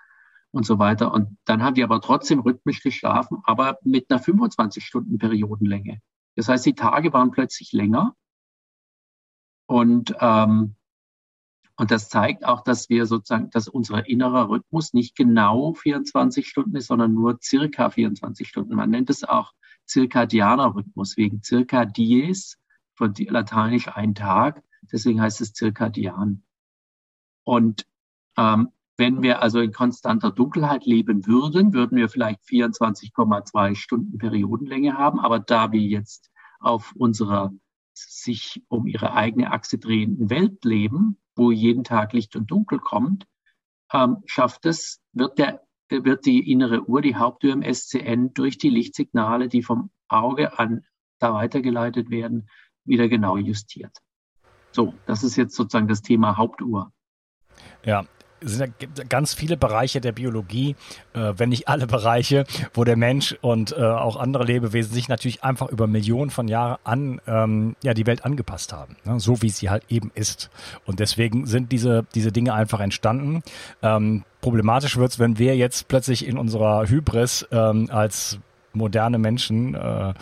und 0.51 0.67
so 0.67 0.79
weiter. 0.79 1.13
Und 1.13 1.37
dann 1.45 1.63
haben 1.63 1.75
die 1.75 1.85
aber 1.85 2.01
trotzdem 2.01 2.41
rhythmisch 2.41 2.83
geschlafen, 2.83 3.39
aber 3.45 3.79
mit 3.83 4.11
einer 4.11 4.21
25-Stunden-Periodenlänge. 4.21 6.01
Das 6.37 6.49
heißt, 6.49 6.67
die 6.67 6.75
Tage 6.75 7.13
waren 7.13 7.31
plötzlich 7.31 7.73
länger 7.73 8.15
und 9.67 10.15
ähm, 10.21 10.75
und 11.81 11.91
das 11.91 12.11
zeigt 12.11 12.45
auch, 12.45 12.61
dass 12.61 12.91
wir 12.91 13.07
sozusagen, 13.07 13.49
dass 13.49 13.67
unser 13.67 14.07
innerer 14.07 14.51
Rhythmus 14.51 14.93
nicht 14.93 15.17
genau 15.17 15.73
24 15.73 16.47
Stunden 16.47 16.77
ist, 16.77 16.89
sondern 16.89 17.15
nur 17.15 17.39
circa 17.41 17.89
24 17.89 18.47
Stunden. 18.47 18.75
Man 18.75 18.91
nennt 18.91 19.09
es 19.09 19.25
auch 19.25 19.55
zirkadianer 19.87 20.75
Rhythmus 20.75 21.17
wegen 21.17 21.43
circa 21.43 21.87
dies, 21.87 22.59
von 22.97 23.15
lateinisch 23.17 23.89
ein 23.89 24.15
Tag. 24.15 24.63
Deswegen 24.93 25.23
heißt 25.23 25.41
es 25.41 25.55
zirkadian. 25.55 26.43
Und 27.45 27.87
ähm, 28.37 28.69
Wenn 28.99 29.23
wir 29.23 29.41
also 29.41 29.61
in 29.61 29.73
konstanter 29.73 30.31
Dunkelheit 30.31 30.85
leben 30.85 31.27
würden, 31.27 31.73
würden 31.73 31.97
wir 31.97 32.11
vielleicht 32.11 32.43
24,2 32.43 33.75
Stunden 33.75 34.19
Periodenlänge 34.19 34.99
haben. 34.99 35.19
Aber 35.19 35.39
da 35.39 35.73
wir 35.73 35.81
jetzt 35.81 36.31
auf 36.59 36.93
unserer 36.95 37.55
sich 37.95 38.63
um 38.69 38.87
ihre 38.87 39.15
eigene 39.15 39.53
Achse 39.53 39.79
drehenden 39.79 40.29
Welt 40.29 40.63
leben, 40.67 41.17
wo 41.37 41.51
jeden 41.51 41.85
Tag 41.85 42.13
Licht 42.13 42.37
und 42.37 42.51
Dunkel 42.51 42.79
kommt, 42.79 43.27
ähm, 43.93 44.19
schafft 44.27 44.67
es, 44.67 45.01
wird 45.13 45.39
der 45.39 45.63
wird 45.91 46.25
die 46.25 46.51
innere 46.51 46.85
Uhr, 46.85 47.03
die 47.03 47.17
Hauptuhr 47.17 47.53
im 47.53 47.63
SCN, 47.63 48.33
durch 48.33 48.59
die 48.59 48.71
Lichtsignale, 48.71 49.49
die 49.49 49.63
vom 49.63 49.91
Auge 50.09 50.59
an 50.59 50.85
da 51.19 51.35
weitergeleitet 51.35 52.11
werden, 52.11 52.49
wieder 52.85 53.09
genau 53.09 53.37
justiert. 53.37 53.97
So, 54.73 54.95
das 55.07 55.25
ist 55.25 55.37
jetzt 55.37 55.55
sozusagen 55.57 55.89
das 55.89 56.03
Thema 56.03 56.37
Hauptuhr. 56.37 56.93
Ja, 57.85 58.07
sind 58.41 58.75
ja 58.81 59.05
ganz 59.09 59.35
viele 59.35 59.57
Bereiche 59.57 60.01
der 60.01 60.13
Biologie, 60.13 60.77
äh, 61.13 61.33
wenn 61.37 61.51
nicht 61.51 61.69
alle 61.69 61.87
Bereiche, 61.87 62.45
wo 62.75 62.85
der 62.85 62.97
Mensch 62.97 63.37
und 63.41 63.73
äh, 63.73 63.83
auch 63.83 64.17
andere 64.17 64.45
Lebewesen 64.45 64.93
sich 64.93 65.09
natürlich 65.09 65.45
einfach 65.45 65.69
über 65.69 65.87
Millionen 65.87 66.31
von 66.31 66.49
Jahren 66.49 66.79
an 66.85 67.21
ähm, 67.27 67.77
ja, 67.83 67.95
die 67.95 68.07
Welt 68.07 68.25
angepasst 68.25 68.73
haben, 68.73 68.97
ne? 69.05 69.21
so 69.21 69.43
wie 69.43 69.51
sie 69.51 69.71
halt 69.71 69.85
eben 69.89 70.11
ist. 70.15 70.51
Und 70.87 71.01
deswegen 71.01 71.47
sind 71.47 71.73
diese, 71.73 72.07
diese 72.15 72.33
Dinge 72.33 72.55
einfach 72.55 72.81
entstanden. 72.81 73.43
Ähm, 73.83 74.25
problematisch 74.41 74.97
wird 74.97 75.13
es, 75.13 75.19
wenn 75.19 75.39
wir 75.39 75.57
jetzt 75.57 75.89
plötzlich 75.89 76.27
in 76.27 76.39
unserer 76.39 76.89
Hybris 76.89 77.47
ähm, 77.53 77.89
als 77.91 78.39
moderne 78.73 79.19
Menschen 79.19 79.75
äh, 79.75 80.15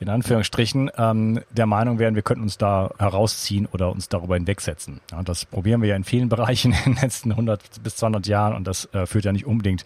in 0.00 0.08
Anführungsstrichen 0.08 0.90
ähm, 0.96 1.40
der 1.50 1.66
Meinung 1.66 1.98
wären, 1.98 2.16
wir 2.16 2.22
könnten 2.22 2.42
uns 2.42 2.58
da 2.58 2.90
herausziehen 2.98 3.68
oder 3.72 3.92
uns 3.92 4.08
darüber 4.08 4.34
hinwegsetzen. 4.34 5.00
Ja, 5.12 5.22
das 5.22 5.44
probieren 5.44 5.80
wir 5.80 5.90
ja 5.90 5.96
in 5.96 6.04
vielen 6.04 6.28
Bereichen 6.30 6.72
in 6.72 6.94
den 6.94 7.02
letzten 7.02 7.30
100 7.30 7.82
bis 7.82 7.96
200 7.96 8.26
Jahren 8.26 8.54
und 8.54 8.66
das 8.66 8.92
äh, 8.92 9.06
führt 9.06 9.24
ja 9.24 9.32
nicht 9.32 9.46
unbedingt 9.46 9.84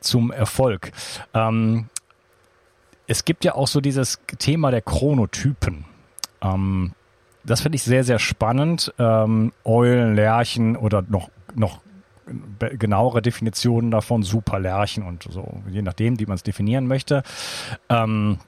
zum 0.00 0.30
Erfolg. 0.30 0.92
Ähm, 1.34 1.86
es 3.06 3.24
gibt 3.24 3.44
ja 3.44 3.54
auch 3.54 3.68
so 3.68 3.80
dieses 3.80 4.20
Thema 4.38 4.70
der 4.70 4.82
Chronotypen. 4.82 5.84
Ähm, 6.42 6.92
das 7.44 7.62
finde 7.62 7.76
ich 7.76 7.82
sehr, 7.82 8.04
sehr 8.04 8.18
spannend. 8.18 8.92
Ähm, 8.98 9.52
Eulen, 9.64 10.14
Lerchen 10.14 10.76
oder 10.76 11.02
noch, 11.08 11.30
noch 11.54 11.80
genauere 12.78 13.22
Definitionen 13.22 13.90
davon, 13.90 14.22
Superlerchen 14.22 15.04
und 15.04 15.24
so, 15.24 15.62
je 15.70 15.82
nachdem, 15.82 16.18
wie 16.20 16.26
man 16.26 16.36
es 16.36 16.42
definieren 16.42 16.86
möchte. 16.86 17.22
Ähm, 17.88 18.38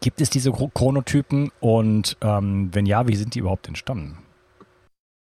Gibt 0.00 0.20
es 0.20 0.30
diese 0.30 0.52
Chronotypen 0.52 1.50
und 1.58 2.16
ähm, 2.20 2.70
wenn 2.72 2.86
ja, 2.86 3.08
wie 3.08 3.16
sind 3.16 3.34
die 3.34 3.40
überhaupt 3.40 3.66
entstanden? 3.66 4.18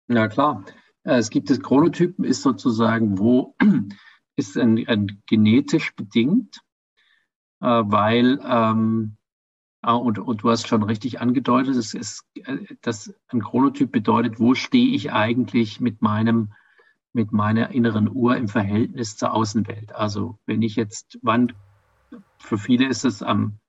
Ja 0.07 0.27
klar, 0.27 0.63
äh, 1.03 1.15
es 1.15 1.29
gibt 1.29 1.49
es 1.49 1.61
Chronotypen, 1.61 2.25
ist 2.25 2.43
sozusagen, 2.43 3.17
wo 3.17 3.55
ist 4.35 4.57
ein, 4.57 4.85
ein 4.87 5.21
genetisch 5.25 5.95
bedingt, 5.95 6.61
äh, 7.61 7.65
weil 7.65 8.39
ähm, 8.47 9.17
ah, 9.81 9.95
und, 9.95 10.19
und 10.19 10.43
du 10.43 10.49
hast 10.49 10.67
schon 10.67 10.83
richtig 10.83 11.21
angedeutet, 11.21 11.75
es 11.75 11.93
ist, 11.93 12.25
äh, 12.35 12.57
dass 12.81 13.13
ein 13.29 13.41
Chronotyp 13.41 13.91
bedeutet, 13.91 14.39
wo 14.39 14.53
stehe 14.53 14.93
ich 14.93 15.11
eigentlich 15.11 15.79
mit 15.79 16.01
meinem 16.01 16.53
mit 17.13 17.31
meiner 17.31 17.71
inneren 17.71 18.09
Uhr 18.11 18.37
im 18.37 18.47
Verhältnis 18.47 19.17
zur 19.17 19.33
Außenwelt. 19.33 19.93
Also 19.93 20.37
wenn 20.45 20.61
ich 20.61 20.75
jetzt, 20.75 21.19
wann 21.21 21.53
für 22.39 22.57
viele 22.57 22.87
ist 22.87 23.05
es 23.05 23.21
am 23.21 23.59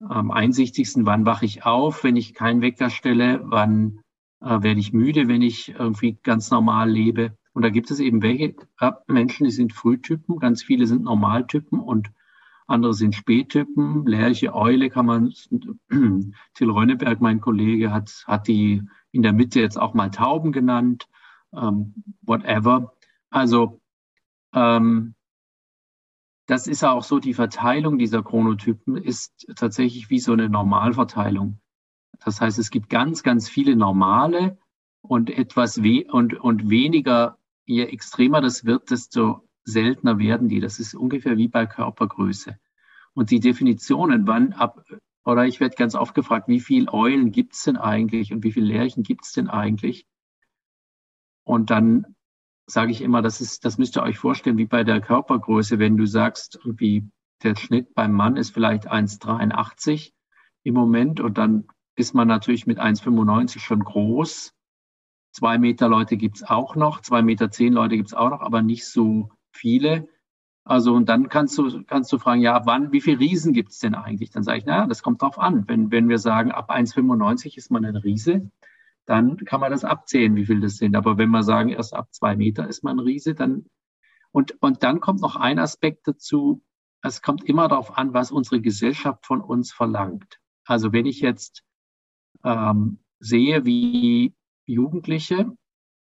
am 0.00 0.30
einsichtigsten, 0.30 1.06
wann 1.06 1.26
wache 1.26 1.44
ich 1.44 1.64
auf, 1.64 2.04
wenn 2.04 2.16
ich 2.16 2.34
keinen 2.34 2.60
Wecker 2.60 2.90
stelle, 2.90 3.40
wann 3.44 4.00
äh, 4.40 4.62
werde 4.62 4.80
ich 4.80 4.92
müde, 4.92 5.28
wenn 5.28 5.42
ich 5.42 5.74
irgendwie 5.78 6.18
ganz 6.22 6.50
normal 6.50 6.90
lebe. 6.90 7.36
Und 7.52 7.62
da 7.62 7.70
gibt 7.70 7.90
es 7.90 8.00
eben 8.00 8.22
welche 8.22 8.54
äh, 8.80 8.92
Menschen, 9.06 9.44
die 9.44 9.52
sind 9.52 9.72
Frühtypen, 9.72 10.38
ganz 10.38 10.62
viele 10.62 10.86
sind 10.86 11.04
Normaltypen 11.04 11.80
und 11.80 12.10
andere 12.66 12.94
sind 12.94 13.14
Spättypen. 13.14 14.06
Lerche, 14.06 14.54
Eule 14.54 14.90
kann 14.90 15.06
man, 15.06 15.32
Till 16.54 16.70
Rönneberg, 16.70 17.20
mein 17.20 17.40
Kollege, 17.40 17.92
hat, 17.92 18.24
hat 18.26 18.48
die 18.48 18.82
in 19.12 19.22
der 19.22 19.32
Mitte 19.32 19.60
jetzt 19.60 19.78
auch 19.78 19.94
mal 19.94 20.10
Tauben 20.10 20.50
genannt, 20.50 21.08
ähm, 21.56 21.94
whatever. 22.22 22.94
Also 23.30 23.80
ähm, 24.54 25.14
das 26.46 26.66
ist 26.66 26.84
auch 26.84 27.02
so, 27.02 27.18
die 27.18 27.34
Verteilung 27.34 27.98
dieser 27.98 28.22
Chronotypen 28.22 28.96
ist 28.96 29.46
tatsächlich 29.56 30.10
wie 30.10 30.18
so 30.18 30.32
eine 30.32 30.48
Normalverteilung. 30.48 31.58
Das 32.24 32.40
heißt, 32.40 32.58
es 32.58 32.70
gibt 32.70 32.90
ganz, 32.90 33.22
ganz 33.22 33.48
viele 33.48 33.76
normale 33.76 34.58
und 35.00 35.30
etwas 35.30 35.82
we 35.82 36.04
und, 36.10 36.34
und 36.34 36.68
weniger, 36.70 37.38
je 37.64 37.84
extremer 37.84 38.40
das 38.40 38.64
wird, 38.64 38.90
desto 38.90 39.48
seltener 39.64 40.18
werden 40.18 40.48
die. 40.48 40.60
Das 40.60 40.78
ist 40.78 40.94
ungefähr 40.94 41.36
wie 41.36 41.48
bei 41.48 41.66
Körpergröße. 41.66 42.58
Und 43.14 43.30
die 43.30 43.40
Definitionen, 43.40 44.26
wann 44.26 44.52
ab, 44.52 44.84
oder 45.24 45.46
ich 45.46 45.60
werde 45.60 45.76
ganz 45.76 45.94
oft 45.94 46.14
gefragt, 46.14 46.48
wie 46.48 46.60
viele 46.60 46.92
Eulen 46.92 47.32
gibt 47.32 47.54
es 47.54 47.62
denn 47.62 47.76
eigentlich 47.76 48.32
und 48.32 48.44
wie 48.44 48.52
viele 48.52 48.66
Lerchen 48.66 49.02
gibt 49.02 49.24
es 49.24 49.32
denn 49.32 49.48
eigentlich? 49.48 50.06
Und 51.44 51.70
dann 51.70 52.14
sage 52.66 52.90
ich 52.90 53.02
immer, 53.02 53.22
das 53.22 53.40
ist, 53.40 53.64
das 53.64 53.78
müsst 53.78 53.96
ihr 53.96 54.02
euch 54.02 54.18
vorstellen, 54.18 54.56
wie 54.56 54.66
bei 54.66 54.84
der 54.84 55.00
Körpergröße, 55.00 55.78
wenn 55.78 55.96
du 55.96 56.06
sagst, 56.06 56.58
irgendwie 56.64 57.08
der 57.42 57.56
Schnitt 57.56 57.94
beim 57.94 58.12
Mann 58.12 58.36
ist 58.36 58.50
vielleicht 58.50 58.90
1,83 58.90 60.12
im 60.62 60.74
Moment 60.74 61.20
und 61.20 61.36
dann 61.36 61.66
ist 61.96 62.14
man 62.14 62.26
natürlich 62.26 62.66
mit 62.66 62.80
1,95 62.80 63.60
schon 63.60 63.84
groß. 63.84 64.54
Zwei 65.32 65.58
Meter 65.58 65.88
Leute 65.88 66.16
gibt's 66.16 66.42
auch 66.42 66.74
noch, 66.74 67.00
zwei 67.02 67.22
Meter 67.22 67.50
zehn 67.50 67.72
Leute 67.72 67.96
gibt's 67.96 68.14
auch 68.14 68.30
noch, 68.30 68.40
aber 68.40 68.62
nicht 68.62 68.86
so 68.86 69.30
viele. 69.52 70.08
Also 70.64 70.94
und 70.94 71.08
dann 71.08 71.28
kannst 71.28 71.58
du 71.58 71.84
kannst 71.84 72.10
du 72.12 72.18
fragen, 72.18 72.40
ja, 72.40 72.64
wann, 72.64 72.92
wie 72.92 73.02
viele 73.02 73.18
Riesen 73.18 73.52
gibt's 73.52 73.78
denn 73.80 73.94
eigentlich? 73.94 74.30
Dann 74.30 74.42
sage 74.42 74.58
ich, 74.58 74.64
na, 74.64 74.86
das 74.86 75.02
kommt 75.02 75.20
drauf 75.20 75.38
an. 75.38 75.68
Wenn 75.68 75.90
wenn 75.90 76.08
wir 76.08 76.18
sagen, 76.18 76.52
ab 76.52 76.70
1,95 76.70 77.58
ist 77.58 77.70
man 77.70 77.84
ein 77.84 77.96
Riese, 77.96 78.50
dann 79.06 79.36
kann 79.36 79.60
man 79.60 79.70
das 79.70 79.84
abzählen, 79.84 80.34
wie 80.36 80.46
viel 80.46 80.60
das 80.60 80.76
sind. 80.76 80.96
Aber 80.96 81.18
wenn 81.18 81.30
wir 81.30 81.42
sagen, 81.42 81.70
erst 81.70 81.94
ab 81.94 82.08
zwei 82.12 82.36
Meter 82.36 82.68
ist 82.68 82.82
man 82.84 82.98
ein 82.98 83.04
Riese, 83.04 83.34
dann 83.34 83.66
und, 84.32 84.60
und 84.60 84.82
dann 84.82 85.00
kommt 85.00 85.20
noch 85.20 85.36
ein 85.36 85.60
Aspekt 85.60 86.08
dazu. 86.08 86.60
Es 87.02 87.22
kommt 87.22 87.44
immer 87.44 87.68
darauf 87.68 87.96
an, 87.96 88.14
was 88.14 88.32
unsere 88.32 88.60
Gesellschaft 88.60 89.26
von 89.26 89.40
uns 89.40 89.72
verlangt. 89.72 90.40
Also 90.64 90.92
wenn 90.92 91.06
ich 91.06 91.20
jetzt 91.20 91.62
ähm, 92.42 92.98
sehe, 93.20 93.64
wie 93.64 94.34
Jugendliche, 94.66 95.52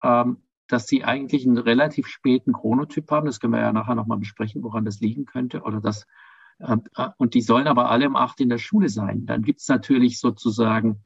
ähm, 0.02 0.42
dass 0.68 0.86
sie 0.86 1.04
eigentlich 1.04 1.46
einen 1.46 1.58
relativ 1.58 2.06
späten 2.06 2.54
Chronotyp 2.54 3.10
haben, 3.10 3.26
das 3.26 3.40
können 3.40 3.52
wir 3.52 3.60
ja 3.60 3.72
nachher 3.72 3.94
nochmal 3.94 4.18
besprechen, 4.18 4.62
woran 4.62 4.86
das 4.86 5.00
liegen 5.00 5.26
könnte, 5.26 5.60
oder 5.60 5.82
das, 5.82 6.06
äh, 6.60 6.76
und 7.18 7.34
die 7.34 7.42
sollen 7.42 7.66
aber 7.66 7.90
alle 7.90 8.06
um 8.06 8.16
acht 8.16 8.40
in 8.40 8.48
der 8.48 8.58
Schule 8.58 8.88
sein. 8.88 9.26
Dann 9.26 9.42
gibt 9.42 9.60
es 9.60 9.68
natürlich 9.68 10.18
sozusagen 10.18 11.04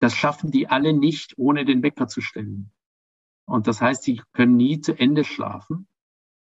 das 0.00 0.14
schaffen 0.16 0.50
die 0.50 0.68
alle 0.68 0.92
nicht, 0.92 1.38
ohne 1.38 1.64
den 1.64 1.82
Wecker 1.82 2.08
zu 2.08 2.20
stellen. 2.20 2.72
Und 3.44 3.66
das 3.66 3.80
heißt, 3.80 4.02
sie 4.02 4.22
können 4.32 4.56
nie 4.56 4.80
zu 4.80 4.98
Ende 4.98 5.24
schlafen. 5.24 5.86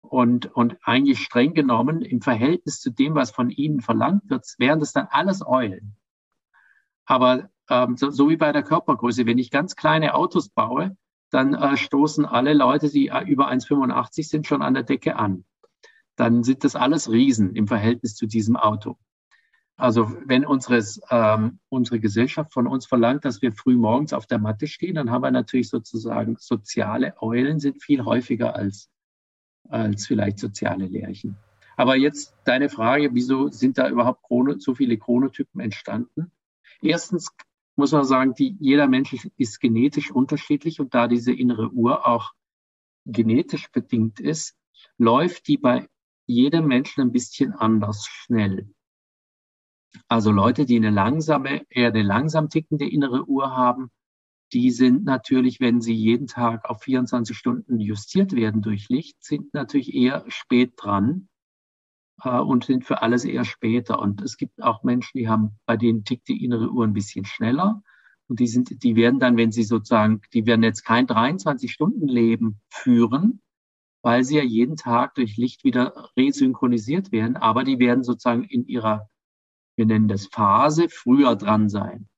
Und, 0.00 0.54
und 0.54 0.76
eigentlich 0.82 1.22
streng 1.22 1.54
genommen 1.54 2.02
im 2.02 2.22
Verhältnis 2.22 2.80
zu 2.80 2.90
dem, 2.90 3.14
was 3.14 3.30
von 3.30 3.50
ihnen 3.50 3.80
verlangt 3.80 4.30
wird, 4.30 4.46
wären 4.58 4.80
das 4.80 4.92
dann 4.92 5.08
alles 5.10 5.44
Eulen. 5.44 5.96
Aber 7.04 7.50
ähm, 7.68 7.96
so, 7.96 8.10
so 8.10 8.28
wie 8.28 8.36
bei 8.36 8.52
der 8.52 8.62
Körpergröße, 8.62 9.26
wenn 9.26 9.38
ich 9.38 9.50
ganz 9.50 9.76
kleine 9.76 10.14
Autos 10.14 10.48
baue, 10.48 10.96
dann 11.30 11.54
äh, 11.54 11.76
stoßen 11.76 12.24
alle 12.24 12.54
Leute, 12.54 12.88
die 12.90 13.08
äh, 13.08 13.24
über 13.24 13.50
1,85 13.50 14.28
sind, 14.28 14.46
schon 14.46 14.62
an 14.62 14.74
der 14.74 14.82
Decke 14.82 15.16
an. 15.16 15.44
Dann 16.16 16.42
sind 16.42 16.64
das 16.64 16.74
alles 16.74 17.10
Riesen 17.10 17.54
im 17.54 17.66
Verhältnis 17.66 18.14
zu 18.14 18.26
diesem 18.26 18.56
Auto. 18.56 18.98
Also 19.78 20.12
wenn 20.26 20.44
unseres, 20.44 21.00
ähm, 21.08 21.60
unsere 21.68 22.00
Gesellschaft 22.00 22.52
von 22.52 22.66
uns 22.66 22.84
verlangt, 22.84 23.24
dass 23.24 23.42
wir 23.42 23.52
früh 23.52 23.76
morgens 23.76 24.12
auf 24.12 24.26
der 24.26 24.40
Matte 24.40 24.66
stehen, 24.66 24.96
dann 24.96 25.12
haben 25.12 25.22
wir 25.22 25.30
natürlich 25.30 25.68
sozusagen 25.68 26.36
soziale 26.40 27.14
Eulen 27.22 27.60
sind 27.60 27.80
viel 27.80 28.04
häufiger 28.04 28.56
als, 28.56 28.90
als 29.68 30.08
vielleicht 30.08 30.40
soziale 30.40 30.86
Lärchen. 30.86 31.36
Aber 31.76 31.94
jetzt 31.94 32.34
deine 32.44 32.68
Frage, 32.68 33.14
wieso 33.14 33.50
sind 33.50 33.78
da 33.78 33.88
überhaupt 33.88 34.24
Chrono, 34.24 34.58
so 34.58 34.74
viele 34.74 34.98
Chronotypen 34.98 35.60
entstanden? 35.60 36.32
Erstens 36.82 37.30
muss 37.76 37.92
man 37.92 38.04
sagen, 38.04 38.34
die, 38.34 38.56
jeder 38.58 38.88
Mensch 38.88 39.14
ist 39.36 39.60
genetisch 39.60 40.10
unterschiedlich 40.10 40.80
und 40.80 40.92
da 40.92 41.06
diese 41.06 41.32
innere 41.32 41.70
Uhr 41.70 42.04
auch 42.04 42.32
genetisch 43.06 43.70
bedingt 43.70 44.18
ist, 44.18 44.56
läuft 44.96 45.46
die 45.46 45.56
bei 45.56 45.88
jedem 46.26 46.66
Menschen 46.66 47.00
ein 47.00 47.12
bisschen 47.12 47.52
anders 47.52 48.06
schnell. 48.06 48.68
Also 50.06 50.30
Leute, 50.30 50.64
die 50.66 50.76
eine 50.76 50.90
langsame, 50.90 51.66
eher 51.70 51.88
eine 51.88 52.02
langsam 52.02 52.48
tickende 52.48 52.88
innere 52.88 53.26
Uhr 53.26 53.56
haben, 53.56 53.90
die 54.52 54.70
sind 54.70 55.04
natürlich, 55.04 55.60
wenn 55.60 55.80
sie 55.80 55.94
jeden 55.94 56.26
Tag 56.26 56.64
auf 56.70 56.82
24 56.82 57.36
Stunden 57.36 57.80
justiert 57.80 58.32
werden 58.32 58.62
durch 58.62 58.88
Licht, 58.88 59.22
sind 59.22 59.52
natürlich 59.52 59.94
eher 59.94 60.24
spät 60.28 60.72
dran 60.76 61.28
äh, 62.22 62.38
und 62.38 62.64
sind 62.64 62.84
für 62.84 63.02
alles 63.02 63.24
eher 63.24 63.44
später. 63.44 63.98
Und 63.98 64.22
es 64.22 64.36
gibt 64.36 64.62
auch 64.62 64.82
Menschen, 64.84 65.18
die 65.18 65.28
haben, 65.28 65.58
bei 65.66 65.76
denen 65.76 66.04
tickt 66.04 66.28
die 66.28 66.44
innere 66.44 66.70
Uhr 66.70 66.84
ein 66.84 66.94
bisschen 66.94 67.24
schneller. 67.24 67.82
Und 68.26 68.40
die 68.40 68.46
sind, 68.46 68.82
die 68.82 68.96
werden 68.96 69.20
dann, 69.20 69.36
wenn 69.36 69.52
sie 69.52 69.64
sozusagen, 69.64 70.20
die 70.32 70.46
werden 70.46 70.62
jetzt 70.62 70.84
kein 70.84 71.06
23-Stunden-Leben 71.06 72.60
führen, 72.70 73.40
weil 74.02 74.24
sie 74.24 74.36
ja 74.36 74.42
jeden 74.42 74.76
Tag 74.76 75.14
durch 75.14 75.36
Licht 75.36 75.64
wieder 75.64 76.10
resynchronisiert 76.16 77.10
werden, 77.10 77.36
aber 77.36 77.64
die 77.64 77.78
werden 77.78 78.04
sozusagen 78.04 78.44
in 78.44 78.66
ihrer, 78.66 79.08
wir 79.78 79.86
nennen 79.86 80.08
das 80.08 80.26
Phase, 80.26 80.88
früher 80.88 81.36
dran 81.36 81.68
sein. 81.68 82.08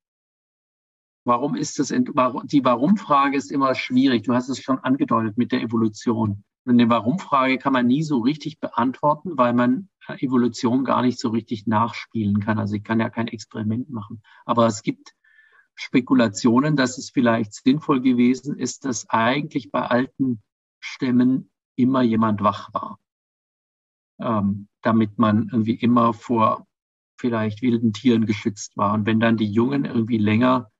Warum 1.23 1.55
ist 1.55 1.77
das, 1.77 1.89
die 1.89 2.65
Warum-Frage 2.65 3.37
ist 3.37 3.51
immer 3.51 3.75
schwierig. 3.75 4.23
Du 4.23 4.33
hast 4.33 4.49
es 4.49 4.59
schon 4.59 4.79
angedeutet 4.79 5.37
mit 5.37 5.51
der 5.51 5.61
Evolution. 5.61 6.43
Eine 6.65 6.89
Warum-Frage 6.89 7.59
kann 7.59 7.73
man 7.73 7.85
nie 7.85 8.01
so 8.01 8.19
richtig 8.19 8.59
beantworten, 8.59 9.37
weil 9.37 9.53
man 9.53 9.89
Evolution 10.07 10.83
gar 10.83 11.03
nicht 11.03 11.19
so 11.19 11.29
richtig 11.29 11.67
nachspielen 11.67 12.39
kann. 12.39 12.57
Also 12.57 12.75
ich 12.75 12.83
kann 12.83 12.99
ja 12.99 13.11
kein 13.11 13.27
Experiment 13.27 13.91
machen. 13.91 14.23
Aber 14.45 14.65
es 14.65 14.81
gibt 14.81 15.13
Spekulationen, 15.75 16.75
dass 16.75 16.97
es 16.97 17.11
vielleicht 17.11 17.53
sinnvoll 17.53 18.01
gewesen 18.01 18.57
ist, 18.57 18.85
dass 18.85 19.07
eigentlich 19.09 19.71
bei 19.71 19.83
alten 19.83 20.41
Stämmen 20.79 21.51
immer 21.75 22.01
jemand 22.01 22.41
wach 22.41 22.73
war. 22.73 22.99
Ähm, 24.19 24.67
damit 24.81 25.19
man 25.19 25.49
irgendwie 25.51 25.75
immer 25.75 26.13
vor 26.13 26.67
vielleicht 27.21 27.61
wilden 27.61 27.93
Tieren 27.93 28.25
geschützt 28.25 28.75
war. 28.75 28.93
Und 28.93 29.05
wenn 29.05 29.19
dann 29.19 29.37
die 29.37 29.51
Jungen 29.51 29.85
irgendwie 29.85 30.17
länger 30.17 30.71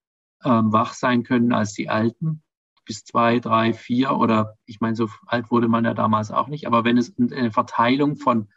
ähm, 0.44 0.74
wach 0.74 0.94
sein 0.94 1.24
können 1.24 1.54
als 1.54 1.74
die 1.74 1.90
Alten, 1.90 2.44
bis 2.86 3.04
zwei, 3.06 3.40
drei, 3.40 3.74
vier 3.74 4.18
oder 4.18 4.58
ich 4.66 4.82
meine, 4.82 4.96
so 4.96 5.08
alt 5.28 5.52
wurde 5.52 5.68
man 5.68 5.86
ja 5.86 5.94
damals 5.94 6.32
auch 6.32 6.48
nicht, 6.48 6.68
aber 6.68 6.84
wenn 6.84 6.98
es 6.98 7.16
eine 7.18 7.52
Verteilung 7.52 8.18
von 8.18 8.50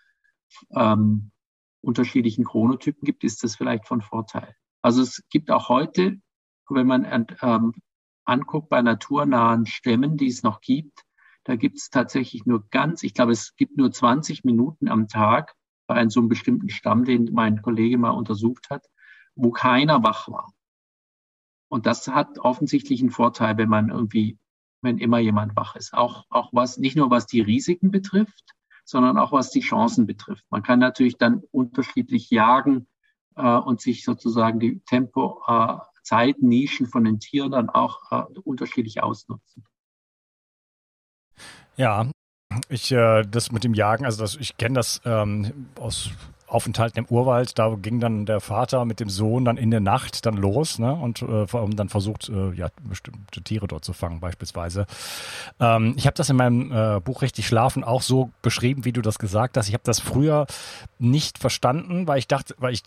ähm, 0.75 1.31
unterschiedlichen 1.83 2.45
Chronotypen 2.45 3.05
gibt, 3.05 3.23
ist 3.23 3.45
das 3.45 3.57
vielleicht 3.57 3.87
von 3.87 4.01
Vorteil. 4.01 4.57
Also 4.83 5.03
es 5.03 5.23
gibt 5.31 5.51
auch 5.51 5.69
heute, 5.69 6.17
wenn 6.69 6.87
man 6.87 7.27
ähm, 7.43 7.75
anguckt 8.25 8.71
bei 8.71 8.81
naturnahen 8.81 9.67
Stämmen, 9.67 10.17
die 10.17 10.29
es 10.29 10.43
noch 10.43 10.61
gibt, 10.61 11.05
da 11.45 11.57
gibt 11.57 11.77
es 11.77 11.91
tatsächlich 11.91 12.47
nur 12.47 12.67
ganz, 12.71 13.03
ich 13.03 13.13
glaube, 13.13 13.33
es 13.33 13.55
gibt 13.57 13.77
nur 13.77 13.93
20 13.93 14.45
Minuten 14.45 14.89
am 14.89 15.09
Tag 15.09 15.55
bei 15.87 15.95
einem 15.95 16.11
so 16.11 16.21
einem 16.21 16.29
bestimmten 16.29 16.69
Stamm, 16.69 17.05
den 17.05 17.31
mein 17.33 17.63
Kollege 17.63 17.99
mal 17.99 18.11
untersucht 18.11 18.71
hat, 18.71 18.87
wo 19.35 19.51
keiner 19.51 20.03
wach 20.03 20.29
war. 20.29 20.53
Und 21.69 21.87
das 21.87 22.07
hat 22.09 22.39
offensichtlich 22.39 23.01
einen 23.01 23.11
Vorteil, 23.11 23.57
wenn 23.57 23.69
man 23.69 23.91
irgendwie, 23.91 24.39
wenn 24.81 24.99
immer 24.99 25.19
jemand 25.19 25.57
wach 25.57 25.77
ist. 25.77 25.93
Auch, 25.95 26.25
auch 26.29 26.51
was, 26.53 26.79
nicht 26.79 26.97
nur 26.97 27.11
was 27.11 27.27
die 27.27 27.41
Risiken 27.41 27.91
betrifft, 27.91 28.55
sondern 28.85 29.19
auch 29.19 29.33
was 29.33 29.51
die 29.51 29.61
Chancen 29.61 30.07
betrifft. 30.07 30.45
Man 30.51 30.63
kann 30.63 30.79
natürlich 30.79 31.17
dann 31.17 31.43
unterschiedlich 31.51 32.31
jagen 32.31 32.87
äh, 33.37 33.57
und 33.57 33.81
sich 33.81 34.05
sozusagen 34.05 34.61
die 34.61 34.81
Tempo, 34.81 35.43
äh, 35.47 35.79
Zeitnischen 36.03 36.87
von 36.87 37.05
den 37.05 37.19
Tieren 37.19 37.53
dann 37.53 37.71
auch 37.71 38.13
äh, 38.13 38.39
unterschiedlich 38.41 39.03
ausnutzen. 39.03 39.65
Ja, 41.77 42.09
ich 42.69 42.93
äh, 42.93 43.23
das 43.23 43.53
mit 43.53 43.65
dem 43.65 43.75
Jagen, 43.75 44.05
also 44.05 44.23
das, 44.23 44.37
ich 44.37 44.57
kenne 44.57 44.75
das 44.75 45.01
ähm, 45.05 45.69
aus 45.79 46.11
Aufenthalten 46.47 46.99
im 46.99 47.07
Urwald, 47.07 47.59
da 47.59 47.75
ging 47.75 47.99
dann 48.01 48.27
der 48.27 48.41
Vater 48.41 48.85
mit 48.85 49.01
dem 49.01 49.09
Sohn 49.09 49.45
dann 49.45 49.57
in 49.57 49.71
der 49.71 49.81
Nacht 49.81 50.25
dann 50.25 50.37
los 50.37 50.79
ne, 50.79 50.95
und 50.95 51.23
äh, 51.23 51.47
dann 51.75 51.89
versucht, 51.89 52.29
äh, 52.29 52.53
ja, 52.53 52.69
bestimmte 52.89 53.43
Tiere 53.43 53.67
dort 53.67 53.85
zu 53.85 53.93
fangen 53.93 54.21
beispielsweise. 54.21 54.87
Ähm, 55.59 55.95
ich 55.97 56.07
habe 56.07 56.15
das 56.15 56.31
in 56.31 56.37
meinem 56.37 56.71
äh, 56.71 57.01
Buch 57.01 57.23
Richtig 57.23 57.47
Schlafen 57.49 57.83
auch 57.83 58.03
so 58.03 58.31
beschrieben, 58.43 58.85
wie 58.85 58.93
du 58.93 59.03
das 59.03 59.19
gesagt 59.19 59.57
hast. 59.57 59.69
Ich 59.69 59.75
habe 59.75 59.85
das 59.85 59.99
früher 59.99 60.47
nicht 60.99 61.39
verstanden, 61.39 62.07
weil 62.07 62.19
ich 62.19 62.29
dachte, 62.29 62.55
weil 62.59 62.75
ich 62.75 62.83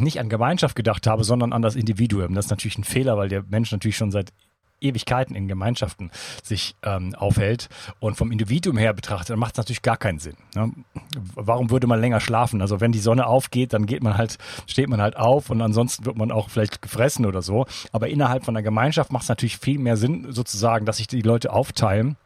nicht 0.00 0.20
an 0.20 0.28
Gemeinschaft 0.28 0.76
gedacht 0.76 1.06
habe, 1.06 1.24
sondern 1.24 1.52
an 1.52 1.62
das 1.62 1.76
Individuum. 1.76 2.34
Das 2.34 2.46
ist 2.46 2.50
natürlich 2.50 2.78
ein 2.78 2.84
Fehler, 2.84 3.16
weil 3.16 3.28
der 3.28 3.42
Mensch 3.48 3.72
natürlich 3.72 3.96
schon 3.96 4.10
seit 4.10 4.32
Ewigkeiten 4.80 5.34
in 5.34 5.48
Gemeinschaften 5.48 6.10
sich 6.42 6.76
ähm, 6.82 7.14
aufhält 7.14 7.68
und 8.00 8.16
vom 8.16 8.32
Individuum 8.32 8.76
her 8.76 8.92
betrachtet, 8.92 9.30
dann 9.30 9.38
macht 9.38 9.54
es 9.54 9.58
natürlich 9.58 9.82
gar 9.82 9.96
keinen 9.96 10.18
Sinn. 10.18 10.36
Ne? 10.54 10.72
Warum 11.34 11.70
würde 11.70 11.86
man 11.86 12.00
länger 12.00 12.20
schlafen? 12.20 12.60
Also 12.60 12.80
wenn 12.80 12.92
die 12.92 12.98
Sonne 12.98 13.26
aufgeht, 13.26 13.72
dann 13.72 13.86
geht 13.86 14.02
man 14.02 14.16
halt, 14.16 14.38
steht 14.66 14.88
man 14.88 15.00
halt 15.00 15.16
auf 15.16 15.50
und 15.50 15.60
ansonsten 15.60 16.06
wird 16.06 16.16
man 16.16 16.30
auch 16.30 16.50
vielleicht 16.50 16.82
gefressen 16.82 17.26
oder 17.26 17.42
so. 17.42 17.66
Aber 17.92 18.08
innerhalb 18.08 18.44
von 18.44 18.56
einer 18.56 18.62
Gemeinschaft 18.62 19.12
macht 19.12 19.24
es 19.24 19.28
natürlich 19.28 19.58
viel 19.58 19.78
mehr 19.78 19.96
Sinn, 19.96 20.26
sozusagen, 20.30 20.86
dass 20.86 20.98
sich 20.98 21.06
die 21.06 21.22
Leute 21.22 21.52
aufteilen 21.52 22.16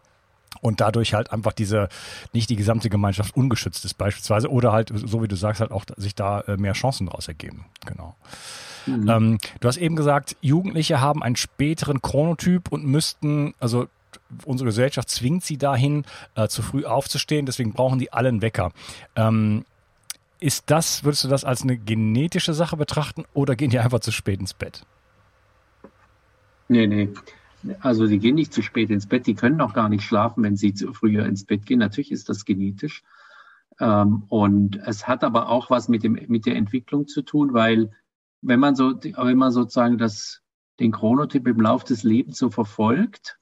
und 0.60 0.80
dadurch 0.80 1.14
halt 1.14 1.32
einfach 1.32 1.52
diese, 1.52 1.88
nicht 2.32 2.50
die 2.50 2.56
gesamte 2.56 2.90
Gemeinschaft 2.90 3.36
ungeschützt 3.36 3.84
ist 3.84 3.94
beispielsweise 3.94 4.50
oder 4.50 4.72
halt, 4.72 4.92
so 4.94 5.22
wie 5.22 5.28
du 5.28 5.36
sagst, 5.36 5.60
halt 5.60 5.72
auch 5.72 5.84
sich 5.96 6.14
da 6.14 6.40
äh, 6.42 6.56
mehr 6.56 6.74
Chancen 6.74 7.06
daraus 7.06 7.28
ergeben. 7.28 7.66
Genau. 7.86 8.14
Mhm. 8.86 9.08
Ähm, 9.08 9.38
du 9.60 9.68
hast 9.68 9.76
eben 9.76 9.96
gesagt, 9.96 10.36
Jugendliche 10.40 11.00
haben 11.00 11.22
einen 11.22 11.36
späteren 11.36 12.02
Chronotyp 12.02 12.70
und 12.70 12.84
müssten, 12.84 13.54
also 13.60 13.86
unsere 14.44 14.68
Gesellschaft 14.68 15.08
zwingt 15.08 15.44
sie 15.44 15.56
dahin, 15.56 16.04
äh, 16.34 16.48
zu 16.48 16.62
früh 16.62 16.84
aufzustehen, 16.84 17.46
deswegen 17.46 17.72
brauchen 17.72 17.98
die 17.98 18.12
alle 18.12 18.28
einen 18.28 18.42
Wecker. 18.42 18.72
Ähm, 19.16 19.64
ist 20.40 20.70
das, 20.70 21.04
würdest 21.04 21.24
du 21.24 21.28
das 21.28 21.44
als 21.44 21.62
eine 21.62 21.76
genetische 21.76 22.52
Sache 22.52 22.76
betrachten 22.76 23.24
oder 23.32 23.54
gehen 23.54 23.70
die 23.70 23.78
einfach 23.78 24.00
zu 24.00 24.10
spät 24.10 24.40
ins 24.40 24.54
Bett? 24.54 24.84
Nee, 26.68 26.86
nee. 26.86 27.08
Also 27.80 28.08
die 28.08 28.18
gehen 28.18 28.34
nicht 28.34 28.52
zu 28.52 28.60
spät 28.60 28.90
ins 28.90 29.06
Bett, 29.06 29.26
die 29.26 29.34
können 29.34 29.60
auch 29.60 29.72
gar 29.72 29.88
nicht 29.88 30.02
schlafen, 30.02 30.42
wenn 30.42 30.56
sie 30.56 30.74
zu 30.74 30.92
früher 30.92 31.26
ins 31.26 31.44
Bett 31.44 31.64
gehen. 31.64 31.78
Natürlich 31.78 32.10
ist 32.10 32.28
das 32.28 32.44
genetisch. 32.44 33.04
Ähm, 33.78 34.24
und 34.28 34.80
es 34.84 35.06
hat 35.06 35.22
aber 35.22 35.48
auch 35.48 35.70
was 35.70 35.88
mit, 35.88 36.02
dem, 36.02 36.18
mit 36.26 36.46
der 36.46 36.56
Entwicklung 36.56 37.06
zu 37.06 37.22
tun, 37.22 37.54
weil 37.54 37.90
wenn 38.42 38.60
man 38.60 38.74
so, 38.74 38.92
wenn 39.02 39.38
man 39.38 39.52
sozusagen 39.52 39.98
das, 39.98 40.42
den 40.80 40.92
Chronotyp 40.92 41.46
im 41.46 41.60
Lauf 41.60 41.84
des 41.84 42.02
Lebens 42.02 42.38
so 42.38 42.50
verfolgt, 42.50 43.38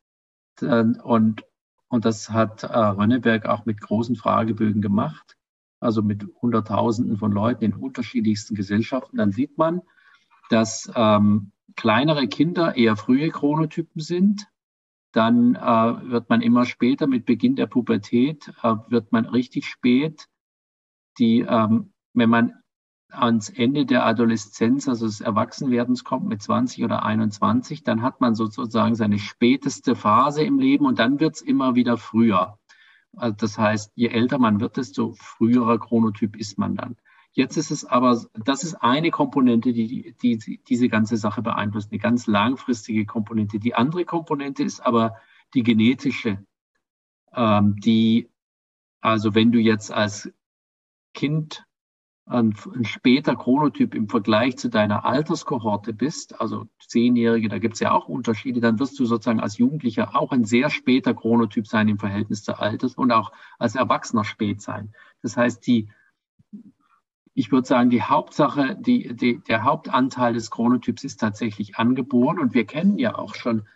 dann, 0.56 1.00
und, 1.00 1.42
und 1.88 2.04
das 2.04 2.30
hat 2.30 2.62
äh, 2.62 2.78
Rönneberg 2.78 3.46
auch 3.46 3.64
mit 3.64 3.80
großen 3.80 4.14
Fragebögen 4.14 4.82
gemacht, 4.82 5.36
also 5.80 6.02
mit 6.02 6.24
Hunderttausenden 6.40 7.16
von 7.16 7.32
Leuten 7.32 7.64
in 7.64 7.74
unterschiedlichsten 7.74 8.54
Gesellschaften, 8.54 9.16
dann 9.16 9.32
sieht 9.32 9.56
man, 9.56 9.80
dass 10.50 10.90
ähm, 10.94 11.52
kleinere 11.76 12.28
Kinder 12.28 12.76
eher 12.76 12.96
frühe 12.96 13.30
Chronotypen 13.30 14.02
sind. 14.02 14.46
Dann 15.12 15.54
äh, 15.54 16.10
wird 16.10 16.28
man 16.28 16.42
immer 16.42 16.66
später, 16.66 17.06
mit 17.06 17.24
Beginn 17.24 17.56
der 17.56 17.66
Pubertät, 17.66 18.52
äh, 18.62 18.74
wird 18.88 19.12
man 19.12 19.24
richtig 19.24 19.66
spät. 19.66 20.28
Die, 21.18 21.40
ähm, 21.40 21.92
wenn 22.12 22.30
man 22.30 22.59
ans 23.12 23.48
Ende 23.48 23.86
der 23.86 24.06
Adoleszenz, 24.06 24.88
also 24.88 25.06
des 25.06 25.20
Erwachsenwerdens 25.20 26.04
kommt 26.04 26.26
mit 26.26 26.42
20 26.42 26.84
oder 26.84 27.04
21, 27.04 27.82
dann 27.82 28.02
hat 28.02 28.20
man 28.20 28.34
sozusagen 28.34 28.94
seine 28.94 29.18
späteste 29.18 29.94
Phase 29.94 30.42
im 30.42 30.58
Leben 30.58 30.86
und 30.86 30.98
dann 30.98 31.20
wird's 31.20 31.40
immer 31.40 31.74
wieder 31.74 31.96
früher. 31.96 32.58
Also 33.16 33.36
das 33.36 33.58
heißt, 33.58 33.92
je 33.94 34.08
älter 34.08 34.38
man 34.38 34.60
wird, 34.60 34.76
desto 34.76 35.14
früherer 35.14 35.78
Chronotyp 35.78 36.36
ist 36.36 36.58
man 36.58 36.76
dann. 36.76 36.96
Jetzt 37.32 37.56
ist 37.56 37.70
es 37.70 37.84
aber, 37.84 38.20
das 38.34 38.64
ist 38.64 38.74
eine 38.74 39.10
Komponente, 39.10 39.72
die, 39.72 40.14
die, 40.20 40.38
die 40.38 40.60
diese 40.68 40.88
ganze 40.88 41.16
Sache 41.16 41.42
beeinflusst, 41.42 41.92
eine 41.92 42.00
ganz 42.00 42.26
langfristige 42.26 43.06
Komponente. 43.06 43.60
Die 43.60 43.74
andere 43.74 44.04
Komponente 44.04 44.64
ist 44.64 44.80
aber 44.80 45.16
die 45.54 45.62
genetische, 45.62 46.44
ähm, 47.32 47.76
die, 47.76 48.28
also 49.00 49.34
wenn 49.34 49.52
du 49.52 49.60
jetzt 49.60 49.92
als 49.92 50.32
Kind 51.14 51.64
ein, 52.30 52.54
ein 52.74 52.84
später 52.84 53.34
Chronotyp 53.34 53.94
im 53.94 54.08
Vergleich 54.08 54.56
zu 54.56 54.68
deiner 54.68 55.04
Alterskohorte 55.04 55.92
bist, 55.92 56.40
also 56.40 56.66
Zehnjährige, 56.78 57.48
da 57.48 57.58
gibt 57.58 57.74
es 57.74 57.80
ja 57.80 57.90
auch 57.90 58.08
Unterschiede, 58.08 58.60
dann 58.60 58.78
wirst 58.78 58.98
du 58.98 59.04
sozusagen 59.04 59.40
als 59.40 59.58
Jugendlicher 59.58 60.16
auch 60.16 60.30
ein 60.30 60.44
sehr 60.44 60.70
später 60.70 61.12
Chronotyp 61.12 61.66
sein 61.66 61.88
im 61.88 61.98
Verhältnis 61.98 62.44
zu 62.44 62.58
Alters 62.58 62.94
und 62.94 63.10
auch 63.10 63.32
als 63.58 63.74
Erwachsener 63.74 64.24
spät 64.24 64.62
sein. 64.62 64.94
Das 65.22 65.36
heißt, 65.36 65.66
die, 65.66 65.90
ich 67.34 67.50
würde 67.50 67.66
sagen, 67.66 67.90
die 67.90 68.02
Hauptsache, 68.02 68.76
die, 68.80 69.14
die, 69.14 69.40
der 69.42 69.64
Hauptanteil 69.64 70.32
des 70.32 70.52
Chronotyps 70.52 71.02
ist 71.02 71.18
tatsächlich 71.18 71.76
angeboren 71.76 72.38
und 72.38 72.54
wir 72.54 72.64
kennen 72.64 72.98
ja 72.98 73.16
auch 73.18 73.34
schon 73.34 73.66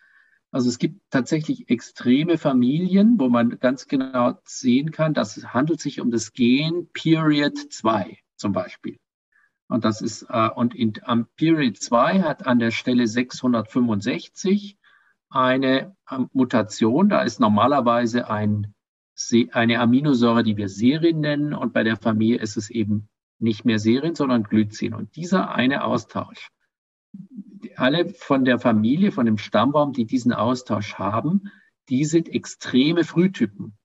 also 0.52 0.68
es 0.68 0.78
gibt 0.78 1.00
tatsächlich 1.10 1.68
extreme 1.68 2.38
Familien, 2.38 3.18
wo 3.18 3.28
man 3.28 3.58
ganz 3.58 3.88
genau 3.88 4.38
sehen 4.44 4.92
kann, 4.92 5.12
dass 5.12 5.36
es 5.36 5.52
handelt 5.52 5.80
sich 5.80 6.00
um 6.00 6.12
das 6.12 6.32
Gen 6.32 6.88
Period 6.92 7.58
2 7.58 8.18
zum 8.36 8.52
Beispiel. 8.52 8.98
Und 9.68 9.84
das 9.84 10.00
ist, 10.00 10.26
äh, 10.28 10.48
und 10.50 10.74
in, 10.74 10.92
am 11.02 11.26
Period 11.36 11.76
2 11.76 12.22
hat 12.22 12.46
an 12.46 12.58
der 12.58 12.70
Stelle 12.70 13.06
665 13.06 14.78
eine 15.30 15.96
äh, 16.10 16.18
Mutation. 16.32 17.08
Da 17.08 17.22
ist 17.22 17.40
normalerweise 17.40 18.30
ein, 18.30 18.74
eine 19.52 19.80
Aminosäure, 19.80 20.42
die 20.44 20.56
wir 20.56 20.68
Serin 20.68 21.20
nennen. 21.20 21.54
Und 21.54 21.72
bei 21.72 21.82
der 21.82 21.96
Familie 21.96 22.38
ist 22.38 22.56
es 22.56 22.70
eben 22.70 23.08
nicht 23.38 23.64
mehr 23.64 23.78
Serin, 23.78 24.14
sondern 24.14 24.44
Glycin. 24.44 24.94
Und 24.94 25.16
dieser 25.16 25.50
eine 25.50 25.84
Austausch, 25.84 26.50
alle 27.76 28.08
von 28.08 28.44
der 28.44 28.58
Familie, 28.58 29.12
von 29.12 29.26
dem 29.26 29.38
Stammbaum, 29.38 29.92
die 29.92 30.04
diesen 30.04 30.32
Austausch 30.32 30.94
haben, 30.94 31.50
die 31.88 32.04
sind 32.04 32.28
extreme 32.28 33.04
Frühtypen. 33.04 33.76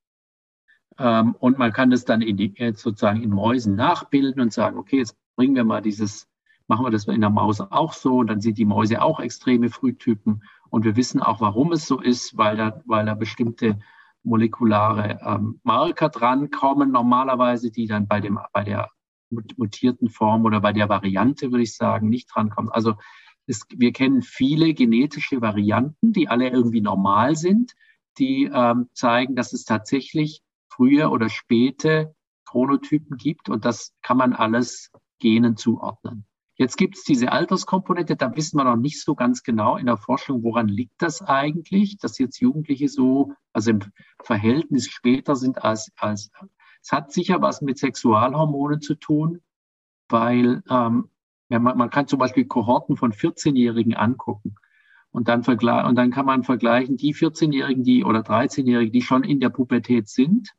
Ähm, 1.00 1.36
und 1.40 1.58
man 1.58 1.72
kann 1.72 1.90
das 1.90 2.06
dann 2.06 2.22
in 2.22 2.38
die, 2.38 2.58
äh, 2.58 2.74
sozusagen 2.74 3.24
in 3.24 3.30
Mäusen 3.30 3.76
nachbilden 3.76 4.42
und 4.42 4.54
sagen, 4.54 4.78
okay, 4.78 4.98
jetzt 4.98 5.16
bringen 5.36 5.56
wir 5.56 5.64
mal 5.64 5.82
dieses, 5.82 6.28
machen 6.68 6.86
wir 6.86 6.92
das 6.92 7.06
in 7.06 7.22
der 7.22 7.30
Maus 7.30 7.62
auch 7.62 7.94
so 7.94 8.18
und 8.18 8.28
dann 8.28 8.42
sind 8.42 8.58
die 8.58 8.66
Mäuse 8.66 9.02
auch 9.02 9.20
extreme 9.20 9.70
Frühtypen. 9.70 10.44
Und 10.70 10.84
wir 10.84 10.96
wissen 10.98 11.22
auch, 11.22 11.42
warum 11.42 11.72
es 11.72 11.88
so 11.88 12.00
ist, 12.00 12.38
weil 12.38 12.58
da, 12.58 12.82
weil 12.86 13.06
da 13.06 13.16
bestimmte 13.16 13.80
molekulare 14.24 15.20
ähm, 15.26 15.62
Marker 15.64 16.10
drankommen, 16.10 16.92
normalerweise, 16.92 17.72
die 17.72 17.88
dann 17.88 18.08
bei, 18.08 18.20
dem, 18.20 18.38
bei 18.52 18.64
der 18.64 18.90
mutierten 19.30 20.10
Form 20.10 20.44
oder 20.44 20.60
bei 20.60 20.74
der 20.74 20.90
Variante, 20.90 21.52
würde 21.52 21.64
ich 21.64 21.76
sagen, 21.76 22.10
nicht 22.10 22.30
drankommen. 22.34 22.72
Also 22.72 22.96
es, 23.48 23.66
wir 23.76 23.94
kennen 23.94 24.22
viele 24.22 24.74
genetische 24.74 25.42
Varianten, 25.42 26.12
die 26.12 26.28
alle 26.28 26.50
irgendwie 26.50 26.82
normal 26.82 27.36
sind, 27.36 27.74
die 28.18 28.50
ähm, 28.54 28.90
zeigen, 28.94 29.36
dass 29.36 29.54
es 29.54 29.64
tatsächlich 29.64 30.44
frühe 30.80 31.10
oder 31.10 31.28
späte 31.28 32.16
Chronotypen 32.46 33.18
gibt 33.18 33.50
und 33.50 33.66
das 33.66 33.94
kann 34.02 34.16
man 34.16 34.32
alles 34.34 34.92
Genen 35.20 35.58
zuordnen. 35.58 36.26
Jetzt 36.56 36.78
gibt 36.78 36.98
es 36.98 37.04
diese 37.04 37.34
Alterskomponente, 37.34 38.16
da 38.16 38.34
wissen 38.36 38.58
wir 38.58 38.64
noch 38.64 38.78
nicht 38.78 39.02
so 39.02 39.14
ganz 39.14 39.44
genau 39.44 39.76
in 39.76 39.88
der 39.88 39.98
Forschung, 39.98 40.42
woran 40.42 40.70
liegt 40.70 41.02
das 41.02 41.22
eigentlich, 41.22 41.98
dass 41.98 42.18
jetzt 42.18 42.40
Jugendliche 42.40 42.88
so, 42.88 43.34
also 43.52 43.72
im 43.72 43.80
Verhältnis 44.24 44.88
später 44.88 45.36
sind 45.36 45.64
als, 45.64 45.92
als 45.98 46.32
es 46.82 46.92
hat 46.94 47.12
sicher 47.12 47.42
was 47.42 47.62
mit 47.62 47.78
Sexualhormonen 47.78 48.80
zu 48.80 48.96
tun, 48.96 49.42
weil 50.08 50.64
ähm, 50.70 51.10
ja, 51.50 51.60
man, 51.60 51.78
man 51.78 51.90
kann 51.90 52.08
zum 52.08 52.20
Beispiel 52.20 52.46
Kohorten 52.46 52.96
von 52.96 53.12
14-Jährigen 53.12 53.96
angucken. 53.96 54.56
Und 55.12 55.28
dann, 55.28 55.42
und 55.42 55.96
dann 55.96 56.12
kann 56.12 56.26
man 56.26 56.44
vergleichen, 56.44 56.96
die 56.96 57.16
14-Jährigen, 57.16 57.84
die 57.84 58.04
oder 58.04 58.20
13-Jährigen, 58.20 58.94
die 58.94 59.02
schon 59.02 59.24
in 59.24 59.40
der 59.40 59.50
Pubertät 59.50 60.08
sind, 60.08 60.54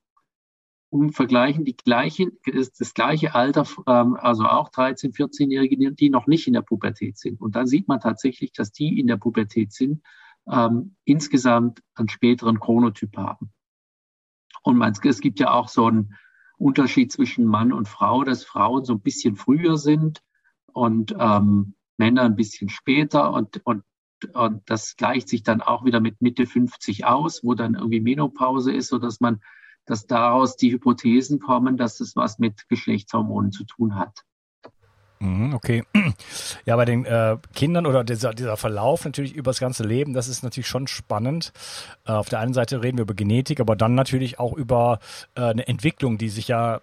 und 0.91 1.13
vergleichen 1.13 1.65
die 1.65 1.77
gleiche, 1.77 2.33
das, 2.45 2.73
das 2.73 2.95
gleiche 2.95 3.35
Alter, 3.35 3.65
ähm, 3.87 4.17
also 4.17 4.45
auch 4.45 4.71
13-, 4.71 5.15
14-Jährige, 5.15 5.93
die 5.93 6.11
noch 6.11 6.27
nicht 6.27 6.49
in 6.49 6.53
der 6.53 6.63
Pubertät 6.63 7.17
sind. 7.17 7.41
Und 7.41 7.55
dann 7.55 7.69
sieht 7.69 7.87
man 7.87 8.01
tatsächlich, 8.01 8.53
dass 8.53 8.73
die 8.73 8.99
in 8.99 9.07
der 9.07 9.17
Pubertät 9.17 9.73
sind, 9.73 10.03
ähm, 10.51 10.97
insgesamt 11.05 11.81
einen 11.95 12.09
späteren 12.09 12.59
Chronotyp 12.59 13.17
haben. 13.17 13.53
Und 14.63 14.77
man, 14.77 14.93
es 15.03 15.21
gibt 15.21 15.39
ja 15.39 15.53
auch 15.53 15.69
so 15.69 15.87
einen 15.87 16.17
Unterschied 16.59 17.13
zwischen 17.13 17.47
Mann 17.47 17.73
und 17.73 17.89
Frau, 17.89 18.25
dass 18.25 18.45
Frauen 18.45 18.85
so 18.85 18.95
ein 18.95 19.01
bisschen 19.01 19.37
früher 19.37 19.79
sind 19.79 20.23
und 20.73 21.15
ähm, 21.19 21.75
Männer 21.99 22.23
ein 22.23 22.37
bisschen 22.37 22.69
später 22.69 23.33
und, 23.33 23.65
und, 23.65 23.85
und 24.35 24.69
das 24.69 24.97
gleicht 24.97 25.29
sich 25.29 25.45
dann 25.45 25.61
auch 25.61 25.85
wieder 25.85 26.01
mit 26.01 26.21
Mitte 26.21 26.47
50 26.47 27.05
aus, 27.05 27.45
wo 27.45 27.55
dann 27.55 27.75
irgendwie 27.75 28.01
Menopause 28.01 28.73
ist, 28.73 28.89
so 28.89 28.99
dass 28.99 29.21
man, 29.21 29.41
dass 29.87 30.07
daraus 30.07 30.57
die 30.57 30.73
Hypothesen 30.73 31.41
kommen, 31.41 31.77
dass 31.77 32.01
es 32.01 32.17
was 32.17 32.39
mit 32.39 32.69
Geschlechtshormonen 32.69 33.53
zu 33.53 33.65
tun 33.65 33.97
hat. 33.97 34.25
Mhm, 35.21 35.55
okay. 35.55 35.85
Ja, 36.67 36.77
bei 36.77 36.85
den 36.85 37.05
äh, 37.05 37.37
Kindern 37.55 37.87
oder 37.87 38.05
dieser, 38.05 38.33
dieser 38.33 38.57
Verlauf 38.57 39.05
natürlich 39.05 39.35
über 39.35 39.51
das 39.51 39.61
ganze 39.61 39.83
Leben, 39.83 40.13
das 40.13 40.29
ist 40.29 40.43
natürlich 40.43 40.69
schon 40.69 40.87
spannend. 40.87 41.53
Äh, 42.07 42.13
auf 42.13 42.29
der 42.29 42.41
einen 42.41 42.55
Seite 42.55 42.83
reden 42.83 42.99
wir 42.99 43.03
über 43.03 43.15
Genetik, 43.15 43.61
aber 43.61 43.77
dann 43.77 43.95
natürlich 43.95 44.39
auch 44.39 44.53
über 44.53 44.99
äh, 45.35 45.43
eine 45.43 45.67
Entwicklung, 45.67 46.19
die 46.19 46.29
sich 46.29 46.49
ja 46.49 46.81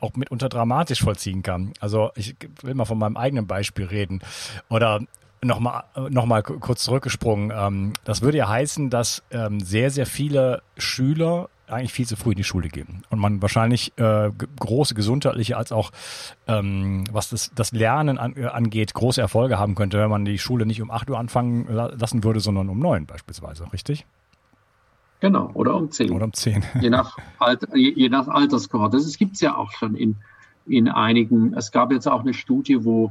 auch 0.00 0.14
mitunter 0.14 0.48
dramatisch 0.48 1.02
vollziehen 1.02 1.42
kann. 1.42 1.72
Also 1.80 2.10
ich 2.16 2.36
will 2.62 2.74
mal 2.74 2.84
von 2.84 2.98
meinem 2.98 3.16
eigenen 3.16 3.46
Beispiel 3.46 3.86
reden. 3.86 4.20
Oder 4.68 5.00
nochmal 5.42 5.84
noch 6.10 6.26
mal 6.26 6.42
kurz 6.42 6.84
zurückgesprungen. 6.84 7.52
Ähm, 7.54 7.92
das 8.04 8.22
würde 8.22 8.38
ja 8.38 8.48
heißen, 8.48 8.90
dass 8.90 9.22
ähm, 9.30 9.60
sehr, 9.60 9.90
sehr 9.90 10.06
viele 10.06 10.62
Schüler 10.76 11.48
eigentlich 11.74 11.92
viel 11.92 12.06
zu 12.06 12.16
früh 12.16 12.30
in 12.30 12.36
die 12.36 12.44
Schule 12.44 12.68
gehen 12.68 13.02
und 13.10 13.18
man 13.18 13.42
wahrscheinlich 13.42 13.92
äh, 13.96 14.30
große 14.60 14.94
gesundheitliche 14.94 15.56
als 15.56 15.72
auch 15.72 15.90
ähm, 16.46 17.04
was 17.10 17.30
das, 17.30 17.50
das 17.54 17.72
Lernen 17.72 18.18
an, 18.18 18.36
äh, 18.36 18.46
angeht 18.46 18.94
große 18.94 19.20
Erfolge 19.20 19.58
haben 19.58 19.74
könnte, 19.74 19.98
wenn 19.98 20.10
man 20.10 20.24
die 20.24 20.38
Schule 20.38 20.66
nicht 20.66 20.82
um 20.82 20.90
8 20.90 21.10
Uhr 21.10 21.18
anfangen 21.18 21.66
lassen 21.68 22.24
würde, 22.24 22.40
sondern 22.40 22.68
um 22.68 22.78
9 22.78 23.06
beispielsweise, 23.06 23.72
richtig? 23.72 24.06
Genau, 25.20 25.50
oder 25.54 25.74
um 25.74 25.90
10. 25.90 26.10
Oder 26.10 26.26
um 26.26 26.32
10. 26.32 26.64
Je 26.82 26.90
nach, 26.90 27.16
Alter, 27.38 27.74
je, 27.74 27.92
je 27.94 28.08
nach 28.08 28.28
Alterskohorte. 28.28 28.98
Das 28.98 29.16
gibt 29.16 29.34
es 29.34 29.40
ja 29.40 29.56
auch 29.56 29.72
schon 29.72 29.94
in, 29.94 30.16
in 30.66 30.88
einigen. 30.88 31.54
Es 31.54 31.72
gab 31.72 31.92
jetzt 31.92 32.06
auch 32.06 32.20
eine 32.20 32.34
Studie, 32.34 32.84
wo 32.84 33.10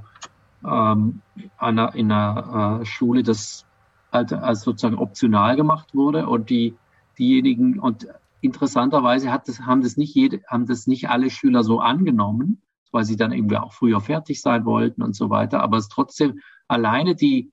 ähm, 0.63 1.21
einer, 1.57 1.95
in 1.95 2.11
einer 2.11 2.81
äh, 2.81 2.85
Schule 2.85 3.23
das 3.23 3.65
als, 4.11 4.31
als 4.31 4.61
sozusagen 4.61 4.97
optional 4.97 5.55
gemacht 5.55 5.95
wurde 5.95 6.27
und 6.27 6.49
die 6.49 6.75
diejenigen 7.17 7.79
und 7.79 8.07
interessanterweise 8.43 9.31
hat 9.31 9.47
das, 9.47 9.61
haben 9.61 9.81
das 9.81 9.97
nicht 9.97 10.13
jede, 10.13 10.41
haben 10.47 10.65
das 10.65 10.85
nicht 10.85 11.09
alle 11.09 11.29
Schüler 11.29 11.63
so 11.63 11.79
angenommen, 11.79 12.61
weil 12.91 13.05
sie 13.05 13.15
dann 13.15 13.31
irgendwie 13.31 13.57
auch 13.57 13.73
früher 13.73 14.01
fertig 14.01 14.41
sein 14.41 14.65
wollten 14.65 15.01
und 15.01 15.15
so 15.15 15.29
weiter. 15.29 15.61
Aber 15.61 15.77
es 15.77 15.87
trotzdem 15.87 16.39
alleine 16.67 17.15
die, 17.15 17.51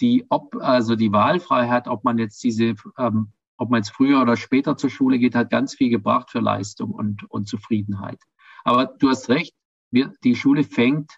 die, 0.00 0.26
ob, 0.30 0.56
also 0.56 0.96
die 0.96 1.12
Wahlfreiheit, 1.12 1.86
ob 1.86 2.04
man 2.04 2.18
jetzt 2.18 2.42
diese, 2.42 2.74
ähm, 2.98 3.32
ob 3.58 3.70
man 3.70 3.80
jetzt 3.80 3.90
früher 3.90 4.22
oder 4.22 4.36
später 4.36 4.76
zur 4.76 4.90
Schule 4.90 5.18
geht, 5.18 5.34
hat 5.34 5.50
ganz 5.50 5.74
viel 5.74 5.90
gebracht 5.90 6.30
für 6.30 6.40
Leistung 6.40 6.90
und, 6.90 7.30
und 7.30 7.46
Zufriedenheit. 7.46 8.18
Aber 8.64 8.86
du 8.86 9.10
hast 9.10 9.28
recht, 9.28 9.54
wir, 9.90 10.12
die 10.24 10.34
Schule 10.34 10.64
fängt 10.64 11.12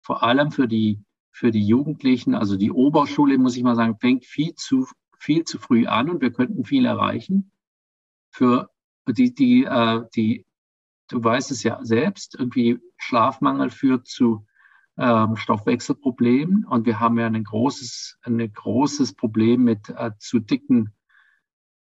vor 0.00 0.22
allem 0.22 0.52
für 0.52 0.68
die, 0.68 1.02
für 1.32 1.50
die 1.50 1.66
Jugendlichen, 1.66 2.34
also 2.34 2.56
die 2.56 2.70
Oberschule, 2.70 3.36
muss 3.36 3.56
ich 3.56 3.62
mal 3.64 3.76
sagen, 3.76 3.98
fängt 3.98 4.24
viel 4.24 4.54
zu, 4.54 4.86
viel 5.18 5.44
zu 5.44 5.58
früh 5.58 5.86
an 5.86 6.08
und 6.08 6.20
wir 6.20 6.32
könnten 6.32 6.64
viel 6.64 6.86
erreichen 6.86 7.50
für 8.30 8.70
die, 9.06 9.34
die, 9.34 9.64
äh, 9.64 10.02
die, 10.14 10.46
du 11.08 11.22
weißt 11.22 11.50
es 11.50 11.62
ja 11.62 11.78
selbst, 11.82 12.36
irgendwie 12.38 12.78
Schlafmangel 12.96 13.70
führt 13.70 14.06
zu 14.06 14.46
ähm, 14.98 15.36
Stoffwechselproblemen 15.36 16.64
und 16.64 16.86
wir 16.86 17.00
haben 17.00 17.18
ja 17.18 17.26
ein 17.26 17.44
großes, 17.44 18.18
ein 18.22 18.52
großes 18.52 19.14
Problem 19.14 19.64
mit 19.64 19.88
äh, 19.88 20.10
zu 20.18 20.40
dicken, 20.40 20.92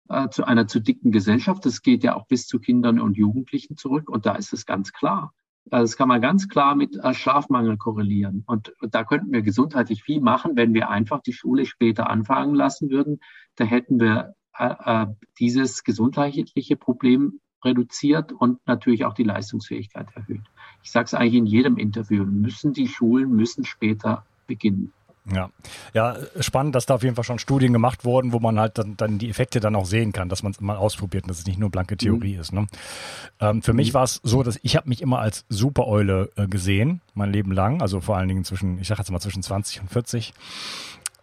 äh, 0.08 0.28
zu 0.28 0.44
einer 0.44 0.66
zu 0.68 0.80
dicken 0.80 1.10
Gesellschaft. 1.10 1.66
Das 1.66 1.82
geht 1.82 2.04
ja 2.04 2.14
auch 2.14 2.26
bis 2.26 2.46
zu 2.46 2.60
Kindern 2.60 3.00
und 3.00 3.16
Jugendlichen 3.16 3.76
zurück 3.76 4.08
und 4.08 4.26
da 4.26 4.36
ist 4.36 4.52
es 4.52 4.66
ganz 4.66 4.92
klar. 4.92 5.34
Also 5.70 5.84
das 5.84 5.96
kann 5.96 6.08
man 6.08 6.20
ganz 6.20 6.48
klar 6.48 6.74
mit 6.74 6.96
äh, 6.96 7.14
Schlafmangel 7.14 7.76
korrelieren. 7.76 8.42
Und, 8.46 8.72
und 8.80 8.94
da 8.94 9.04
könnten 9.04 9.32
wir 9.32 9.42
gesundheitlich 9.42 10.02
viel 10.02 10.20
machen, 10.20 10.52
wenn 10.56 10.74
wir 10.74 10.88
einfach 10.88 11.22
die 11.22 11.32
Schule 11.32 11.66
später 11.66 12.10
anfangen 12.10 12.54
lassen 12.54 12.90
würden. 12.90 13.20
Da 13.56 13.64
hätten 13.64 14.00
wir 14.00 14.34
äh, 14.58 14.74
äh, 14.84 15.06
dieses 15.38 15.84
gesundheitliche 15.84 16.76
Problem 16.76 17.40
reduziert 17.64 18.32
und 18.32 18.58
natürlich 18.66 19.04
auch 19.04 19.14
die 19.14 19.22
Leistungsfähigkeit 19.22 20.08
erhöht. 20.14 20.42
Ich 20.82 20.90
sage 20.90 21.06
es 21.06 21.14
eigentlich 21.14 21.34
in 21.34 21.46
jedem 21.46 21.76
Interview, 21.78 22.24
müssen 22.24 22.72
die 22.72 22.88
Schulen 22.88 23.30
müssen 23.30 23.64
später 23.64 24.24
beginnen. 24.46 24.92
Ja. 25.32 25.50
ja, 25.94 26.16
spannend, 26.40 26.74
dass 26.74 26.86
da 26.86 26.96
auf 26.96 27.04
jeden 27.04 27.14
Fall 27.14 27.22
schon 27.22 27.38
Studien 27.38 27.72
gemacht 27.72 28.04
wurden, 28.04 28.32
wo 28.32 28.40
man 28.40 28.58
halt 28.58 28.78
dann, 28.78 28.96
dann 28.96 29.18
die 29.18 29.30
Effekte 29.30 29.60
dann 29.60 29.76
auch 29.76 29.86
sehen 29.86 30.12
kann, 30.12 30.28
dass 30.28 30.42
man 30.42 30.50
es 30.50 30.60
mal 30.60 30.76
ausprobiert 30.76 31.24
und 31.24 31.28
dass 31.28 31.38
es 31.38 31.46
nicht 31.46 31.60
nur 31.60 31.70
blanke 31.70 31.96
Theorie 31.96 32.34
mhm. 32.34 32.40
ist. 32.40 32.52
Ne? 32.52 32.66
Ähm, 33.38 33.62
für 33.62 33.72
mhm. 33.72 33.76
mich 33.76 33.94
war 33.94 34.02
es 34.02 34.20
so, 34.24 34.42
dass 34.42 34.58
ich 34.62 34.74
habe 34.74 34.88
mich 34.88 35.00
immer 35.00 35.20
als 35.20 35.44
Supereule 35.48 36.30
äh, 36.34 36.48
gesehen, 36.48 37.02
mein 37.14 37.32
Leben 37.32 37.52
lang, 37.52 37.82
also 37.82 38.00
vor 38.00 38.16
allen 38.16 38.26
Dingen 38.26 38.42
zwischen, 38.42 38.80
ich 38.80 38.88
sage 38.88 39.00
jetzt 39.00 39.12
mal 39.12 39.20
zwischen 39.20 39.44
20 39.44 39.82
und 39.82 39.90
40. 39.90 40.34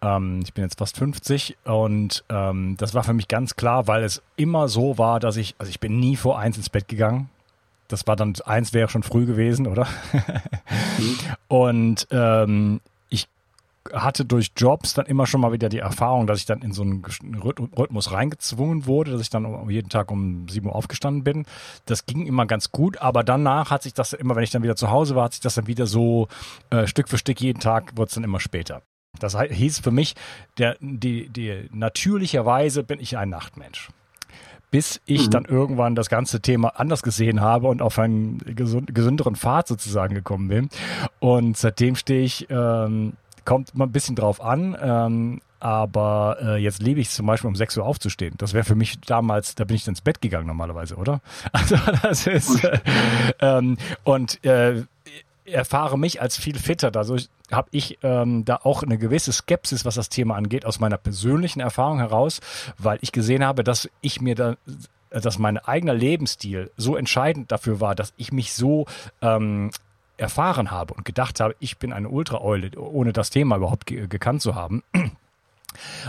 Ähm, 0.02 0.40
ich 0.42 0.54
bin 0.54 0.64
jetzt 0.64 0.78
fast 0.78 0.96
50 0.96 1.58
und 1.64 2.24
ähm, 2.28 2.76
das 2.78 2.94
war 2.94 3.04
für 3.04 3.12
mich 3.12 3.28
ganz 3.28 3.56
klar, 3.56 3.86
weil 3.86 4.02
es 4.02 4.22
immer 4.36 4.68
so 4.68 4.98
war, 4.98 5.20
dass 5.20 5.36
ich, 5.36 5.54
also 5.58 5.70
ich 5.70 5.80
bin 5.80 5.98
nie 6.00 6.16
vor 6.16 6.38
eins 6.38 6.56
ins 6.56 6.70
Bett 6.70 6.88
gegangen. 6.88 7.28
Das 7.88 8.06
war 8.06 8.16
dann, 8.16 8.34
eins 8.44 8.72
wäre 8.72 8.88
schon 8.88 9.02
früh 9.02 9.26
gewesen, 9.26 9.66
oder? 9.66 9.86
mhm. 10.98 11.18
Und 11.48 12.06
ähm, 12.12 12.80
ich 13.08 13.28
hatte 13.92 14.24
durch 14.24 14.52
Jobs 14.56 14.94
dann 14.94 15.06
immer 15.06 15.26
schon 15.26 15.40
mal 15.40 15.52
wieder 15.52 15.68
die 15.68 15.80
Erfahrung, 15.80 16.26
dass 16.26 16.38
ich 16.38 16.46
dann 16.46 16.62
in 16.62 16.72
so 16.72 16.82
einen 16.82 17.04
Rhythmus 17.42 18.12
reingezwungen 18.12 18.86
wurde, 18.86 19.10
dass 19.10 19.20
ich 19.20 19.30
dann 19.30 19.68
jeden 19.68 19.88
Tag 19.88 20.12
um 20.12 20.48
7 20.48 20.66
Uhr 20.66 20.74
aufgestanden 20.74 21.24
bin. 21.24 21.46
Das 21.86 22.06
ging 22.06 22.26
immer 22.26 22.46
ganz 22.46 22.70
gut, 22.70 22.98
aber 22.98 23.24
danach 23.24 23.70
hat 23.70 23.82
sich 23.82 23.92
das 23.92 24.12
immer, 24.12 24.36
wenn 24.36 24.44
ich 24.44 24.50
dann 24.50 24.62
wieder 24.62 24.76
zu 24.76 24.90
Hause 24.90 25.16
war, 25.16 25.24
hat 25.24 25.32
sich 25.32 25.42
das 25.42 25.56
dann 25.56 25.66
wieder 25.66 25.86
so 25.86 26.28
äh, 26.70 26.86
Stück 26.86 27.08
für 27.08 27.18
Stück 27.18 27.40
jeden 27.40 27.60
Tag 27.60 27.96
wurde 27.96 28.08
es 28.08 28.14
dann 28.14 28.24
immer 28.24 28.38
später. 28.38 28.82
Das 29.18 29.38
hieß 29.38 29.80
für 29.80 29.90
mich, 29.90 30.14
der, 30.58 30.76
die, 30.80 31.28
die, 31.28 31.68
natürlicherweise 31.72 32.84
bin 32.84 33.00
ich 33.00 33.18
ein 33.18 33.28
Nachtmensch. 33.28 33.88
Bis 34.70 35.00
ich 35.04 35.26
mhm. 35.26 35.30
dann 35.30 35.44
irgendwann 35.46 35.94
das 35.96 36.08
ganze 36.08 36.40
Thema 36.40 36.68
anders 36.76 37.02
gesehen 37.02 37.40
habe 37.40 37.66
und 37.66 37.82
auf 37.82 37.98
einen 37.98 38.38
gesund, 38.38 38.94
gesünderen 38.94 39.34
Pfad 39.34 39.66
sozusagen 39.66 40.14
gekommen 40.14 40.48
bin. 40.48 40.68
Und 41.18 41.56
seitdem 41.56 41.96
stehe 41.96 42.22
ich, 42.22 42.46
ähm, 42.50 43.14
kommt 43.44 43.74
mal 43.74 43.86
ein 43.86 43.92
bisschen 43.92 44.14
drauf 44.14 44.40
an, 44.40 44.76
ähm, 44.80 45.40
aber 45.58 46.38
äh, 46.40 46.56
jetzt 46.56 46.80
liebe 46.80 47.00
ich 47.00 47.08
es 47.08 47.14
zum 47.14 47.26
Beispiel 47.26 47.48
um 47.48 47.56
6 47.56 47.76
Uhr 47.78 47.84
aufzustehen. 47.84 48.34
Das 48.38 48.54
wäre 48.54 48.64
für 48.64 48.76
mich 48.76 49.00
damals, 49.00 49.56
da 49.56 49.64
bin 49.64 49.76
ich 49.76 49.84
dann 49.84 49.92
ins 49.92 50.00
Bett 50.00 50.22
gegangen 50.22 50.46
normalerweise, 50.46 50.96
oder? 50.96 51.20
Also 51.52 51.76
das 52.02 52.26
ist 52.26 52.64
äh, 52.64 52.78
ähm, 53.40 53.76
und 54.04 54.42
äh, 54.44 54.84
erfahre 55.44 55.98
mich 55.98 56.20
als 56.20 56.36
viel 56.36 56.58
fitter. 56.58 56.90
Dadurch 56.90 57.28
habe 57.50 57.68
ich 57.72 57.98
ähm, 58.02 58.44
da 58.44 58.56
auch 58.62 58.82
eine 58.82 58.98
gewisse 58.98 59.32
Skepsis, 59.32 59.84
was 59.84 59.94
das 59.94 60.08
Thema 60.08 60.36
angeht, 60.36 60.64
aus 60.64 60.80
meiner 60.80 60.98
persönlichen 60.98 61.60
Erfahrung 61.60 61.98
heraus, 61.98 62.40
weil 62.78 62.98
ich 63.00 63.12
gesehen 63.12 63.44
habe, 63.44 63.64
dass 63.64 63.88
ich 64.00 64.20
mir 64.20 64.34
da 64.34 64.56
dass 65.10 65.38
mein 65.38 65.58
eigener 65.58 65.92
Lebensstil 65.92 66.70
so 66.76 66.96
entscheidend 66.96 67.50
dafür 67.50 67.80
war, 67.80 67.96
dass 67.96 68.14
ich 68.16 68.30
mich 68.30 68.52
so 68.54 68.86
ähm, 69.20 69.72
erfahren 70.16 70.70
habe 70.70 70.94
und 70.94 71.04
gedacht 71.04 71.40
habe, 71.40 71.56
ich 71.58 71.78
bin 71.78 71.92
eine 71.92 72.08
Ultraeule, 72.08 72.78
ohne 72.78 73.12
das 73.12 73.30
Thema 73.30 73.56
überhaupt 73.56 73.86
ge 73.86 74.06
gekannt 74.06 74.42
zu 74.42 74.54
haben. 74.54 74.82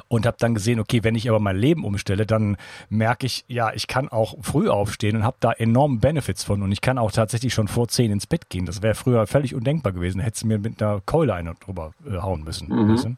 Und 0.08 0.26
habe 0.26 0.38
dann 0.40 0.54
gesehen, 0.54 0.80
okay, 0.80 1.04
wenn 1.04 1.16
ich 1.16 1.30
aber 1.30 1.40
mein 1.40 1.58
Leben 1.58 1.84
umstelle, 1.84 2.26
dann 2.26 2.58
merke 2.90 3.26
ich, 3.26 3.46
ja, 3.48 3.72
ich 3.74 3.88
kann 3.88 4.10
auch 4.10 4.36
früh 4.42 4.70
aufstehen 4.70 5.18
und 5.18 5.24
habe 5.24 5.38
da 5.40 5.52
enorme 5.52 6.00
Benefits 6.00 6.44
von 6.44 6.62
und 6.62 6.72
ich 6.72 6.82
kann 6.82 6.98
auch 6.98 7.12
tatsächlich 7.12 7.54
schon 7.54 7.68
vor 7.68 7.88
zehn 7.88 8.12
ins 8.12 8.28
Bett 8.28 8.50
gehen. 8.50 8.66
Das 8.66 8.82
wäre 8.82 8.96
früher 8.96 9.28
völlig 9.28 9.56
undenkbar 9.56 9.94
gewesen. 9.94 10.22
Hättest 10.22 10.44
du 10.44 10.48
mir 10.48 10.60
mit 10.60 10.82
einer 10.82 11.02
Keule 11.06 11.34
eine 11.34 11.56
drüber 11.56 11.94
äh, 12.06 12.18
hauen 12.18 12.44
müssen. 12.44 12.70
Mhm. 12.70 13.18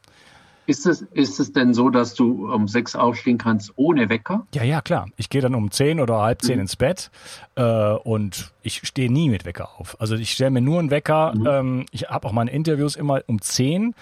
Ist 0.65 0.85
es, 0.85 1.01
ist 1.13 1.39
es 1.39 1.51
denn 1.51 1.73
so, 1.73 1.89
dass 1.89 2.13
du 2.13 2.51
um 2.51 2.67
sechs 2.67 2.95
aufstehen 2.95 3.37
kannst 3.37 3.73
ohne 3.75 4.09
Wecker? 4.09 4.47
Ja, 4.53 4.63
ja, 4.63 4.81
klar. 4.81 5.07
Ich 5.17 5.29
gehe 5.29 5.41
dann 5.41 5.55
um 5.55 5.71
zehn 5.71 5.99
oder 5.99 6.21
halb 6.21 6.41
zehn 6.41 6.55
mhm. 6.55 6.61
ins 6.61 6.75
Bett 6.75 7.11
äh, 7.55 7.63
und 7.63 8.53
ich 8.61 8.87
stehe 8.87 9.11
nie 9.11 9.29
mit 9.29 9.45
Wecker 9.45 9.69
auf. 9.77 9.99
Also 9.99 10.15
ich 10.15 10.31
stelle 10.31 10.51
mir 10.51 10.61
nur 10.61 10.79
einen 10.79 10.91
Wecker. 10.91 11.33
Mhm. 11.35 11.47
Ähm, 11.47 11.85
ich 11.91 12.03
habe 12.09 12.27
auch 12.27 12.31
meine 12.31 12.51
Interviews 12.51 12.95
immer 12.95 13.21
um 13.27 13.41
zehn 13.41 13.93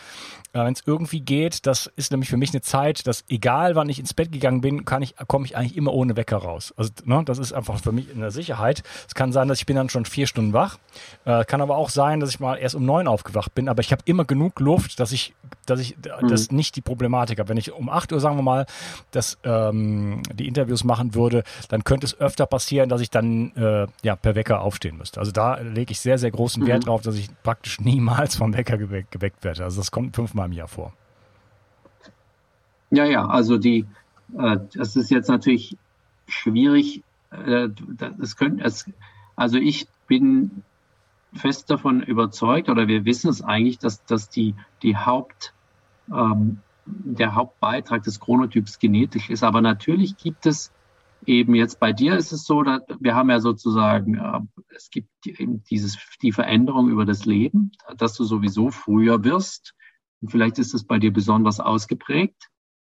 äh, 0.53 0.59
wenn 0.59 0.73
es 0.73 0.83
irgendwie 0.85 1.21
geht. 1.21 1.65
Das 1.65 1.91
ist 1.95 2.11
nämlich 2.11 2.29
für 2.29 2.37
mich 2.37 2.51
eine 2.51 2.61
Zeit, 2.61 3.07
dass 3.07 3.23
egal 3.29 3.75
wann 3.75 3.89
ich 3.89 3.99
ins 3.99 4.13
Bett 4.13 4.31
gegangen 4.31 4.61
bin, 4.61 4.85
kann 4.85 5.01
ich, 5.01 5.15
komme 5.27 5.45
ich 5.45 5.55
eigentlich 5.55 5.77
immer 5.77 5.93
ohne 5.93 6.17
Wecker 6.17 6.37
raus. 6.37 6.73
Also 6.77 6.91
ne, 7.05 7.23
das 7.25 7.39
ist 7.39 7.53
einfach 7.53 7.79
für 7.79 7.91
mich 7.91 8.07
eine 8.13 8.31
Sicherheit. 8.31 8.83
Es 9.07 9.15
kann 9.15 9.31
sein, 9.31 9.47
dass 9.47 9.59
ich 9.59 9.65
bin 9.65 9.75
dann 9.75 9.89
schon 9.89 10.05
vier 10.05 10.27
Stunden 10.27 10.53
wach. 10.53 10.77
Äh, 11.25 11.45
kann 11.45 11.61
aber 11.61 11.77
auch 11.77 11.89
sein, 11.89 12.19
dass 12.19 12.29
ich 12.29 12.39
mal 12.39 12.55
erst 12.55 12.75
um 12.75 12.85
neun 12.85 13.07
aufgewacht 13.07 13.55
bin. 13.55 13.69
Aber 13.69 13.81
ich 13.81 13.91
habe 13.91 14.01
immer 14.05 14.25
genug 14.25 14.59
Luft, 14.59 14.99
dass 14.99 15.11
ich, 15.11 15.33
dass 15.65 15.79
ich, 15.79 15.95
mhm. 15.97 16.27
das 16.27 16.50
nicht 16.51 16.75
die 16.75 16.81
Problematik 16.81 17.39
habe. 17.39 17.49
Wenn 17.49 17.57
ich 17.57 17.71
um 17.71 17.89
acht 17.89 18.11
Uhr, 18.11 18.19
sagen 18.19 18.37
wir 18.37 18.43
mal, 18.43 18.65
das, 19.11 19.37
ähm, 19.43 20.21
die 20.33 20.47
Interviews 20.47 20.83
machen 20.83 21.15
würde, 21.15 21.43
dann 21.69 21.83
könnte 21.83 22.05
es 22.05 22.19
öfter 22.19 22.45
passieren, 22.45 22.89
dass 22.89 23.01
ich 23.01 23.09
dann 23.09 23.51
äh, 23.55 23.87
ja 24.03 24.15
per 24.15 24.35
Wecker 24.35 24.61
aufstehen 24.61 24.97
müsste. 24.97 25.19
Also 25.19 25.31
da 25.31 25.59
lege 25.59 25.91
ich 25.91 25.99
sehr, 25.99 26.17
sehr 26.17 26.31
großen 26.31 26.65
Wert 26.65 26.83
mhm. 26.83 26.85
drauf, 26.85 27.01
dass 27.01 27.15
ich 27.15 27.29
praktisch 27.43 27.79
niemals 27.79 28.35
vom 28.35 28.53
Wecker 28.53 28.77
geweckt, 28.77 29.11
geweckt 29.11 29.43
werde. 29.43 29.63
Also 29.63 29.81
das 29.81 29.91
kommt 29.91 30.15
fünfmal 30.15 30.47
im 30.47 30.53
Jahr 30.53 30.67
vor. 30.67 30.93
Ja, 32.89 33.05
ja, 33.05 33.25
also 33.25 33.57
die, 33.57 33.85
äh, 34.37 34.57
das 34.73 34.95
ist 34.95 35.09
jetzt 35.11 35.29
natürlich 35.29 35.77
schwierig. 36.27 37.03
Äh, 37.31 37.69
das 38.17 38.35
können, 38.35 38.59
es, 38.59 38.85
also 39.35 39.57
ich 39.57 39.87
bin 40.07 40.63
fest 41.33 41.69
davon 41.69 42.01
überzeugt, 42.01 42.69
oder 42.69 42.87
wir 42.87 43.05
wissen 43.05 43.29
es 43.29 43.41
eigentlich, 43.41 43.79
dass, 43.79 44.03
dass 44.03 44.29
die, 44.29 44.55
die 44.83 44.97
Haupt, 44.97 45.53
ähm, 46.13 46.59
der 46.85 47.35
Hauptbeitrag 47.35 48.03
des 48.03 48.19
Chronotyps 48.19 48.79
genetisch 48.79 49.29
ist. 49.29 49.43
Aber 49.43 49.61
natürlich 49.61 50.17
gibt 50.17 50.45
es 50.45 50.71
eben 51.25 51.55
jetzt 51.55 51.79
bei 51.79 51.93
dir 51.93 52.15
ist 52.15 52.31
es 52.31 52.45
so, 52.45 52.63
dass 52.63 52.81
wir 52.99 53.15
haben 53.15 53.29
ja 53.29 53.39
sozusagen, 53.39 54.15
äh, 54.15 54.39
es 54.75 54.89
gibt 54.89 55.09
eben 55.25 55.63
dieses, 55.63 55.97
die 56.21 56.31
Veränderung 56.31 56.89
über 56.89 57.05
das 57.05 57.25
Leben, 57.25 57.71
dass 57.97 58.15
du 58.15 58.23
sowieso 58.23 58.71
früher 58.71 59.23
wirst. 59.23 59.73
Und 60.21 60.29
vielleicht 60.29 60.59
ist 60.59 60.73
es 60.73 60.85
bei 60.85 60.99
dir 60.99 61.11
besonders 61.11 61.59
ausgeprägt, 61.59 62.49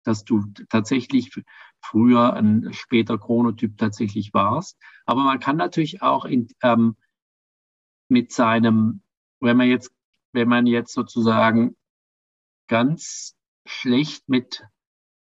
dass 0.04 0.24
du 0.24 0.44
tatsächlich 0.68 1.32
früher 1.80 2.34
ein 2.34 2.72
später 2.72 3.18
Chronotyp 3.18 3.76
tatsächlich 3.76 4.32
warst. 4.34 4.78
Aber 5.04 5.22
man 5.22 5.40
kann 5.40 5.56
natürlich 5.56 6.02
auch 6.02 6.24
in, 6.24 6.48
ähm, 6.62 6.96
mit 8.08 8.32
seinem, 8.32 9.02
wenn 9.40 9.56
man 9.56 9.68
jetzt, 9.68 9.92
wenn 10.32 10.48
man 10.48 10.66
jetzt 10.66 10.92
sozusagen 10.92 11.76
ganz 12.72 13.36
schlecht 13.66 14.30
mit 14.30 14.64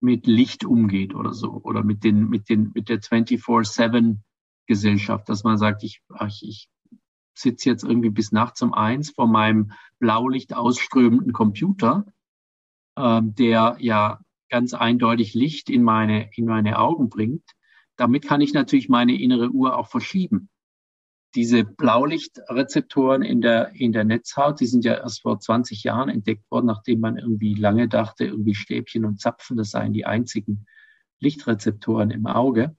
mit 0.01 0.26
Licht 0.26 0.66
umgeht 0.66 1.14
oder 1.14 1.32
so 1.32 1.62
oder 1.64 1.82
mit 1.82 2.05
den 2.05 2.28
mit 2.28 2.51
den 2.51 2.72
mit 2.74 2.90
der 2.90 3.01
24/7 3.01 4.18
Gesellschaft, 4.66 5.30
dass 5.30 5.44
man 5.44 5.57
sagt, 5.57 5.82
ich 5.82 6.03
ach, 6.12 6.28
ich 6.42 6.68
sitze 7.32 7.70
jetzt 7.70 7.84
irgendwie 7.84 8.11
bis 8.11 8.32
nachts 8.32 8.61
um 8.61 8.74
eins 8.74 9.12
vor 9.12 9.26
meinem 9.26 9.72
Blaulicht 9.99 10.53
ausströmenden 10.53 11.32
Computer, 11.32 12.05
ähm, 12.99 13.34
der 13.34 13.78
ja 13.80 14.20
ganz 14.51 14.74
eindeutig 14.74 15.32
Licht 15.32 15.70
in 15.70 15.82
meine 15.82 16.28
in 16.36 16.44
meine 16.44 16.78
Augen 16.78 17.09
bringt. 17.09 17.51
Damit 17.96 18.26
kann 18.26 18.42
ich 18.42 18.53
natürlich 18.53 18.90
meine 18.90 19.18
innere 19.18 19.49
Uhr 19.49 19.74
auch 19.78 19.88
verschieben 19.88 20.51
diese 21.34 21.64
Blaulichtrezeptoren 21.64 23.22
in 23.22 23.40
der, 23.40 23.72
in 23.74 23.92
der 23.92 24.04
Netzhaut, 24.04 24.60
die 24.60 24.66
sind 24.66 24.84
ja 24.84 24.94
erst 24.94 25.22
vor 25.22 25.38
20 25.38 25.84
Jahren 25.84 26.08
entdeckt 26.08 26.50
worden, 26.50 26.66
nachdem 26.66 27.00
man 27.00 27.18
irgendwie 27.18 27.54
lange 27.54 27.88
dachte, 27.88 28.24
irgendwie 28.24 28.54
Stäbchen 28.54 29.04
und 29.04 29.20
Zapfen, 29.20 29.56
das 29.56 29.70
seien 29.70 29.92
die 29.92 30.06
einzigen 30.06 30.66
Lichtrezeptoren 31.20 32.10
im 32.10 32.26
Auge. 32.26 32.76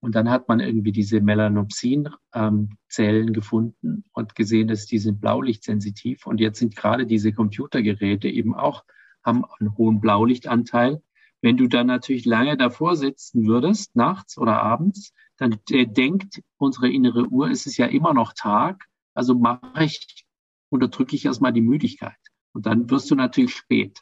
Und 0.00 0.14
dann 0.16 0.30
hat 0.30 0.48
man 0.48 0.60
irgendwie 0.60 0.92
diese 0.92 1.20
Melanopsin-Zellen 1.20 3.32
gefunden 3.32 4.04
und 4.12 4.34
gesehen, 4.34 4.68
dass 4.68 4.86
die 4.86 4.98
sind 4.98 5.20
blaulichtsensitiv. 5.20 6.26
Und 6.26 6.40
jetzt 6.40 6.58
sind 6.58 6.74
gerade 6.74 7.06
diese 7.06 7.32
Computergeräte 7.32 8.28
eben 8.28 8.54
auch, 8.54 8.84
haben 9.22 9.44
einen 9.58 9.76
hohen 9.76 10.00
Blaulichtanteil. 10.00 11.02
Wenn 11.40 11.56
du 11.56 11.68
dann 11.68 11.86
natürlich 11.86 12.24
lange 12.24 12.56
davor 12.56 12.96
sitzen 12.96 13.46
würdest, 13.46 13.94
nachts 13.94 14.38
oder 14.38 14.60
abends, 14.60 15.12
dann 15.42 15.58
denkt 15.66 16.40
unsere 16.56 16.88
innere 16.88 17.26
Uhr, 17.26 17.50
es 17.50 17.66
ist 17.66 17.76
ja 17.76 17.86
immer 17.86 18.14
noch 18.14 18.32
Tag, 18.32 18.88
also 19.14 19.34
mache 19.34 19.84
ich, 19.84 20.24
unterdrücke 20.70 21.16
ich 21.16 21.24
erstmal 21.24 21.52
die 21.52 21.60
Müdigkeit. 21.60 22.16
Und 22.52 22.66
dann 22.66 22.88
wirst 22.90 23.10
du 23.10 23.14
natürlich 23.16 23.54
spät. 23.54 24.00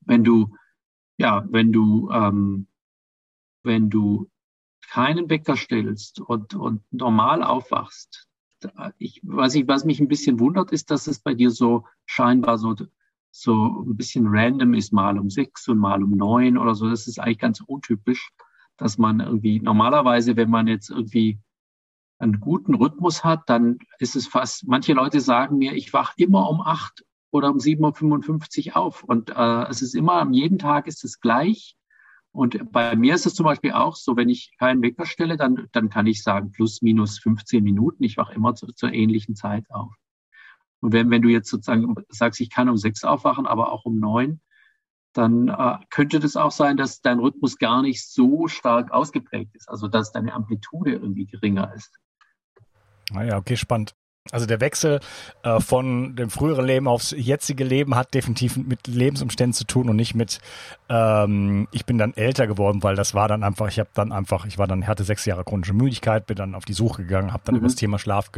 Wenn 0.00 0.24
du, 0.24 0.56
ja, 1.18 1.44
wenn 1.50 1.72
du, 1.72 2.10
ähm, 2.10 2.68
wenn 3.62 3.90
du 3.90 4.30
keinen 4.88 5.28
Wecker 5.28 5.56
stellst 5.56 6.20
und, 6.20 6.54
und 6.54 6.82
normal 6.90 7.42
aufwachst, 7.42 8.28
ich, 8.96 9.20
was, 9.24 9.54
ich, 9.54 9.68
was 9.68 9.84
mich 9.84 10.00
ein 10.00 10.08
bisschen 10.08 10.40
wundert, 10.40 10.72
ist, 10.72 10.90
dass 10.90 11.06
es 11.06 11.18
bei 11.18 11.34
dir 11.34 11.50
so 11.50 11.84
scheinbar 12.06 12.56
so, 12.56 12.74
so 13.30 13.84
ein 13.86 13.96
bisschen 13.96 14.26
random 14.26 14.72
ist, 14.72 14.92
mal 14.92 15.18
um 15.18 15.28
sechs 15.28 15.68
und 15.68 15.78
mal 15.78 16.02
um 16.02 16.12
neun 16.12 16.56
oder 16.56 16.74
so. 16.74 16.88
Das 16.88 17.06
ist 17.06 17.18
eigentlich 17.18 17.40
ganz 17.40 17.60
untypisch 17.60 18.30
dass 18.76 18.98
man 18.98 19.20
irgendwie 19.20 19.60
normalerweise, 19.60 20.36
wenn 20.36 20.50
man 20.50 20.66
jetzt 20.66 20.90
irgendwie 20.90 21.38
einen 22.18 22.40
guten 22.40 22.74
Rhythmus 22.74 23.24
hat, 23.24 23.42
dann 23.48 23.78
ist 23.98 24.16
es 24.16 24.26
fast, 24.26 24.66
manche 24.66 24.92
Leute 24.92 25.20
sagen 25.20 25.58
mir, 25.58 25.74
ich 25.74 25.92
wach 25.92 26.14
immer 26.16 26.48
um 26.48 26.60
acht 26.60 27.04
oder 27.30 27.50
um 27.50 27.58
7.55 27.58 28.68
Uhr 28.68 28.76
auf. 28.76 29.02
Und 29.02 29.30
äh, 29.30 29.68
es 29.68 29.82
ist 29.82 29.94
immer, 29.94 30.14
am 30.14 30.32
jeden 30.32 30.58
Tag 30.58 30.86
ist 30.86 31.04
es 31.04 31.20
gleich. 31.20 31.76
Und 32.32 32.72
bei 32.72 32.96
mir 32.96 33.14
ist 33.14 33.26
es 33.26 33.34
zum 33.34 33.44
Beispiel 33.44 33.72
auch 33.72 33.96
so, 33.96 34.16
wenn 34.16 34.28
ich 34.28 34.56
keinen 34.58 34.82
Wecker 34.82 35.06
stelle, 35.06 35.36
dann, 35.36 35.68
dann 35.72 35.88
kann 35.88 36.06
ich 36.06 36.22
sagen, 36.22 36.50
plus 36.50 36.82
minus 36.82 37.18
15 37.18 37.62
Minuten. 37.62 38.02
Ich 38.02 38.16
wach 38.16 38.30
immer 38.30 38.54
zu, 38.54 38.66
zur 38.68 38.92
ähnlichen 38.92 39.36
Zeit 39.36 39.64
auf. 39.70 39.92
Und 40.80 40.92
wenn, 40.92 41.10
wenn 41.10 41.22
du 41.22 41.28
jetzt 41.28 41.48
sozusagen 41.48 41.94
sagst, 42.08 42.40
ich 42.40 42.50
kann 42.50 42.68
um 42.68 42.76
sechs 42.76 43.04
aufwachen, 43.04 43.46
aber 43.46 43.72
auch 43.72 43.84
um 43.84 43.98
neun, 43.98 44.40
dann 45.14 45.48
äh, 45.48 45.78
könnte 45.90 46.20
das 46.20 46.36
auch 46.36 46.50
sein, 46.50 46.76
dass 46.76 47.00
dein 47.00 47.18
Rhythmus 47.18 47.58
gar 47.58 47.82
nicht 47.82 48.06
so 48.06 48.48
stark 48.48 48.90
ausgeprägt 48.90 49.54
ist, 49.54 49.68
also 49.68 49.88
dass 49.88 50.12
deine 50.12 50.34
Amplitude 50.34 50.92
irgendwie 50.92 51.26
geringer 51.26 51.72
ist. 51.74 51.98
Naja, 53.10 53.34
ah 53.34 53.38
okay, 53.38 53.56
spannend. 53.56 53.94
Also 54.30 54.46
der 54.46 54.60
Wechsel 54.62 55.00
äh, 55.42 55.60
von 55.60 56.16
dem 56.16 56.30
früheren 56.30 56.64
Leben 56.64 56.88
aufs 56.88 57.10
jetzige 57.10 57.62
Leben 57.62 57.94
hat 57.94 58.14
definitiv 58.14 58.56
mit 58.56 58.86
Lebensumständen 58.86 59.52
zu 59.52 59.66
tun 59.66 59.90
und 59.90 59.96
nicht 59.96 60.14
mit 60.14 60.38
ähm, 60.88 61.68
ich 61.72 61.84
bin 61.84 61.98
dann 61.98 62.14
älter 62.14 62.46
geworden, 62.46 62.82
weil 62.82 62.96
das 62.96 63.12
war 63.12 63.28
dann 63.28 63.42
einfach, 63.42 63.68
ich 63.68 63.78
habe 63.78 63.90
dann 63.92 64.12
einfach, 64.12 64.46
ich 64.46 64.56
war 64.56 64.66
dann 64.66 64.86
hatte 64.86 65.04
sechs 65.04 65.26
Jahre 65.26 65.44
chronische 65.44 65.74
Müdigkeit, 65.74 66.26
bin 66.26 66.36
dann 66.36 66.54
auf 66.54 66.64
die 66.64 66.72
Suche 66.72 67.02
gegangen, 67.02 67.34
habe 67.34 67.42
dann 67.44 67.54
mhm. 67.54 67.58
über 67.58 67.66
das 67.66 67.76
Thema 67.76 67.98
Schlaf 67.98 68.30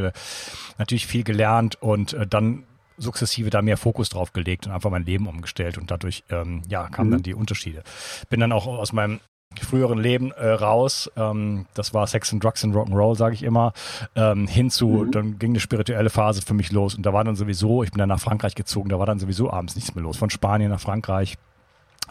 natürlich 0.77 1.07
viel 1.07 1.23
gelernt 1.23 1.81
und 1.81 2.15
äh, 2.15 2.27
dann 2.27 2.65
sukzessive 2.99 3.51
da 3.51 3.63
mehr 3.63 3.77
Fokus 3.77 4.09
drauf 4.09 4.33
gelegt 4.33 4.67
und 4.67 4.73
einfach 4.73 4.91
mein 4.91 5.05
Leben 5.05 5.27
umgestellt 5.27 5.79
und 5.79 5.91
dadurch 5.91 6.25
ähm, 6.31 6.63
ja 6.69 6.89
kamen 6.89 7.09
mhm. 7.09 7.13
dann 7.15 7.23
die 7.23 7.35
Unterschiede. 7.35 7.83
Bin 8.31 8.41
dann 8.41 8.53
auch 8.53 8.67
aus 8.67 8.93
meinem 8.93 9.21
früheren 9.61 9.99
Leben 9.99 10.33
äh, 10.33 10.49
raus, 10.49 11.11
ähm, 11.17 11.67
das 11.75 11.95
war 11.95 12.07
Sex 12.07 12.33
and 12.33 12.43
Drugs 12.43 12.65
and 12.65 12.75
Rock'n'Roll, 12.75 13.17
sage 13.17 13.35
ich 13.35 13.43
immer, 13.43 13.73
ähm, 14.15 14.47
hinzu, 14.47 14.89
mhm. 14.89 15.11
dann 15.13 15.39
ging 15.39 15.53
eine 15.53 15.61
spirituelle 15.61 16.11
Phase 16.11 16.43
für 16.43 16.55
mich 16.55 16.73
los 16.73 16.95
und 16.95 17.05
da 17.05 17.13
war 17.13 17.25
dann 17.25 17.37
sowieso, 17.37 17.83
ich 17.83 17.91
bin 17.91 17.99
dann 17.99 18.09
nach 18.09 18.21
Frankreich 18.21 18.55
gezogen, 18.55 18.89
da 18.89 18.99
war 18.99 19.07
dann 19.07 19.19
sowieso 19.19 19.51
abends 19.51 19.75
nichts 19.75 19.95
mehr 19.95 20.03
los, 20.03 20.17
von 20.17 20.31
Spanien 20.31 20.71
nach 20.71 20.81
Frankreich. 20.81 21.39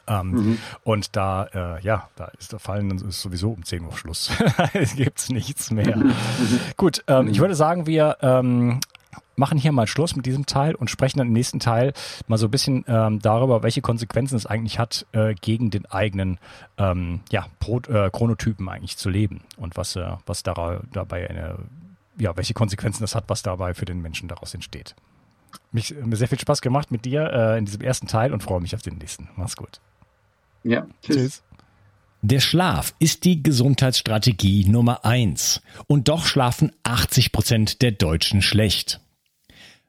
Ähm, 0.07 0.31
mhm. 0.31 0.57
Und 0.83 1.15
da, 1.15 1.45
äh, 1.45 1.81
ja, 1.81 2.09
da 2.15 2.25
ist 2.37 2.51
der 2.51 2.59
Fallen, 2.59 2.89
dann 2.89 3.09
ist 3.09 3.21
sowieso 3.21 3.51
um 3.51 3.63
10 3.63 3.83
Uhr 3.85 3.97
Schluss. 3.97 4.29
es 4.73 4.95
gibt 4.95 5.29
nichts 5.31 5.71
mehr. 5.71 5.97
Mhm. 5.97 6.13
Gut, 6.77 7.03
ähm, 7.07 7.27
ich 7.27 7.39
würde 7.39 7.55
sagen, 7.55 7.87
wir 7.87 8.17
ähm, 8.21 8.81
machen 9.35 9.57
hier 9.57 9.71
mal 9.71 9.87
Schluss 9.87 10.15
mit 10.15 10.25
diesem 10.25 10.45
Teil 10.45 10.75
und 10.75 10.89
sprechen 10.89 11.19
dann 11.19 11.27
im 11.27 11.33
nächsten 11.33 11.59
Teil 11.59 11.93
mal 12.27 12.37
so 12.37 12.47
ein 12.47 12.51
bisschen 12.51 12.85
ähm, 12.87 13.19
darüber, 13.19 13.63
welche 13.63 13.81
Konsequenzen 13.81 14.35
es 14.35 14.45
eigentlich 14.45 14.79
hat, 14.79 15.05
äh, 15.11 15.33
gegen 15.35 15.69
den 15.71 15.85
eigenen 15.85 16.39
ähm, 16.77 17.21
ja, 17.31 17.47
Pro, 17.59 17.79
äh, 17.79 18.09
Chronotypen 18.09 18.67
eigentlich 18.69 18.97
zu 18.97 19.09
leben 19.09 19.41
und 19.57 19.77
was, 19.77 19.95
äh, 19.95 20.11
was 20.25 20.43
da, 20.43 20.81
dabei 20.91 21.29
eine, 21.29 21.57
ja, 22.17 22.35
welche 22.37 22.53
Konsequenzen 22.53 23.03
das 23.03 23.15
hat, 23.15 23.25
was 23.27 23.43
dabei 23.43 23.73
für 23.73 23.85
den 23.85 24.01
Menschen 24.01 24.27
daraus 24.27 24.53
entsteht. 24.53 24.95
Mich, 25.71 25.93
mir 25.93 26.15
sehr 26.15 26.27
viel 26.27 26.39
Spaß 26.39 26.61
gemacht 26.61 26.91
mit 26.91 27.05
dir 27.05 27.31
äh, 27.31 27.57
in 27.57 27.65
diesem 27.65 27.81
ersten 27.81 28.07
Teil 28.07 28.33
und 28.33 28.43
freue 28.43 28.61
mich 28.61 28.75
auf 28.75 28.81
den 28.81 28.97
nächsten. 28.97 29.29
Mach's 29.35 29.55
gut. 29.55 29.79
Ja, 30.63 30.85
tschüss. 31.01 31.15
tschüss. 31.15 31.43
Der 32.21 32.39
Schlaf 32.39 32.95
ist 32.97 33.23
die 33.23 33.43
Gesundheitsstrategie 33.43 34.65
Nummer 34.67 35.05
eins. 35.05 35.61
Und 35.85 36.07
doch 36.07 36.25
schlafen 36.25 36.71
80 36.81 37.31
Prozent 37.31 37.81
der 37.83 37.91
Deutschen 37.91 38.41
schlecht. 38.41 38.99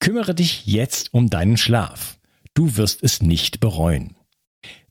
Kümmere 0.00 0.34
dich 0.34 0.66
jetzt 0.66 1.12
um 1.14 1.30
deinen 1.30 1.56
Schlaf. 1.56 2.18
Du 2.54 2.76
wirst 2.76 3.02
es 3.02 3.22
nicht 3.22 3.60
bereuen. 3.60 4.16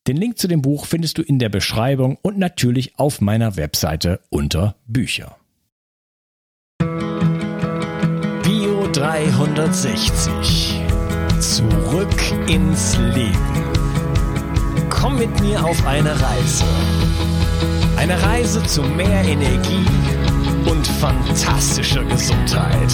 Den 0.08 0.18
Link 0.18 0.38
zu 0.38 0.47
dem 0.47 0.62
Buch 0.62 0.86
findest 0.86 1.18
du 1.18 1.24
in 1.24 1.39
der 1.39 1.49
Beschreibung 1.49 2.18
und 2.22 2.38
natürlich 2.38 2.99
auf 2.99 3.22
meiner 3.22 3.56
Webseite 3.56 4.20
unter 4.30 4.76
Bücher. 4.86 5.38
Bio 8.43 8.88
360. 8.91 10.80
Zurück 11.39 12.49
ins 12.49 12.97
Leben. 12.97 13.64
Komm 14.89 15.18
mit 15.18 15.39
mir 15.41 15.66
auf 15.66 15.86
eine 15.88 16.12
Reise. 16.12 16.66
Eine 17.97 18.22
Reise 18.22 18.62
zu 18.64 18.84
mehr 18.84 19.24
Energie 19.24 19.88
und 20.70 20.86
fantastischer 20.86 22.03
Gesundheit. 22.03 22.93